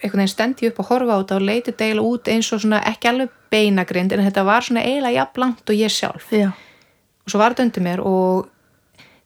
einhvern 0.00 0.22
veginn 0.24 0.32
stendi 0.34 0.70
upp 0.70 0.80
að 0.82 0.90
horfa 0.90 1.14
á 1.14 1.20
þetta 1.20 1.38
og 1.38 1.46
leiti 1.46 1.76
deila 1.78 2.06
út 2.06 2.30
eins 2.34 2.50
og 2.54 2.64
svona 2.64 2.82
ekki 2.90 3.10
alveg 3.12 3.36
beinagrind 3.50 4.12
en 4.14 4.24
þetta 4.26 4.44
var 4.46 4.66
svona 4.66 4.82
eiginlega 4.86 5.16
jafn 5.20 5.44
langt 5.44 5.70
og 5.70 5.78
ég 5.78 5.94
sjálf. 5.94 6.26
Já, 6.34 6.50
og 6.50 7.30
svo 7.32 7.40
var 7.42 7.54
þetta 7.54 7.68
undir 7.68 7.86
mér 7.86 8.02
og 8.06 8.50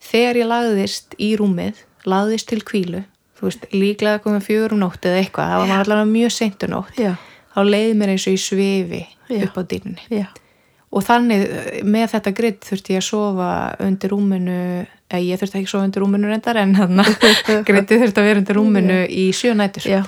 þegar 0.05 0.41
ég 0.43 0.49
lagðist 0.51 1.17
í 1.23 1.33
rúmið 1.41 1.83
lagðist 2.09 2.51
til 2.51 2.61
kvílu 2.67 3.03
þú 3.39 3.49
veist, 3.49 3.67
líklega 3.75 4.21
komið 4.25 4.47
fjögur 4.49 4.75
um 4.77 4.83
nótt 4.85 5.07
eða 5.09 5.23
eitthvað 5.23 5.53
það 5.53 5.63
var 5.63 5.75
allavega 5.81 6.11
mjög 6.11 6.35
seintu 6.35 6.69
nótt 6.71 7.01
já, 7.01 7.15
þá 7.55 7.61
leiði 7.67 7.95
mér 8.01 8.13
eins 8.15 8.27
og 8.29 8.37
ég 8.37 8.43
svifi 8.45 9.03
Já. 9.33 9.39
upp 9.47 9.57
á 9.57 9.63
dýrunni 9.71 10.05
já, 10.13 10.27
og 10.95 11.05
þannig 11.05 11.43
eh, 11.45 11.81
með 11.87 12.13
þetta 12.15 12.33
gritt 12.39 12.69
þurfti 12.69 12.95
ég 12.95 13.03
að 13.03 13.09
sofa 13.09 13.49
undir 13.83 14.15
rúminu 14.15 14.59
eða 14.85 15.23
ég 15.25 15.41
þurfti 15.41 15.61
ekki 15.61 15.69
að 15.69 15.73
sofa 15.75 15.89
undir 15.89 16.05
rúminu 16.05 16.31
reyndar 16.31 16.61
en 16.63 16.75
hann 16.79 17.03
gritti 17.69 18.01
þurfti 18.01 18.23
að 18.23 18.29
vera 18.31 18.43
undir 18.43 18.59
rúminu 18.59 19.01
í 19.11 19.27
sjö 19.37 19.55
nætur. 19.59 19.89
Já, 19.91 20.03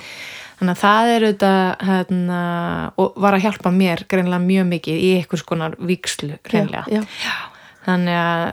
þannig 0.60 0.74
að 0.76 0.82
það 0.84 1.14
er 1.14 1.26
auðvitað 1.26 1.88
hérna, 1.90 2.42
og 3.02 3.18
var 3.26 3.38
að 3.38 3.46
hjálpa 3.46 3.74
mér 3.74 4.04
greinlega 4.10 4.44
mjög 4.46 4.70
mikið 4.74 5.02
í 5.02 5.10
einhvers 5.20 5.46
konar 5.48 5.76
víkslu 5.90 6.38
greinlega 6.46 6.86
já, 6.90 7.02
þannig 7.88 8.20
að 8.20 8.46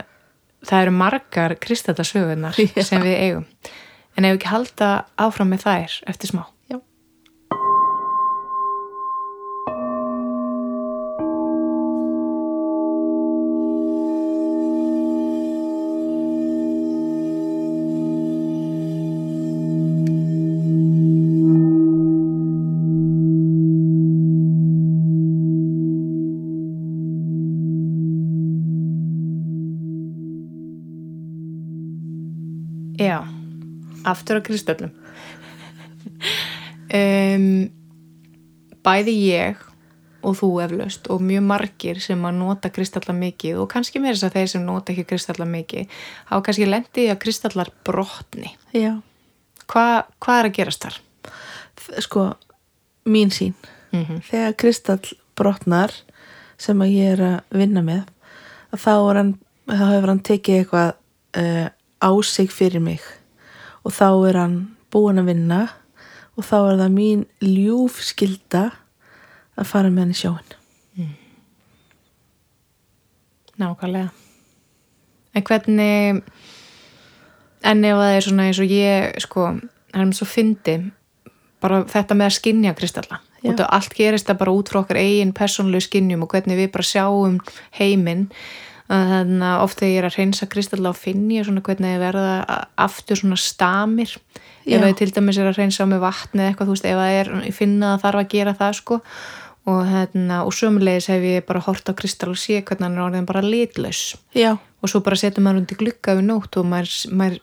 það 0.64 0.86
eru 0.86 0.96
margar 0.96 1.56
kristallasögunar 1.60 2.58
Já. 2.76 2.82
sem 2.86 3.04
við 3.04 3.20
eigum. 3.20 3.46
En 4.14 4.26
ef 4.26 4.36
við 4.36 4.38
ekki 4.38 4.52
halda 4.52 4.90
áfram 5.18 5.50
með 5.50 5.66
þær 5.66 5.96
eftir 6.12 6.30
smá 6.30 6.44
aftur 34.04 34.40
á 34.40 34.46
kristöllum 34.46 34.92
um, 36.94 37.46
Bæði 38.84 39.14
ég 39.30 39.60
og 40.24 40.36
þú 40.40 40.48
eflaust 40.64 41.08
og 41.12 41.22
mjög 41.24 41.44
margir 41.48 42.00
sem 42.04 42.20
að 42.24 42.36
nota 42.40 42.70
kristallar 42.72 43.16
mikið 43.16 43.60
og 43.62 43.68
kannski 43.72 44.00
með 44.00 44.14
þess 44.16 44.26
að 44.28 44.36
þeir 44.38 44.50
sem 44.52 44.64
nota 44.66 44.92
ekki 44.92 45.06
kristallar 45.08 45.48
mikið 45.48 45.98
hafa 46.30 46.44
kannski 46.46 46.68
lendið 46.68 47.06
í 47.06 47.10
að 47.12 47.20
kristallar 47.24 47.72
brotni. 47.84 48.52
Já, 48.76 49.00
Hva, 49.64 50.04
Hvað 50.20 50.40
er 50.40 50.48
að 50.50 50.56
gerast 50.58 50.84
þar? 50.84 51.00
sko, 52.04 52.34
mín 53.04 53.32
sín 53.32 53.54
Mm 53.94 54.20
þegar 54.26 54.56
kristall 54.58 55.12
brotnar 55.36 55.92
sem 56.58 56.80
að 56.82 56.94
ég 56.94 57.12
er 57.14 57.20
að 57.22 57.58
vinna 57.58 57.82
með 57.82 58.02
þá, 58.74 58.94
hann, 59.14 59.38
þá 59.66 59.84
hefur 59.92 60.08
hann 60.10 60.22
tekið 60.24 60.58
eitthvað 60.58 60.90
uh, 61.38 61.68
á 62.02 62.10
sig 62.22 62.50
fyrir 62.50 62.80
mig 62.82 63.00
og 63.84 63.92
þá 63.92 64.08
er 64.30 64.40
hann 64.40 64.58
búin 64.92 65.20
að 65.20 65.30
vinna. 65.32 65.62
Og 66.34 66.42
þá 66.42 66.56
er 66.58 66.78
það 66.80 66.94
mín 66.96 67.20
ljúfskilda 67.44 68.64
að 69.54 69.68
fara 69.70 69.90
með 69.92 70.02
hann 70.02 70.14
í 70.14 70.18
sjóin 70.18 70.54
Nákvæmlega. 73.54 74.08
En 75.34 75.44
hvernig 75.46 76.22
en 77.62 77.84
ef 77.86 78.00
það 78.00 78.16
er 78.16 78.24
svona 78.26 78.46
eins 78.48 78.58
og 78.58 78.72
ég 78.74 79.20
sko, 79.22 79.46
það 79.92 80.02
er 80.02 80.16
svo 80.18 80.26
fyndi 80.26 80.74
bara 81.62 81.84
þetta 81.88 82.16
með 82.18 82.28
að 82.28 82.36
skinja 82.40 82.74
kristalla. 82.74 83.20
Og 83.44 83.60
allt 83.62 83.94
gerist 83.94 84.26
það 84.28 84.40
bara 84.40 84.54
út 84.56 84.70
frá 84.72 84.80
okkar 84.80 84.98
eigin 85.00 85.34
persónulegu 85.36 85.86
skinjum 85.86 86.24
og 86.24 86.32
hvernig 86.32 86.58
við 86.58 86.70
bara 86.74 86.88
sjáum 86.88 87.38
heiminn 87.78 88.26
þannig 88.88 89.46
að 89.48 89.62
oft 89.64 89.80
þegar 89.80 89.92
ég 89.92 90.00
er 90.00 90.08
að 90.08 90.18
reynsa 90.18 90.48
kristalla 90.50 90.90
og 90.90 90.98
finn 91.00 91.22
ég 91.32 91.46
svona 91.46 91.62
hvernig 91.64 91.94
ég 91.94 92.02
verða 92.02 92.58
aftur 92.84 93.20
svona 93.20 93.38
stamir. 93.40 94.12
Já. 94.64 94.78
ef 94.78 94.84
ég 94.88 94.98
til 94.98 95.10
dæmis 95.12 95.38
er 95.40 95.48
að 95.50 95.58
reynsa 95.60 95.84
á 95.84 95.86
með 95.88 96.04
vatni 96.04 96.40
eða 96.40 96.50
eitthvað, 96.50 96.68
þú 96.68 96.76
veist, 96.76 96.86
ef 96.88 97.00
það 97.00 97.16
er, 97.20 97.32
ég 97.48 97.56
finna 97.56 97.88
að 97.94 97.96
það 97.96 98.04
þarf 98.06 98.20
að 98.20 98.30
gera 98.34 98.54
það 98.60 98.76
sko. 98.80 99.00
Og, 99.64 99.80
hérna, 99.88 100.42
og 100.44 100.52
sömulegis 100.52 101.08
hef 101.08 101.22
ég 101.24 101.44
bara 101.48 101.62
hort 101.64 101.88
á 101.88 101.96
kristall 101.96 102.34
og 102.34 102.40
sé 102.40 102.58
hvernig 102.60 102.84
hann 102.84 102.98
er 102.98 103.04
orðin 103.06 103.28
bara 103.28 103.40
litlaus. 103.44 104.02
Já, 104.36 104.52
og 104.60 104.92
svo 104.92 105.00
bara 105.04 105.16
setur 105.16 105.44
maður 105.44 105.62
undir 105.62 105.80
glugga 105.80 106.16
við 106.18 106.26
nótt 106.28 106.58
og 106.60 106.68
maður, 106.68 106.96
maður 107.16 107.38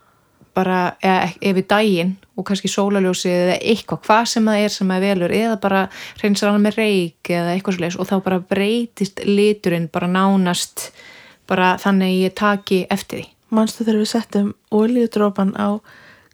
bara 0.54 0.80
eða, 1.02 1.32
ef 1.39 1.56
við 1.58 1.68
daginn 1.72 2.12
og 2.38 2.46
kannski 2.48 2.70
sólaljósið 2.72 3.34
eða 3.38 3.56
eitthvað, 3.72 4.02
hvað 4.06 4.26
sem 4.34 4.50
það 4.50 4.66
er 4.66 4.74
sem 4.76 4.89
maður 4.92 5.08
velur 5.08 5.34
eða 5.36 5.58
bara 5.64 5.82
reynsar 6.22 6.52
hann 6.52 6.66
með 6.66 6.80
reik 6.82 7.32
eða 7.32 7.56
eitthvað 7.56 7.80
svo 7.80 8.04
og 8.04 8.10
þá 8.10 8.16
bara 8.26 8.42
breytist 8.52 9.24
liturinn 9.28 9.88
bara 9.94 10.12
nánast 10.12 10.89
bara 11.52 11.74
þannig 11.82 12.16
ég 12.22 12.36
taki 12.39 12.86
eftir 12.93 13.22
því. 13.22 13.28
Manstu 13.52 13.84
þegar 13.84 13.99
við 13.99 14.12
settum 14.14 14.54
oljudrópan 14.72 15.52
á 15.60 15.70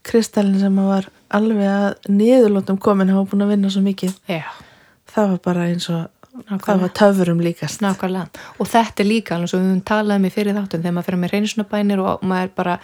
kristallin 0.08 0.60
sem 0.62 0.76
var 0.88 1.08
alveg 1.34 1.66
að 1.68 2.12
niðurlótum 2.14 2.78
komin 2.80 3.10
hafa 3.12 3.26
búin 3.32 3.44
að 3.48 3.56
vinna 3.56 3.72
svo 3.74 3.82
mikið? 3.84 4.14
Já, 4.30 4.46
það 5.12 5.34
var 5.34 5.42
bara 5.50 5.66
eins 5.72 5.90
og 5.92 6.06
Nákvæmlega. 6.38 6.66
það 6.68 6.82
var 6.84 6.92
töfurum 7.00 7.40
líkast. 7.42 7.82
Nákvæmlega. 7.82 8.44
Og 8.62 8.70
þetta 8.70 9.02
er 9.04 9.10
líka 9.10 9.36
alveg 9.36 9.50
svo 9.50 9.60
við 9.60 9.72
höfum 9.72 9.86
talað 9.90 10.22
með 10.22 10.36
fyrir 10.36 10.58
þáttum 10.60 10.84
þegar 10.84 10.96
maður 10.98 11.08
fyrir 11.10 11.22
með 11.24 11.34
reynsnabænir 11.34 12.04
og 12.04 12.26
maður 12.30 12.52
bara 12.60 12.76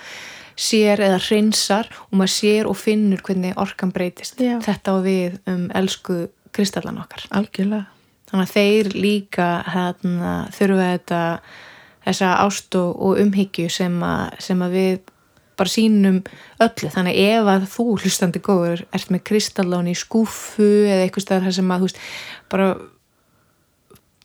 sér 0.58 1.02
eða 1.06 1.20
reynsar 1.22 1.90
og 2.10 2.16
maður 2.18 2.34
sér 2.34 2.70
og 2.70 2.78
finnur 2.82 3.22
hvernig 3.26 3.58
orkan 3.62 3.94
breytist. 3.94 4.42
Já. 4.42 4.58
þetta 4.66 4.94
á 4.94 4.98
við 5.06 5.38
um 5.54 5.68
elsku 5.74 6.18
kristallan 6.54 6.98
okkar. 7.02 7.28
Algjörlega. 7.30 7.86
Þannig 8.32 8.50
að 8.50 8.56
þeir 8.58 8.90
líka 8.98 9.48
hérna, 9.70 10.34
þurfa 10.58 10.90
þetta 10.98 11.22
þessa 12.06 12.32
ást 12.44 12.76
og, 12.76 12.96
og 13.02 13.18
umhyggju 13.24 13.70
sem, 13.72 14.00
að- 14.04 14.40
sem 14.44 14.60
að 14.66 14.72
við 14.78 15.00
bara 15.56 15.70
sínum 15.70 16.24
öllu, 16.60 16.90
þannig 16.90 17.16
ef 17.22 17.46
að 17.54 17.68
þú 17.70 17.84
hlustandi 18.02 18.40
góður, 18.42 18.86
ert 18.94 19.12
með 19.14 19.22
kristallán 19.30 19.88
í 19.92 19.94
skúfu 19.96 20.66
eða 20.90 21.04
eitthvað 21.06 21.26
staðar 21.28 21.44
þar 21.48 21.54
sem 21.60 21.72
að 21.76 21.86
veist, 21.86 22.00
bara 22.50 22.70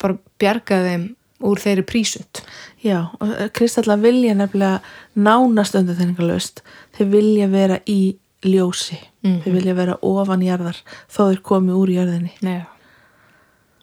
bara 0.01 0.17
bjarga 0.41 0.79
þeim 0.87 1.05
úr 1.49 1.61
þeirri 1.63 1.85
prísund. 1.87 2.41
Já, 2.83 3.11
og 3.21 3.35
kristallar 3.55 3.99
vilja 4.03 4.35
nefnilega 4.39 4.81
nánast 5.19 5.77
undir 5.79 5.99
þenningalöst 5.99 6.63
þeir 6.99 7.11
vilja 7.13 7.49
vera 7.53 7.79
í 7.87 8.17
ljósi. 8.47 8.99
Mhm. 9.25 9.41
þeir 9.43 9.55
vilja 9.59 9.75
vera 9.75 9.97
ofan 10.07 10.43
jarðar 10.47 10.77
þó 11.11 11.21
þeir 11.33 11.41
komi 11.43 11.73
úr 11.75 11.91
jörðinni. 11.91 12.33
Nei. 12.43 12.61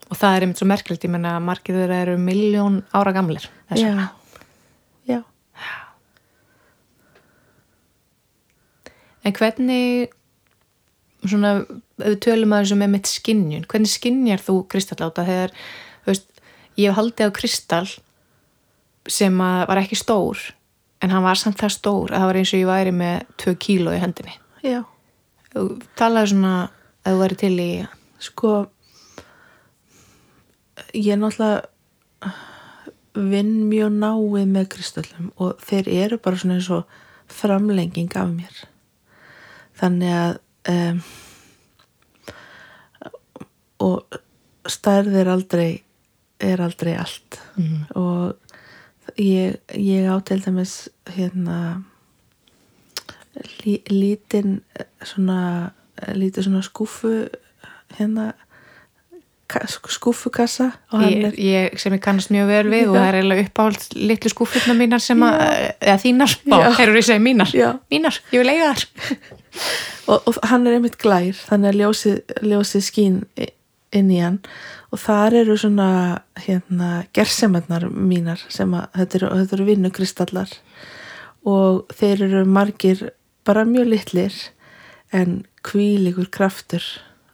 Og 0.10 0.18
það 0.20 0.36
er 0.36 0.46
einmitt 0.46 0.60
svo 0.62 0.68
merkilegt 0.70 1.06
ég 1.08 1.12
menna 1.14 1.36
margir 1.44 1.78
þeirra 1.80 2.02
eru 2.06 2.18
miljón 2.22 2.82
ára 2.94 3.14
gamlir 3.16 3.48
þess 3.70 3.82
vegna. 3.82 4.10
Já, 5.10 5.22
En 9.26 9.34
hvernig 9.34 10.12
svona, 11.26 11.56
við 11.98 12.18
tölum 12.22 12.54
að 12.54 12.66
þessu 12.66 12.76
með 12.78 12.92
mitt 12.94 13.10
skinnjun, 13.10 13.64
hvernig 13.72 13.90
skinnjar 13.90 14.44
þú 14.46 14.60
kristalláta 14.70 15.26
þegar, 15.26 15.54
þú 16.06 16.12
veist, 16.12 16.28
ég 16.78 16.92
hef 16.92 17.00
haldið 17.00 17.32
á 17.34 17.38
kristall 17.40 17.88
sem 19.10 19.38
var 19.42 19.82
ekki 19.82 19.98
stór 19.98 20.42
en 21.02 21.14
hann 21.14 21.26
var 21.26 21.38
samt 21.42 21.58
það 21.62 21.74
stór 21.74 22.14
að 22.14 22.22
það 22.22 22.30
var 22.30 22.40
eins 22.42 22.54
og 22.54 22.62
ég 22.62 22.70
væri 22.70 22.94
með 22.96 23.26
2 23.42 23.56
kíló 23.66 23.96
í 23.96 24.02
hendinni. 24.02 24.38
já, 24.66 24.84
Þú 25.56 25.66
talaði 25.96 26.32
svona 26.34 26.54
að 27.06 27.14
þú 27.14 27.20
væri 27.24 27.38
til 27.42 27.54
í, 27.64 27.70
sko 28.20 28.54
ég 30.94 31.12
er 31.14 31.20
náttúrulega 31.22 32.34
vinn 33.16 33.54
mjög 33.70 33.92
náið 33.96 34.48
með 34.52 34.66
kristallum 34.74 35.30
og 35.40 35.60
þeir 35.64 35.88
eru 36.04 36.18
bara 36.20 36.40
svona 36.42 36.58
eins 36.58 36.70
og 36.76 36.84
framlenging 37.32 38.12
af 38.20 38.28
mér 38.34 38.64
þannig 39.80 40.12
að 40.16 40.34
um, 40.72 41.00
og 43.86 44.20
stærð 44.72 45.16
er 45.22 45.30
aldrei 45.32 45.70
er 46.44 46.62
aldrei 46.62 46.96
allt 47.00 47.40
Mhm. 47.56 47.86
og 47.96 48.36
ég, 49.18 49.58
ég 49.72 50.08
á 50.12 50.20
til 50.26 50.42
dæmis 50.44 50.90
hérna 51.06 51.84
lí, 53.64 53.80
lítinn 53.90 54.62
svona 55.04 55.72
lítið 56.12 56.44
svona 56.44 56.62
skúfu 56.62 57.30
hérna 57.98 58.34
skúfukassa 59.92 60.72
ég, 61.06 61.38
ég, 61.38 61.76
sem 61.80 61.94
ég 61.94 62.02
kannast 62.02 62.32
mjög 62.34 62.48
vel 62.50 62.64
við 62.72 62.90
og 62.90 62.96
það 62.98 63.08
er 63.08 63.18
eiginlega 63.20 63.46
uppáhald 63.46 63.84
litlu 63.96 64.32
skúffurna 64.34 64.76
mínar 64.78 65.04
sem 65.04 65.22
að, 65.26 65.42
eða 65.80 65.98
þínar, 66.02 66.38
Já. 66.38 66.50
bá, 66.52 66.58
þeir 66.78 66.88
eru 66.88 67.02
ég 67.02 67.08
segi 67.10 67.24
mínar, 67.24 67.54
Já. 67.54 67.68
mínar, 67.94 68.22
ég 68.34 68.42
vil 68.42 68.54
eiga 68.54 68.72
þar. 68.72 68.88
og, 70.12 70.18
og 70.32 70.40
hann 70.50 70.66
er 70.66 70.80
einmitt 70.80 70.98
glær 71.02 71.38
þannig 71.46 71.72
að 71.72 71.80
ljósið, 71.84 72.18
ljósið 72.42 72.88
skín 72.88 73.22
inn 73.96 74.12
í 74.12 74.20
hann. 74.22 74.42
Og 74.94 75.02
þar 75.02 75.40
eru 75.42 75.58
svona 75.60 75.90
hérna 76.46 77.06
gersemarnar 77.16 77.88
mínar 77.90 78.44
sem 78.54 78.74
að 78.76 78.90
þetta 79.00 79.20
eru, 79.20 79.32
eru 79.46 79.70
vinnukristallar. 79.70 80.52
Og 81.46 81.86
þeir 81.96 82.26
eru 82.30 82.46
margir 82.50 83.10
bara 83.46 83.66
mjög 83.68 83.92
litlir 83.94 84.38
en 85.14 85.44
kvíligur 85.66 86.30
kraftur. 86.34 86.84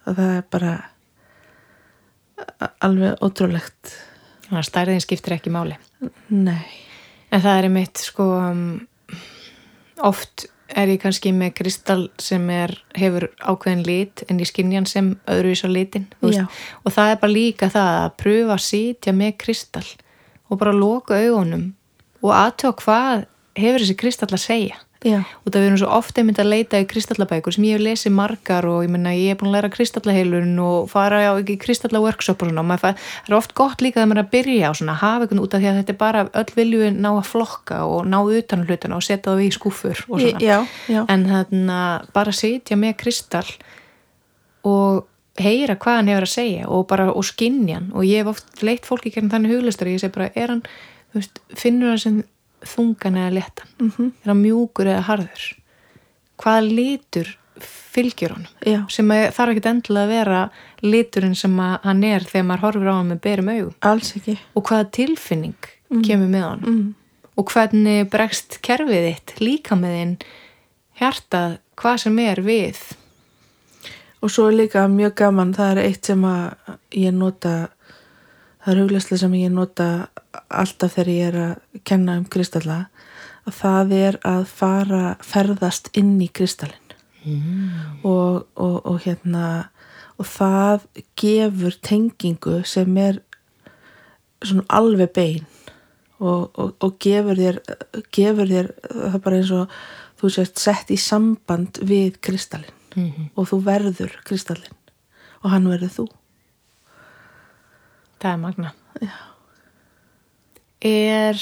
Og 0.05 0.18
það 0.18 0.34
er 0.38 0.47
bara 0.51 0.74
alveg 2.83 3.21
ótrúlegt. 3.23 3.95
Þannig 4.47 4.61
að 4.61 4.69
stærðin 4.69 5.03
skiptir 5.03 5.37
ekki 5.37 5.53
máli. 5.53 5.77
nei, 6.27 6.65
En 7.31 7.39
það 7.39 7.57
er 7.61 7.69
mitt 7.71 8.01
sko 8.03 8.25
um, 8.41 8.63
oft 10.03 10.47
er 10.75 10.91
ég 10.91 11.01
kannski 11.01 11.31
með 11.35 11.53
kristall 11.59 12.05
sem 12.21 12.43
er, 12.53 12.73
hefur 12.95 13.27
ákveðin 13.39 13.83
lit 13.87 14.23
en 14.29 14.39
ég 14.41 14.49
skynja 14.49 14.79
hann 14.79 14.89
sem 14.89 15.13
öðru 15.31 15.51
í 15.51 15.57
svo 15.59 15.71
litin 15.71 16.07
og 16.21 16.93
það 16.95 17.11
er 17.11 17.19
bara 17.23 17.33
líka 17.33 17.69
það 17.71 17.97
að 17.97 18.15
pröfa 18.23 18.55
að 18.55 18.63
sitja 18.67 19.15
með 19.15 19.33
kristall 19.43 19.87
og 20.47 20.61
bara 20.61 20.75
loka 20.75 21.19
augunum 21.19 21.67
og 22.21 22.31
aðtöða 22.37 22.77
hvað 22.83 23.25
hefur 23.59 23.83
þessi 23.83 23.97
kristall 23.99 24.31
að 24.31 24.43
segja 24.45 24.79
já, 25.01 25.19
og 25.25 25.49
það 25.49 25.63
erum 25.65 25.77
svo 25.81 25.89
ofta 25.97 26.21
einmitt 26.21 26.39
að 26.41 26.49
leita 26.51 26.79
í 26.81 26.85
kristallabækur 26.89 27.55
sem 27.55 27.65
ég 27.65 27.77
hef 27.77 27.83
lesið 27.85 28.13
margar 28.13 28.67
og 28.69 28.83
ég 28.85 28.91
menna 28.93 29.13
ég 29.17 29.33
er 29.33 29.39
búin 29.39 29.49
að 29.49 29.55
læra 29.57 29.71
kristallaheilun 29.73 30.53
og 30.61 30.89
fara 30.91 31.21
á 31.25 31.33
ekki 31.33 31.57
kristallaworkshop 31.63 32.43
og 32.45 32.51
svona. 32.51 32.63
Og 32.63 32.83
það 32.83 33.05
er 33.27 33.37
oft 33.37 33.55
gott 33.57 33.81
líka 33.81 34.03
að 34.03 34.11
maður 34.11 34.21
er 34.21 34.27
að 34.27 34.33
byrja 34.35 34.69
á 34.69 34.73
svona 34.77 34.97
hafa 35.01 35.25
einhvern 35.25 35.43
út 35.43 35.55
af 35.57 35.63
því 35.63 35.71
að 35.71 35.79
þetta 35.81 35.93
er 35.95 35.99
bara 36.01 36.25
öll 36.41 36.55
vilju 36.57 36.89
ná 36.97 37.09
að 37.11 37.29
flokka 37.31 37.79
og 37.89 38.09
ná 38.11 38.19
utan 38.21 38.61
um 38.61 38.69
hlutina 38.69 38.99
og 38.99 39.05
setja 39.07 39.31
það 39.31 39.45
í 39.45 39.51
skúfur 39.57 40.03
og 40.07 40.21
svona. 40.21 40.41
já, 40.41 40.57
já. 40.85 41.01
en 41.07 41.25
þannig 41.31 41.77
að 41.77 42.11
bara 42.13 42.35
sitja 42.35 42.77
með 42.77 42.97
kristall 43.01 43.49
og 44.67 45.07
heyra 45.41 45.77
hvað 45.79 45.97
hann 45.97 46.11
hefur 46.11 46.27
að 46.27 46.33
segja 46.35 46.67
og 46.69 46.85
bara 46.91 47.09
og 47.09 47.25
skinja 47.25 47.79
hann. 47.79 47.89
Og 47.95 48.05
ég 48.05 48.21
hef 48.21 48.35
oft 48.35 48.61
leitt 48.61 48.85
fólki 48.85 49.13
kemur 49.13 49.33
þannig 49.33 49.55
huglistar 49.55 49.89
ég 49.89 50.03
segi 50.03 50.13
bara 50.13 50.29
er 50.35 50.53
hann, 50.53 50.63
veist, 51.15 51.41
finnur 51.57 51.95
hann 51.95 52.03
sem 52.03 52.21
þungan 52.66 53.20
eða 53.22 53.34
léttan? 53.39 53.70
Mhm. 53.80 54.12
er 54.24 54.32
hann 54.34 54.41
mjúkur 54.41 54.89
eða 54.91 55.03
harður? 55.09 55.45
Hvaða 56.41 56.62
litur 56.76 57.38
fylgjur 57.62 58.34
honum? 58.36 58.53
Já, 58.66 58.80
sem 58.89 59.07
þarf 59.09 59.51
ekki 59.55 59.70
endilega 59.70 60.05
að 60.05 60.14
vera 60.16 60.41
liturinn 60.82 61.36
sem 61.36 61.57
hann 61.57 62.03
er 62.03 62.26
þegar 62.26 62.47
maður 62.47 62.66
horfir 62.66 62.89
á 62.89 62.95
hann 62.95 63.12
með 63.12 63.22
berum 63.22 63.51
augum. 63.51 63.76
Alls 63.82 64.16
ekki. 64.18 64.38
Og 64.55 64.64
hvaða 64.70 64.89
tilfinning 64.91 65.70
kemur 66.05 66.32
með 66.32 66.47
honum? 66.47 66.72
Mm. 66.72 66.95
og 67.38 67.51
hvernig 67.51 68.09
bregst 68.12 68.59
kerfið 68.62 69.05
þitt 69.07 69.32
líka 69.41 69.76
með 69.80 69.93
þinn 69.97 70.16
hjartað 70.99 71.53
hvað 71.80 71.97
sem 72.03 72.20
er 72.20 72.41
við? 72.45 72.82
Og 74.22 74.30
svo 74.30 74.49
er 74.51 74.57
líka 74.59 74.84
mjög 74.91 75.16
gaman 75.18 75.53
það 75.55 75.72
er 75.72 75.80
eitt 75.88 76.05
sem 76.12 76.26
að 76.28 76.76
ég 76.93 77.16
nota 77.16 77.53
það 78.62 78.74
er 78.74 78.82
huglæslega 78.82 79.22
sem 79.24 79.38
ég 79.39 79.53
nota 79.53 79.88
alltaf 80.49 80.95
þegar 80.95 81.12
ég 81.12 81.28
er 81.32 81.39
að 81.45 81.82
kenna 81.88 82.18
um 82.20 82.26
kristalla 82.30 82.80
að 83.47 83.57
það 83.57 83.93
er 83.97 84.18
að 84.28 84.43
fara 84.51 85.03
ferðast 85.26 85.89
inn 85.97 86.14
í 86.22 86.30
kristallin 86.30 86.95
mm. 87.24 88.03
og, 88.05 88.45
og, 88.55 88.78
og 88.86 88.99
hérna 89.05 89.45
og 90.22 90.30
það 90.30 90.86
gefur 91.18 91.78
tengingu 91.82 92.62
sem 92.70 92.97
er 93.01 93.22
svona 94.41 94.68
alveg 94.70 95.14
bein 95.16 95.49
og, 96.22 96.53
og 96.53 96.99
gefur 97.01 97.39
þér 97.39 97.59
gefur 98.14 98.51
þér 98.51 98.72
það 98.86 99.18
er 99.18 99.26
bara 99.26 99.41
eins 99.41 99.53
og 99.57 99.76
þú 100.22 100.34
sést 100.36 100.62
sett 100.62 100.93
í 100.93 100.99
samband 101.01 101.82
við 101.82 102.22
kristallin 102.22 102.78
mm 102.95 103.09
-hmm. 103.09 103.30
og 103.36 103.49
þú 103.49 103.64
verður 103.66 104.18
kristallin 104.26 104.78
og 105.41 105.49
hann 105.49 105.70
verður 105.70 105.95
þú 105.97 106.07
Það 108.22 108.32
er 108.32 108.39
magna. 108.41 108.74
Já. 109.01 109.17
Er 110.82 111.41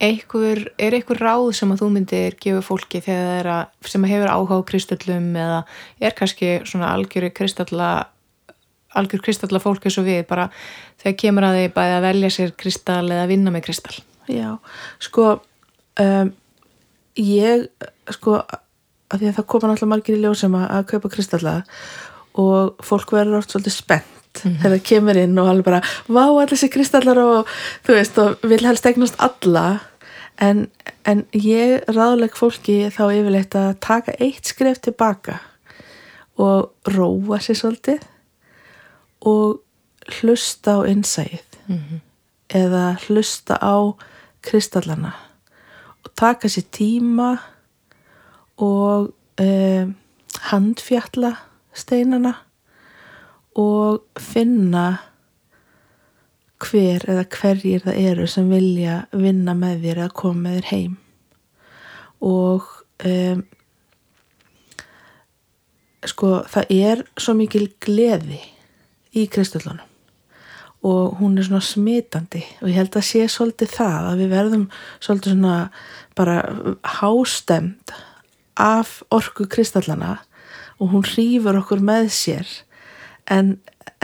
einhver, 0.00 0.62
er 0.80 0.96
einhver 0.96 1.20
ráð 1.20 1.50
sem 1.56 1.72
að 1.72 1.82
þú 1.82 1.90
myndir 1.94 2.36
gefa 2.40 2.62
fólki 2.64 3.02
þegar 3.04 3.48
að, 3.52 3.74
sem 3.92 4.04
að 4.06 4.14
hefur 4.14 4.32
áhuga 4.32 4.60
á 4.60 4.68
kristöllum 4.70 5.28
eða 5.36 5.58
er 6.00 6.16
kannski 6.16 6.52
svona 6.68 6.92
algjöru 6.94 7.32
kristalla 7.36 7.90
algjör 8.96 9.22
kristalla 9.22 9.60
fólk 9.62 9.84
eins 9.86 9.98
og 10.00 10.08
við 10.08 10.24
bara 10.30 10.48
þegar 11.00 11.18
kemur 11.22 11.46
að 11.46 11.58
þið 11.60 11.74
bæði 11.76 11.96
að 11.96 12.06
velja 12.08 12.30
sér 12.34 12.54
kristall 12.58 13.06
eða 13.06 13.28
vinna 13.30 13.52
með 13.54 13.66
kristall? 13.68 13.98
Já, 14.30 14.48
sko 15.02 15.26
um, 16.02 16.32
ég 17.20 17.68
sko 18.16 18.40
að 18.40 19.20
því 19.20 19.28
að 19.30 19.36
það 19.36 19.50
koma 19.52 19.70
náttúrulega 19.70 19.92
margir 19.92 20.16
í 20.16 20.22
ljósum 20.24 20.56
að, 20.58 20.66
að 20.78 20.88
kaupa 20.94 21.12
kristalla 21.12 21.54
og 22.40 22.82
fólk 22.86 23.14
verður 23.14 23.42
oft 23.42 23.54
svolítið 23.54 23.76
spennt 23.76 24.19
mm 24.44 24.50
-hmm. 24.50 24.62
þegar 24.62 24.76
það 24.76 24.88
kemur 24.88 25.16
inn 25.16 25.38
og 25.38 25.48
alveg 25.48 25.64
bara 25.64 25.82
vá 26.08 26.24
allir 26.24 26.52
þessi 26.54 26.68
kristallar 26.72 27.18
og 27.18 27.46
þú 27.86 27.92
veist 27.94 28.18
og 28.18 28.36
vil 28.42 28.66
helst 28.66 28.86
eignast 28.86 29.14
alla 29.18 29.80
en, 30.40 30.68
en 31.04 31.24
ég 31.32 31.84
ráðleg 31.88 32.36
fólki 32.36 32.90
þá 32.90 33.04
yfirleitt 33.12 33.54
að 33.54 33.78
taka 33.80 34.12
eitt 34.18 34.46
skref 34.46 34.80
tilbaka 34.80 35.40
og 36.40 36.72
róa 36.88 37.38
sér 37.38 37.58
svolítið 37.60 38.00
og 39.20 39.60
hlusta 40.20 40.80
á 40.80 40.88
innsæð 40.88 41.44
mm 41.66 41.76
-hmm. 41.76 42.00
eða 42.48 42.96
hlusta 43.06 43.58
á 43.60 43.94
kristallana 44.42 45.12
og 46.04 46.10
taka 46.16 46.48
sér 46.48 46.64
tíma 46.72 47.38
og 48.56 49.12
eh, 49.38 49.88
handfjalla 50.40 51.36
steinana 51.74 52.34
og 53.58 54.02
finna 54.20 54.86
hver 56.60 57.06
eða 57.08 57.24
hverjir 57.32 57.86
það 57.86 58.00
eru 58.10 58.26
sem 58.28 58.50
vilja 58.52 59.04
vinna 59.16 59.54
með 59.56 59.86
þér 59.86 60.02
eða 60.04 60.16
koma 60.20 60.44
með 60.44 60.58
þér 60.58 60.68
heim. 60.70 60.96
Og 62.20 62.66
um, 63.08 63.44
sko 66.08 66.34
það 66.48 66.74
er 66.76 67.04
svo 67.20 67.36
mikil 67.36 67.66
gleði 67.82 68.40
í 69.16 69.26
kristöldunum 69.32 69.86
og 70.86 71.18
hún 71.18 71.36
er 71.36 71.44
svona 71.44 71.64
smitandi 71.64 72.40
og 72.62 72.70
ég 72.70 72.78
held 72.78 72.94
að 72.96 73.04
sé 73.04 73.26
svolítið 73.28 73.74
það 73.74 74.06
að 74.10 74.22
við 74.22 74.30
verðum 74.32 74.62
svolítið 75.04 75.34
svona 75.34 75.56
bara 76.16 76.36
hástemt 77.00 77.92
af 78.60 79.00
orku 79.12 79.44
kristallana 79.50 80.14
og 80.80 80.94
hún 80.94 81.04
rýfur 81.04 81.60
okkur 81.60 81.84
með 81.84 82.08
sér 82.16 82.54
en, 83.30 83.54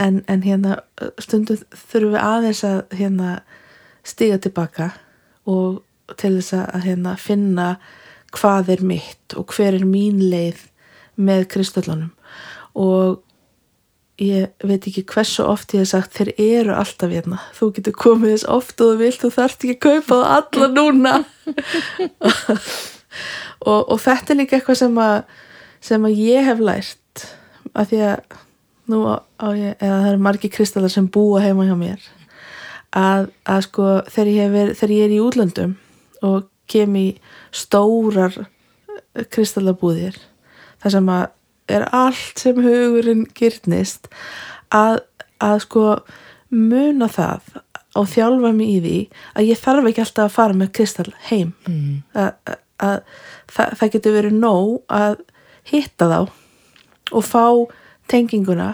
en, 0.01 0.21
en 0.27 0.43
hérna 0.45 0.79
stundu 1.21 1.59
þurfum 1.73 2.15
við 2.15 2.23
aðeins 2.23 2.63
að 2.67 2.97
hérna 2.97 3.35
stiga 4.07 4.39
tilbaka 4.41 4.91
og 5.47 5.83
til 6.19 6.37
þess 6.37 6.55
að 6.61 6.87
hérna 6.87 7.15
finna 7.19 7.69
hvað 8.35 8.73
er 8.77 8.83
mitt 8.87 9.35
og 9.39 9.53
hver 9.55 9.75
er 9.75 9.87
mín 9.87 10.21
leið 10.31 10.67
með 11.17 11.47
kristöllunum 11.53 12.11
og 12.77 13.23
ég 14.21 14.49
veit 14.65 14.85
ekki 14.89 15.05
hversu 15.05 15.45
oft 15.45 15.73
ég 15.75 15.83
hef 15.83 15.91
sagt 15.91 16.17
þeir 16.17 16.31
eru 16.41 16.73
alltaf 16.73 17.11
hérna. 17.11 17.39
Þú 17.53 17.69
getur 17.75 17.97
komið 18.01 18.33
þess 18.33 18.47
oft 18.49 18.81
og 18.81 18.93
þú 18.93 19.01
vilt. 19.01 19.19
Þú 19.21 19.29
þarfst 19.35 19.65
ekki 19.65 19.75
að 19.75 19.83
kaupa 19.85 20.17
það 20.17 20.31
alla 20.37 20.69
núna. 20.77 21.13
Og, 23.67 23.81
og 23.81 23.97
þetta 24.01 24.33
er 24.33 24.39
líka 24.41 24.57
eitthvað 24.57 24.81
sem 24.81 24.97
að 25.01 25.15
sem 25.87 26.05
að 26.09 26.19
ég 26.21 26.45
hef 26.47 26.61
lært 26.61 27.23
að 27.77 27.91
því 27.91 28.01
að 28.07 28.37
nú 28.91 29.03
á 29.07 29.47
ég, 29.55 29.75
eða 29.79 30.01
það 30.01 30.11
eru 30.11 30.23
margi 30.27 30.51
kristallar 30.53 30.93
sem 30.93 31.07
búa 31.11 31.41
heima 31.43 31.67
hjá 31.67 31.75
mér 31.79 32.03
að, 32.95 33.29
að 33.45 33.63
sko 33.67 33.87
þegar 34.11 34.31
ég, 34.33 34.53
ver, 34.53 34.73
þegar 34.77 34.95
ég 34.95 35.07
er 35.07 35.15
í 35.15 35.23
útlöndum 35.23 35.75
og 36.27 36.47
kem 36.71 36.95
í 36.99 37.07
stórar 37.55 38.35
kristallabúðir 39.33 40.17
þar 40.81 40.95
sem 40.97 41.11
að 41.11 41.25
er 41.67 41.87
allt 41.95 42.39
sem 42.39 42.59
hugurinn 42.63 43.25
gyrnist 43.35 44.07
að, 44.73 45.01
að 45.43 45.63
sko 45.65 45.85
muna 46.53 47.09
það 47.11 47.57
og 47.97 48.07
þjálfa 48.11 48.53
mig 48.55 48.69
í 48.71 48.77
því 48.83 48.99
að 49.33 49.49
ég 49.49 49.59
þarf 49.63 49.89
ekki 49.89 50.03
alltaf 50.03 50.29
að 50.29 50.35
fara 50.37 50.57
með 50.57 50.71
kristall 50.77 51.11
heim 51.27 51.51
mm. 51.67 51.97
að, 52.15 52.55
að 52.83 52.99
það, 53.51 53.73
það 53.81 53.91
getur 53.95 54.17
verið 54.17 54.37
nóg 54.37 54.95
að 54.99 55.19
hitta 55.67 56.09
þá 56.11 56.19
og 57.17 57.25
fá 57.25 57.45
tenginguna 58.11 58.73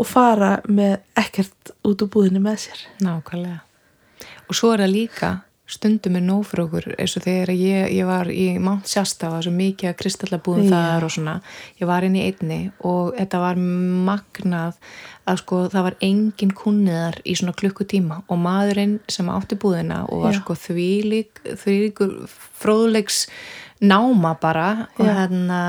og 0.00 0.08
fara 0.08 0.56
með 0.68 0.98
ekkert 1.20 1.74
út 1.86 2.06
úr 2.06 2.12
búðinu 2.12 2.42
með 2.44 2.64
sér 2.66 2.86
Nákvæmlega 3.04 3.60
og 4.50 4.58
svo 4.58 4.74
er 4.74 4.84
það 4.84 4.94
líka 4.94 5.30
stundum 5.70 6.16
er 6.18 6.24
nóg 6.26 6.46
fyrir 6.48 6.64
okkur 6.64 6.86
eins 6.96 7.12
og 7.18 7.24
þegar 7.24 7.52
ég, 7.54 7.92
ég 7.94 8.08
var 8.08 8.30
í 8.32 8.46
Mount 8.62 8.90
Shasta 8.90 9.28
og 9.28 9.30
það 9.30 9.36
var 9.36 9.46
svo 9.46 9.52
mikið 9.54 9.90
að 9.90 9.96
kristallabúðum 10.00 10.66
yeah. 10.66 10.86
þar 10.88 11.06
og 11.06 11.12
svona 11.14 11.34
ég 11.78 11.90
var 11.90 12.06
inn 12.06 12.16
í 12.18 12.24
einni 12.26 12.58
og 12.90 13.12
þetta 13.18 13.42
var 13.44 13.60
magnað 14.10 14.80
að 15.30 15.40
sko 15.44 15.60
það 15.70 15.86
var 15.86 15.98
engin 16.08 16.54
kunniðar 16.58 17.20
í 17.22 17.36
svona 17.38 17.54
klukkutíma 17.60 18.20
og 18.26 18.42
maðurinn 18.42 18.98
sem 19.10 19.30
átti 19.30 19.58
búðina 19.62 20.02
og 20.08 20.26
var 20.26 20.34
yeah. 20.34 20.42
sko 20.42 20.58
þvílík 20.64 21.42
þvílíkur 21.62 22.16
fróðlegs 22.60 23.22
náma 23.80 24.34
bara 24.42 24.68
yeah. 24.98 25.22
hérna, 25.22 25.62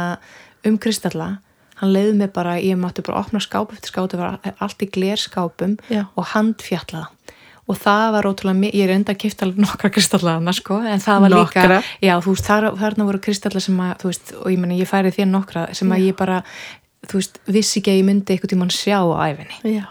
um 0.66 0.82
kristalla 0.82 1.36
hann 1.82 1.94
leiði 1.94 2.18
mig 2.20 2.32
bara, 2.36 2.58
ég 2.62 2.78
mátti 2.80 3.04
bara 3.06 3.24
opna 3.24 3.42
skáp 3.44 3.74
eftir 3.74 3.94
skáp, 3.94 4.12
það 4.14 4.22
var 4.22 4.56
allt 4.62 4.86
í 4.86 4.90
glerskápum 4.94 5.78
Já. 5.90 6.06
og 6.16 6.30
handfjallaða 6.36 7.10
og 7.70 7.78
það 7.80 8.06
var 8.16 8.28
ótrúlega, 8.28 8.70
ég 8.74 8.84
er 8.84 8.94
enda 8.96 9.14
að 9.14 9.22
kipta 9.22 9.48
nokkra 9.50 9.92
kristallaðana 9.94 10.54
sko, 10.56 10.82
en 10.84 11.02
það 11.02 11.24
var 11.24 11.34
nokkra. 11.36 11.64
líka 11.80 12.08
já, 12.08 12.14
þú 12.24 12.34
veist, 12.34 12.48
þar, 12.50 12.68
þarna 12.82 13.08
voru 13.08 13.22
kristallar 13.24 13.64
sem 13.64 13.82
að, 13.86 13.94
þú 14.02 14.12
veist, 14.12 14.34
og 14.42 14.52
ég 14.52 14.62
menna, 14.62 14.78
ég 14.80 14.90
færi 14.90 15.14
þér 15.16 15.30
nokkra 15.32 15.66
sem 15.78 15.94
að 15.94 16.02
já. 16.02 16.08
ég 16.10 16.20
bara, 16.20 16.42
þú 17.08 17.22
veist, 17.22 17.42
vissi 17.48 17.80
ekki 17.80 17.94
að 17.94 18.00
ég 18.02 18.08
myndi 18.10 18.36
eitthvað 18.36 18.54
tíma 18.54 18.68
að 18.68 18.78
sjá 18.78 19.00
á 19.00 19.16
æfinni 19.30 19.76
já. 19.78 19.84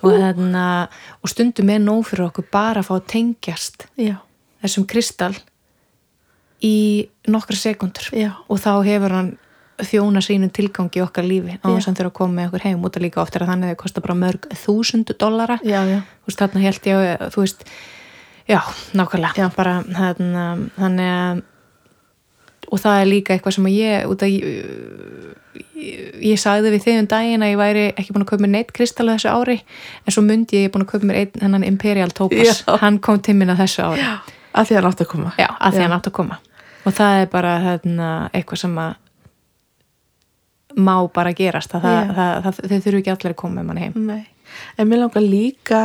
og 0.00 0.18
þannig 0.24 0.60
að 0.64 1.00
og 1.20 1.34
stundum 1.34 1.72
er 1.74 1.84
nóg 1.84 2.04
fyrir 2.10 2.26
okkur 2.28 2.48
bara 2.56 2.82
að 2.82 2.88
fá 2.88 2.94
að 2.96 3.06
tengjast 3.14 3.86
þessum 3.94 4.88
kristall 4.90 5.36
í 6.64 6.76
nokkra 7.28 7.60
sekundur 7.60 8.10
og 8.48 8.60
þá 8.60 8.72
hefur 8.88 9.18
hann 9.18 9.32
þjóna 9.82 10.22
sínum 10.22 10.52
tilgangi 10.54 11.00
í 11.00 11.02
okkar 11.02 11.26
lífi 11.26 11.56
á 11.58 11.66
þess 11.66 11.90
að 11.90 12.04
að 12.06 12.12
koma 12.14 12.38
með 12.38 12.50
okkur 12.50 12.66
heim 12.68 12.84
út 12.86 12.98
að 12.98 13.06
líka 13.06 13.22
ofta 13.22 13.42
þannig 13.42 13.70
að 13.70 13.72
það 13.72 13.80
kostar 13.82 14.04
bara 14.04 14.18
mörg 14.20 14.46
þúsundu 14.60 15.16
dollara. 15.18 15.56
Já, 15.66 15.80
já. 15.88 15.98
þú 16.22 16.30
veist 16.30 16.44
þarna 16.44 16.62
held 16.62 16.86
ég 16.90 17.24
þú 17.34 17.42
veist, 17.42 17.64
já, 18.46 18.60
nákvæmlega. 18.94 19.34
Já. 19.40 19.48
bara 19.56 19.80
þarna, 19.88 20.44
þannig 20.78 21.12
að 21.14 21.42
og 22.72 22.80
það 22.80 23.00
er 23.00 23.10
líka 23.10 23.34
eitthvað 23.34 23.56
sem 23.56 23.66
að 23.68 23.76
ég 23.76 24.06
út 24.10 24.22
að 24.24 24.32
ég, 24.32 24.46
ég, 25.78 25.98
ég 26.30 26.40
sagði 26.40 26.72
við 26.74 26.86
þig 26.86 27.00
um 27.02 27.10
daginn 27.12 27.44
að 27.44 27.52
ég 27.52 27.60
væri 27.60 27.84
ekki 27.92 28.14
búin 28.14 28.24
að 28.24 28.30
köpa 28.32 28.44
mér 28.44 28.52
neitt 28.54 28.72
kristalla 28.74 29.18
þessu 29.18 29.34
ári 29.34 29.58
en 29.60 30.16
svo 30.16 30.24
myndi 30.24 30.58
ég, 30.58 30.66
ég 30.68 30.74
búin 30.74 30.86
að 30.86 30.94
köpa 30.94 31.10
mér 31.10 31.20
einn 31.20 31.44
hennan 31.44 31.66
Imperial 31.68 32.10
Topaz, 32.14 32.64
hann 32.82 32.98
kom 33.04 33.20
til 33.22 33.36
minna 33.38 33.56
þessu 33.58 33.84
ári. 33.84 34.08
Að 34.54 34.70
því 34.70 34.80
að 34.80 35.06
koma. 35.10 35.32
Já, 35.38 35.48
að 35.58 35.76
því 35.76 35.82
hann 35.82 35.96
átt 35.96 36.08
að 36.08 36.16
koma. 36.18 36.40
Og 36.84 36.94
það 36.94 37.20
er 37.20 37.30
bara 37.32 37.54
þarna, 37.64 38.10
eitthvað 38.30 38.60
sem 38.64 38.76
að 38.78 38.92
má 40.76 40.96
bara 41.14 41.34
gerast 41.36 41.74
það, 41.74 41.86
yeah. 41.90 42.12
það, 42.16 42.34
það, 42.44 42.60
þau 42.70 42.78
þurfu 42.86 43.00
ekki 43.00 43.14
allir 43.14 43.34
að 43.34 43.40
koma 43.40 43.60
með 43.60 43.68
mann 43.68 43.82
heim 43.82 43.96
Nei. 44.08 44.24
en 44.78 44.90
mér 44.90 45.02
langar 45.04 45.24
líka 45.24 45.80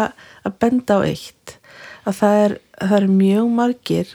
að 0.48 0.58
benda 0.64 0.98
á 0.98 1.00
eitt 1.06 1.56
að 2.08 2.20
það 2.22 2.44
er, 2.44 2.58
er 2.90 3.08
mjög 3.12 3.56
margir 3.60 4.14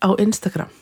á 0.00 0.08
Instagram 0.22 0.72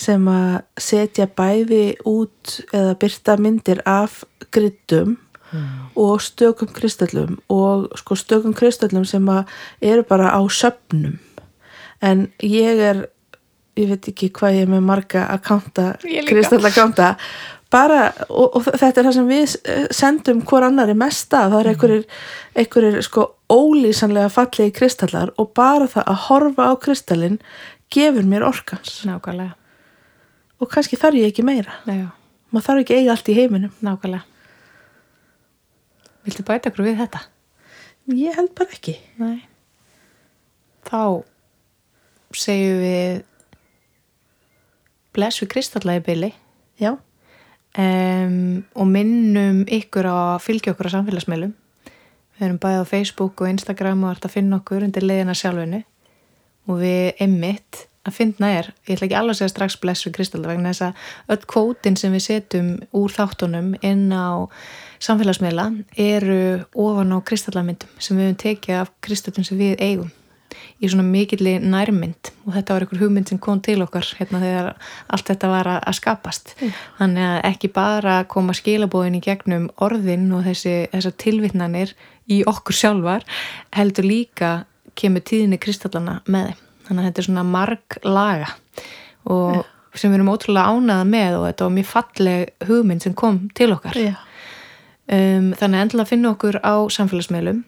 sem 0.00 0.28
að 0.32 0.60
setja 0.80 1.26
bæði 1.36 1.84
út 2.08 2.60
eða 2.72 2.96
byrta 3.00 3.36
myndir 3.40 3.82
af 3.88 4.22
grittum 4.54 5.18
mm. 5.52 5.66
og 6.00 6.22
stökum 6.24 6.70
kristallum 6.72 7.38
og 7.52 7.90
sko 8.00 8.16
stökum 8.16 8.56
kristallum 8.56 9.04
sem 9.08 9.28
að 9.28 9.50
eru 9.92 10.06
bara 10.08 10.32
á 10.32 10.40
söpnum 10.48 11.18
en 12.00 12.28
ég 12.40 12.80
er 12.80 13.04
ég 13.78 13.90
veit 13.92 14.10
ekki 14.10 14.30
hvað 14.34 14.58
ég 14.58 14.66
er 14.66 14.72
með 14.72 14.86
marga 14.86 15.24
að 15.30 15.42
kánta, 15.46 15.86
Ég 16.04 16.26
bara, 17.70 18.10
og, 18.28 18.56
og 18.58 18.68
þetta 18.68 19.00
er 19.00 19.06
það 19.08 19.16
sem 19.16 19.28
við 19.30 19.54
eh, 19.64 19.84
sendum 19.94 20.42
hvor 20.46 20.66
annari 20.66 20.96
mest 20.98 21.34
að 21.36 21.54
það 21.54 21.60
er 21.60 21.70
einhverjir, 21.72 22.06
einhverjir 22.62 23.06
sko 23.06 23.26
ólýsanlega 23.50 24.32
fallegi 24.34 24.74
kristallar 24.76 25.32
og 25.38 25.52
bara 25.56 25.88
það 25.90 26.10
að 26.12 26.22
horfa 26.28 26.70
á 26.70 26.74
kristallin 26.82 27.38
gefur 27.90 28.26
mér 28.26 28.46
orkans 28.46 29.00
nákvæmlega. 29.08 29.56
Og 30.60 30.68
kannski 30.70 30.98
þarf 31.00 31.16
ég 31.16 31.30
ekki 31.30 31.46
meira. 31.46 31.78
Já, 31.88 32.10
maður 32.52 32.66
þarf 32.66 32.84
ekki 32.84 32.98
eiga 32.98 33.14
allt 33.14 33.30
í 33.32 33.36
heiminum. 33.38 33.72
Nákvæmlega. 33.80 34.26
Viltu 36.26 36.44
bæta 36.44 36.72
við 36.76 36.98
þetta? 37.00 37.24
ég 38.10 38.34
held 38.34 38.52
bara 38.58 38.74
ekki. 38.74 38.96
Nei. 39.20 39.40
Þá 40.86 41.22
segjum 42.36 42.80
við 42.82 43.22
bless 45.14 45.42
við 45.42 45.50
kristalla 45.54 45.96
í 45.98 46.02
byli 46.06 46.30
já, 46.80 46.94
um, 47.78 48.62
og 48.74 48.88
minnum 48.90 49.62
ykkur 49.70 50.08
að 50.10 50.40
fylgja 50.46 50.74
okkur 50.74 50.90
á 50.90 50.96
samfélagsmeilum 50.96 51.52
við 52.40 52.46
erum 52.46 52.58
bæðið 52.62 52.82
á 52.82 52.92
Facebook 52.92 53.42
og 53.42 53.52
Instagram 53.52 54.04
og 54.04 54.16
ætla 54.16 54.30
að 54.30 54.36
finna 54.38 54.60
okkur 54.60 54.86
undir 54.86 55.06
leiðina 55.06 55.36
sjálfinu 55.36 55.82
og 56.70 56.80
við 56.80 57.22
einmitt 57.22 57.86
að 58.08 58.16
finna 58.16 58.48
er, 58.56 58.70
ég 58.88 58.96
ætla 58.96 59.06
ekki 59.10 59.18
alveg 59.18 59.34
að 59.34 59.40
segja 59.42 59.52
strax 59.52 59.76
bless 59.80 60.06
við 60.06 60.14
kristalla 60.16 60.48
vegna 60.48 60.72
þess 60.72 60.86
að 60.86 61.34
öll 61.34 61.48
kvótin 61.52 61.98
sem 62.00 62.14
við 62.16 62.24
setjum 62.24 62.70
úr 62.96 63.12
þáttunum 63.12 63.74
inn 63.84 64.06
á 64.08 64.48
samfélagsmeila 65.04 65.66
eru 66.00 66.40
ofan 66.72 67.12
á 67.12 67.18
kristallamyndum 67.28 67.92
sem 68.00 68.16
við 68.16 68.30
höfum 68.30 68.40
tekið 68.44 68.80
af 68.80 68.94
kristallum 69.04 69.46
sem 69.46 69.60
við 69.60 69.76
eigum 69.84 70.08
í 70.80 70.88
svona 70.88 71.04
mikilli 71.04 71.58
nærmynd 71.60 72.30
og 72.46 72.54
þetta 72.54 72.74
var 72.74 72.84
einhver 72.86 73.02
hugmynd 73.02 73.28
sem 73.28 73.40
kom 73.42 73.60
til 73.64 73.82
okkar 73.84 74.06
hérna 74.16 74.40
þegar 74.40 74.70
allt 75.12 75.28
þetta 75.28 75.50
var 75.52 75.68
að 75.74 75.98
skapast. 75.98 76.54
Þannig 76.98 77.26
að 77.26 77.40
ekki 77.50 77.72
bara 77.74 78.16
koma 78.30 78.56
skilabóðin 78.56 79.18
í 79.18 79.24
gegnum 79.24 79.68
orðin 79.84 80.30
og 80.36 80.46
þessi, 80.48 80.74
þessar 80.94 81.16
tilvitnanir 81.20 81.92
í 82.30 82.40
okkur 82.48 82.76
sjálfar 82.76 83.26
heldur 83.76 84.08
líka 84.08 84.54
kemur 84.98 85.24
tíðinni 85.26 85.60
kristallana 85.60 86.20
með 86.30 86.54
þannig 86.86 87.02
að 87.02 87.10
þetta 87.10 87.22
er 87.22 87.28
svona 87.28 87.46
marg 87.46 88.00
laga 88.06 88.48
og 89.30 89.60
sem 89.94 90.10
við 90.10 90.20
erum 90.20 90.32
ótrúlega 90.32 90.72
ánaða 90.72 91.06
með 91.08 91.36
og 91.38 91.46
þetta 91.48 91.66
var 91.66 91.76
mjög 91.76 91.88
falleg 91.90 92.66
hugmynd 92.68 93.04
sem 93.04 93.14
kom 93.18 93.40
til 93.58 93.72
okkar. 93.74 93.98
Já, 93.98 94.14
um, 95.10 95.50
þannig 95.58 95.76
að 95.76 95.82
endilega 95.84 96.10
finna 96.12 96.32
okkur 96.34 96.60
á 96.62 96.74
samfélagsmeilum 96.94 97.64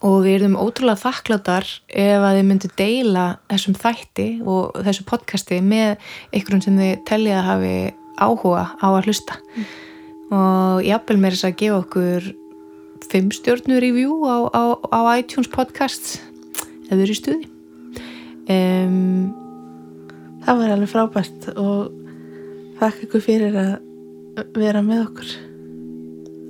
og 0.00 0.16
við 0.24 0.36
erum 0.38 0.56
ótrúlega 0.60 1.02
þakkláttar 1.02 1.68
ef 1.88 2.24
að 2.24 2.36
þið 2.38 2.46
myndu 2.48 2.70
deila 2.78 3.24
þessum 3.50 3.76
þætti 3.80 4.28
og 4.48 4.78
þessu 4.86 5.06
podcasti 5.08 5.60
með 5.64 6.10
ykkurum 6.36 6.62
sem 6.64 6.78
þið 6.80 6.92
tellið 7.10 7.36
að 7.36 7.48
hafi 7.50 7.74
áhuga 8.20 8.64
á 8.80 8.86
að 8.88 9.08
hlusta. 9.08 9.38
Og 10.30 10.84
jafnvel 10.86 11.18
með 11.20 11.36
þess 11.36 11.48
að 11.48 11.58
gefa 11.60 11.82
okkur 11.84 12.30
fimm 13.10 13.30
stjórnur 13.34 13.82
review 13.82 14.20
á, 14.24 14.36
á, 14.54 14.62
á 14.94 15.00
iTunes 15.18 15.50
podcast 15.50 16.20
ef 16.90 16.92
þið 16.92 17.04
eru 17.04 17.14
í 17.14 17.18
stuði 17.18 17.48
um, 18.50 19.32
það 20.44 20.62
var 20.62 20.74
alveg 20.76 20.92
frábært 20.92 21.50
og 21.56 21.90
þakka 22.80 23.06
ykkur 23.08 23.26
fyrir 23.26 23.60
að 23.60 24.46
vera 24.56 24.84
með 24.84 25.04
okkur. 25.08 25.36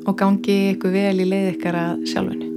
og 0.06 0.20
gangi 0.20 0.60
ykkur 0.74 0.94
vel 0.94 1.18
í 1.18 1.28
leið 1.28 1.52
ykkar 1.54 1.82
að 1.86 2.06
sjálfinu 2.12 2.49